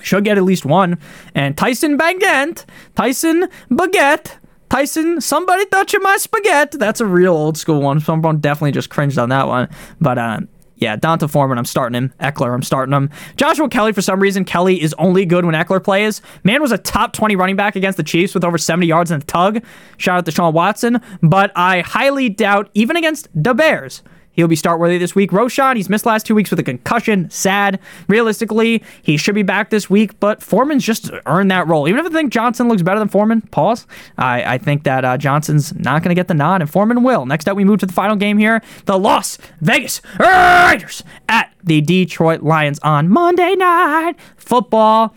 Should 0.00 0.24
get 0.24 0.38
at 0.38 0.44
least 0.44 0.64
one. 0.64 0.98
And 1.34 1.56
Tyson 1.56 1.98
Bagent, 1.98 2.64
Tyson 2.94 3.48
Baguette, 3.70 4.36
Tyson, 4.68 5.20
somebody 5.20 5.64
touching 5.66 6.02
my 6.02 6.16
spaghetti. 6.16 6.78
That's 6.78 7.00
a 7.00 7.06
real 7.06 7.34
old 7.34 7.56
school 7.56 7.82
one. 7.82 8.00
Someone 8.00 8.38
definitely 8.38 8.72
just 8.72 8.90
cringed 8.90 9.18
on 9.18 9.28
that 9.28 9.46
one. 9.46 9.68
But 10.00 10.18
uh, 10.18 10.40
yeah, 10.76 10.96
D'Onta 10.96 11.28
Foreman, 11.28 11.58
I'm 11.58 11.64
starting 11.64 11.96
him. 11.96 12.12
Ekeler, 12.20 12.52
I'm 12.52 12.62
starting 12.62 12.92
him. 12.92 13.10
Joshua 13.36 13.68
Kelley, 13.68 13.92
for 13.92 14.02
some 14.02 14.20
reason, 14.20 14.44
Kelley 14.44 14.80
is 14.80 14.94
only 14.98 15.24
good 15.24 15.44
when 15.44 15.54
Ekeler 15.54 15.82
plays. 15.82 16.20
Man 16.44 16.60
was 16.60 16.72
a 16.72 16.78
top 16.78 17.12
20 17.12 17.36
running 17.36 17.56
back 17.56 17.76
against 17.76 17.96
the 17.96 18.02
Chiefs 18.02 18.34
with 18.34 18.44
over 18.44 18.58
70 18.58 18.86
yards 18.86 19.10
in 19.10 19.20
a 19.20 19.24
tug. 19.24 19.62
Shout 19.96 20.18
out 20.18 20.24
to 20.26 20.30
Sean 20.30 20.52
Watson. 20.52 21.00
But 21.22 21.52
I 21.56 21.80
highly 21.80 22.28
doubt, 22.28 22.70
even 22.74 22.96
against 22.96 23.28
the 23.34 23.54
Bears, 23.54 24.02
He'll 24.36 24.48
be 24.48 24.56
start 24.56 24.78
worthy 24.78 24.98
this 24.98 25.14
week. 25.14 25.30
Roschon, 25.30 25.76
he's 25.76 25.88
missed 25.88 26.06
last 26.06 26.26
two 26.26 26.34
weeks 26.34 26.50
with 26.50 26.60
a 26.60 26.62
concussion. 26.62 27.28
Sad. 27.30 27.80
Realistically, 28.06 28.82
he 29.02 29.16
should 29.16 29.34
be 29.34 29.42
back 29.42 29.70
this 29.70 29.88
week, 29.88 30.20
but 30.20 30.42
Foreman's 30.42 30.84
just 30.84 31.10
earned 31.24 31.50
that 31.50 31.66
role. 31.66 31.88
Even 31.88 32.04
if 32.04 32.06
I 32.06 32.14
think 32.14 32.32
Johnson 32.32 32.68
looks 32.68 32.82
better 32.82 32.98
than 32.98 33.08
Foreman, 33.08 33.40
pause. 33.40 33.86
I, 34.18 34.54
I 34.54 34.58
think 34.58 34.84
that 34.84 35.04
uh, 35.04 35.16
Johnson's 35.16 35.74
not 35.74 36.02
going 36.02 36.10
to 36.10 36.14
get 36.14 36.28
the 36.28 36.34
nod, 36.34 36.60
and 36.60 36.70
Foreman 36.70 37.02
will. 37.02 37.24
Next 37.26 37.48
up, 37.48 37.56
we 37.56 37.64
move 37.64 37.80
to 37.80 37.86
the 37.86 37.92
final 37.92 38.14
game 38.14 38.38
here 38.38 38.62
the 38.84 38.98
Las 38.98 39.38
Vegas 39.60 40.02
Raiders 40.18 41.02
at 41.28 41.52
the 41.64 41.80
Detroit 41.80 42.42
Lions 42.42 42.78
on 42.80 43.08
Monday 43.08 43.54
Night 43.54 44.16
Football. 44.36 45.14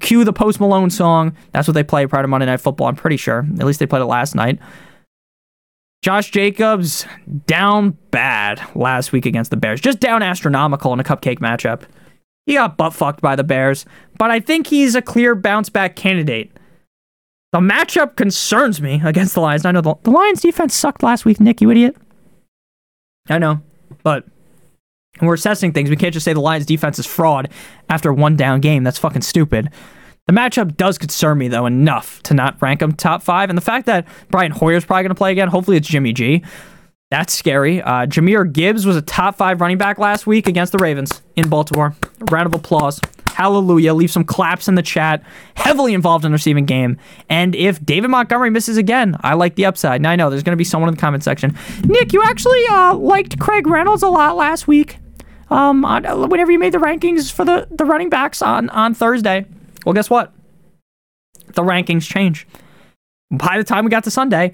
Cue 0.00 0.24
the 0.24 0.32
Post 0.32 0.60
Malone 0.60 0.90
song. 0.90 1.36
That's 1.52 1.68
what 1.68 1.74
they 1.74 1.84
play 1.84 2.06
prior 2.06 2.22
to 2.22 2.28
Monday 2.28 2.46
Night 2.46 2.60
Football, 2.60 2.88
I'm 2.88 2.96
pretty 2.96 3.16
sure. 3.16 3.46
At 3.58 3.66
least 3.66 3.78
they 3.78 3.86
played 3.86 4.02
it 4.02 4.06
last 4.06 4.34
night. 4.34 4.58
Josh 6.02 6.32
Jacobs 6.32 7.06
down 7.46 7.96
bad 8.10 8.60
last 8.74 9.12
week 9.12 9.24
against 9.24 9.50
the 9.50 9.56
Bears. 9.56 9.80
Just 9.80 10.00
down 10.00 10.22
astronomical 10.22 10.92
in 10.92 11.00
a 11.00 11.04
cupcake 11.04 11.38
matchup. 11.38 11.82
He 12.44 12.54
got 12.54 12.76
butt 12.76 12.92
fucked 12.92 13.20
by 13.20 13.36
the 13.36 13.44
Bears, 13.44 13.86
but 14.18 14.30
I 14.30 14.40
think 14.40 14.66
he's 14.66 14.96
a 14.96 15.02
clear 15.02 15.36
bounce 15.36 15.68
back 15.68 15.94
candidate. 15.94 16.50
The 17.52 17.60
matchup 17.60 18.16
concerns 18.16 18.80
me 18.80 19.00
against 19.04 19.34
the 19.34 19.40
Lions. 19.40 19.64
I 19.64 19.70
know 19.70 19.80
the, 19.80 19.94
the 20.02 20.10
Lions 20.10 20.40
defense 20.40 20.74
sucked 20.74 21.04
last 21.04 21.24
week, 21.24 21.38
Nick, 21.38 21.60
you 21.60 21.70
idiot. 21.70 21.96
I 23.28 23.38
know, 23.38 23.60
but 24.02 24.24
we're 25.20 25.34
assessing 25.34 25.72
things. 25.72 25.88
We 25.88 25.96
can't 25.96 26.12
just 26.12 26.24
say 26.24 26.32
the 26.32 26.40
Lions 26.40 26.66
defense 26.66 26.98
is 26.98 27.06
fraud 27.06 27.48
after 27.88 28.12
one 28.12 28.34
down 28.36 28.60
game. 28.60 28.82
That's 28.82 28.98
fucking 28.98 29.22
stupid. 29.22 29.70
The 30.26 30.32
matchup 30.32 30.76
does 30.76 30.98
concern 30.98 31.38
me, 31.38 31.48
though, 31.48 31.66
enough 31.66 32.22
to 32.24 32.34
not 32.34 32.60
rank 32.62 32.80
him 32.80 32.92
top 32.92 33.22
five. 33.22 33.50
And 33.50 33.56
the 33.56 33.62
fact 33.62 33.86
that 33.86 34.06
Brian 34.30 34.52
Hoyer's 34.52 34.84
probably 34.84 35.02
going 35.02 35.10
to 35.10 35.16
play 35.16 35.32
again, 35.32 35.48
hopefully 35.48 35.76
it's 35.76 35.88
Jimmy 35.88 36.12
G. 36.12 36.44
That's 37.10 37.34
scary. 37.34 37.82
Uh, 37.82 38.06
Jahmyr 38.06 38.50
Gibbs 38.50 38.86
was 38.86 38.96
a 38.96 39.02
top 39.02 39.36
five 39.36 39.60
running 39.60 39.78
back 39.78 39.98
last 39.98 40.26
week 40.26 40.46
against 40.46 40.72
the 40.72 40.78
Ravens 40.78 41.20
in 41.36 41.48
Baltimore. 41.48 41.94
A 42.20 42.24
round 42.30 42.46
of 42.46 42.54
applause. 42.54 43.00
Hallelujah. 43.26 43.92
Leave 43.92 44.10
some 44.10 44.24
claps 44.24 44.68
in 44.68 44.76
the 44.76 44.82
chat. 44.82 45.22
Heavily 45.54 45.92
involved 45.92 46.24
in 46.24 46.30
the 46.30 46.36
receiving 46.36 46.64
game. 46.64 46.98
And 47.28 47.54
if 47.54 47.84
David 47.84 48.08
Montgomery 48.08 48.48
misses 48.48 48.76
again, 48.76 49.16
I 49.20 49.34
like 49.34 49.56
the 49.56 49.66
upside. 49.66 50.00
Now 50.00 50.10
I 50.10 50.16
know 50.16 50.30
there's 50.30 50.42
going 50.42 50.54
to 50.54 50.56
be 50.56 50.64
someone 50.64 50.88
in 50.88 50.94
the 50.94 51.00
comment 51.00 51.24
section. 51.24 51.54
Nick, 51.84 52.12
you 52.12 52.22
actually 52.22 52.62
uh, 52.70 52.94
liked 52.94 53.38
Craig 53.38 53.66
Reynolds 53.66 54.02
a 54.02 54.08
lot 54.08 54.36
last 54.36 54.66
week. 54.68 54.98
Um, 55.50 55.82
whenever 55.82 56.50
you 56.50 56.58
made 56.58 56.72
the 56.72 56.78
rankings 56.78 57.30
for 57.30 57.44
the, 57.44 57.66
the 57.70 57.84
running 57.84 58.08
backs 58.08 58.40
on, 58.40 58.70
on 58.70 58.94
Thursday. 58.94 59.44
Well, 59.84 59.92
guess 59.92 60.10
what? 60.10 60.32
The 61.54 61.62
rankings 61.62 62.08
change. 62.08 62.46
By 63.30 63.58
the 63.58 63.64
time 63.64 63.84
we 63.84 63.90
got 63.90 64.04
to 64.04 64.10
Sunday, 64.10 64.52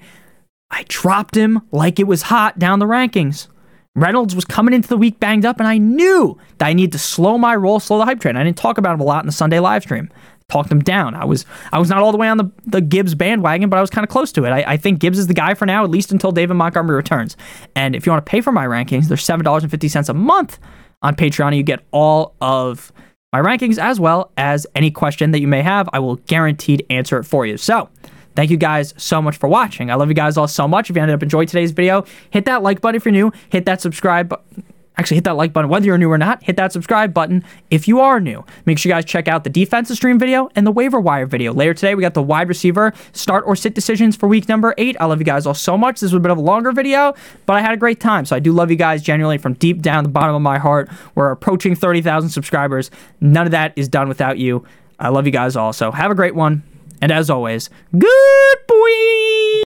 I 0.71 0.85
dropped 0.87 1.35
him 1.35 1.61
like 1.71 1.99
it 1.99 2.07
was 2.07 2.23
hot 2.23 2.59
down 2.59 2.79
the 2.79 2.85
rankings. 2.85 3.47
Reynolds 3.95 4.35
was 4.35 4.45
coming 4.45 4.73
into 4.73 4.87
the 4.87 4.97
week 4.97 5.19
banged 5.19 5.45
up, 5.45 5.59
and 5.59 5.67
I 5.67 5.77
knew 5.77 6.37
that 6.57 6.67
I 6.67 6.73
needed 6.73 6.93
to 6.93 6.99
slow 6.99 7.37
my 7.37 7.55
roll, 7.55 7.79
slow 7.79 7.97
the 7.97 8.05
hype 8.05 8.19
train. 8.19 8.37
I 8.37 8.43
didn't 8.43 8.57
talk 8.57 8.77
about 8.77 8.93
him 8.93 9.01
a 9.01 9.03
lot 9.03 9.23
in 9.23 9.25
the 9.25 9.31
Sunday 9.33 9.59
live 9.59 9.83
stream. 9.83 10.09
Talked 10.47 10.71
him 10.71 10.79
down. 10.79 11.13
I 11.13 11.25
was 11.25 11.45
I 11.71 11.79
was 11.79 11.89
not 11.89 11.99
all 11.99 12.11
the 12.11 12.17
way 12.17 12.27
on 12.27 12.37
the, 12.37 12.51
the 12.65 12.81
Gibbs 12.81 13.13
bandwagon, 13.13 13.69
but 13.69 13.77
I 13.77 13.81
was 13.81 13.89
kind 13.89 14.03
of 14.03 14.09
close 14.09 14.31
to 14.31 14.45
it. 14.45 14.49
I, 14.49 14.63
I 14.73 14.77
think 14.77 14.99
Gibbs 14.99 15.19
is 15.19 15.27
the 15.27 15.33
guy 15.33 15.53
for 15.53 15.65
now, 15.67 15.83
at 15.83 15.91
least 15.91 16.11
until 16.11 16.31
David 16.31 16.55
Montgomery 16.55 16.95
returns. 16.95 17.37
And 17.75 17.95
if 17.95 18.05
you 18.05 18.11
want 18.11 18.25
to 18.25 18.29
pay 18.29 18.41
for 18.41 18.51
my 18.51 18.65
rankings, 18.65 19.07
they're 19.09 19.17
seven 19.17 19.43
dollars 19.43 19.63
and 19.63 19.69
fifty 19.69 19.87
cents 19.87 20.09
a 20.09 20.13
month 20.13 20.57
on 21.03 21.15
Patreon. 21.15 21.55
You 21.55 21.61
get 21.61 21.81
all 21.91 22.35
of 22.41 22.91
my 23.31 23.41
rankings 23.41 23.77
as 23.77 23.99
well 23.99 24.31
as 24.37 24.65
any 24.75 24.91
question 24.91 25.31
that 25.31 25.39
you 25.39 25.47
may 25.47 25.61
have. 25.61 25.87
I 25.93 25.99
will 25.99 26.15
guaranteed 26.15 26.85
answer 26.89 27.17
it 27.19 27.23
for 27.23 27.45
you. 27.45 27.57
So, 27.57 27.89
Thank 28.35 28.51
you 28.51 28.57
guys 28.57 28.93
so 28.95 29.21
much 29.21 29.35
for 29.35 29.49
watching. 29.49 29.91
I 29.91 29.95
love 29.95 30.07
you 30.07 30.13
guys 30.13 30.37
all 30.37 30.47
so 30.47 30.65
much. 30.65 30.89
If 30.89 30.95
you 30.95 31.01
ended 31.01 31.13
up 31.13 31.21
enjoying 31.21 31.47
today's 31.47 31.71
video, 31.71 32.05
hit 32.29 32.45
that 32.45 32.63
like 32.63 32.79
button 32.79 32.95
if 32.95 33.03
you're 33.03 33.11
new. 33.11 33.33
Hit 33.49 33.65
that 33.65 33.81
subscribe 33.81 34.29
button 34.29 34.63
actually 34.99 35.15
hit 35.15 35.23
that 35.23 35.37
like 35.37 35.53
button 35.53 35.69
whether 35.69 35.85
you're 35.85 35.97
new 35.97 36.11
or 36.11 36.17
not 36.17 36.43
hit 36.43 36.57
that 36.57 36.73
subscribe 36.73 37.13
button 37.13 37.43
if 37.69 37.87
you 37.87 38.01
are 38.01 38.19
new. 38.19 38.43
Make 38.65 38.77
sure 38.77 38.89
you 38.89 38.95
guys 38.95 39.05
check 39.05 39.27
out 39.27 39.45
the 39.45 39.49
defensive 39.49 39.95
stream 39.95 40.19
video 40.19 40.49
and 40.55 40.67
the 40.67 40.71
waiver 40.71 40.99
wire 40.99 41.25
video. 41.25 41.53
Later 41.53 41.73
today 41.73 41.95
we 41.95 42.01
got 42.01 42.13
the 42.13 42.21
wide 42.21 42.49
receiver 42.49 42.93
start 43.13 43.45
or 43.47 43.55
sit 43.55 43.73
decisions 43.73 44.15
for 44.15 44.27
week 44.27 44.49
number 44.49 44.73
eight. 44.77 44.97
I 44.99 45.05
love 45.05 45.19
you 45.19 45.25
guys 45.25 45.45
all 45.45 45.53
so 45.53 45.77
much. 45.77 46.01
This 46.01 46.11
was 46.11 46.17
a 46.17 46.19
bit 46.19 46.31
of 46.31 46.37
a 46.37 46.41
longer 46.41 46.71
video 46.73 47.13
but 47.45 47.55
i 47.55 47.61
had 47.61 47.73
a 47.73 47.77
great 47.77 47.99
time. 47.99 48.25
So 48.25 48.35
i 48.35 48.39
do 48.39 48.51
love 48.51 48.69
you 48.69 48.77
guys 48.77 49.01
genuinely 49.01 49.37
from 49.37 49.53
deep 49.53 49.81
down 49.81 50.03
the 50.03 50.09
bottom 50.09 50.35
of 50.35 50.41
my 50.41 50.57
heart. 50.57 50.89
We're 51.15 51.31
approaching 51.31 51.75
30000 51.75 52.29
subscribers. 52.29 52.91
None 53.21 53.45
of 53.45 53.51
that 53.51 53.73
is 53.75 53.87
done 53.87 54.09
without 54.09 54.37
you. 54.37 54.65
I 54.99 55.09
love 55.09 55.25
you 55.25 55.31
guys 55.31 55.55
all. 55.55 55.71
So 55.71 55.91
have 55.91 56.11
a 56.11 56.15
great 56.15 56.35
one. 56.35 56.63
And 57.01 57.11
as 57.11 57.29
always 57.29 57.69
good 57.97 58.57
boy 58.67 59.63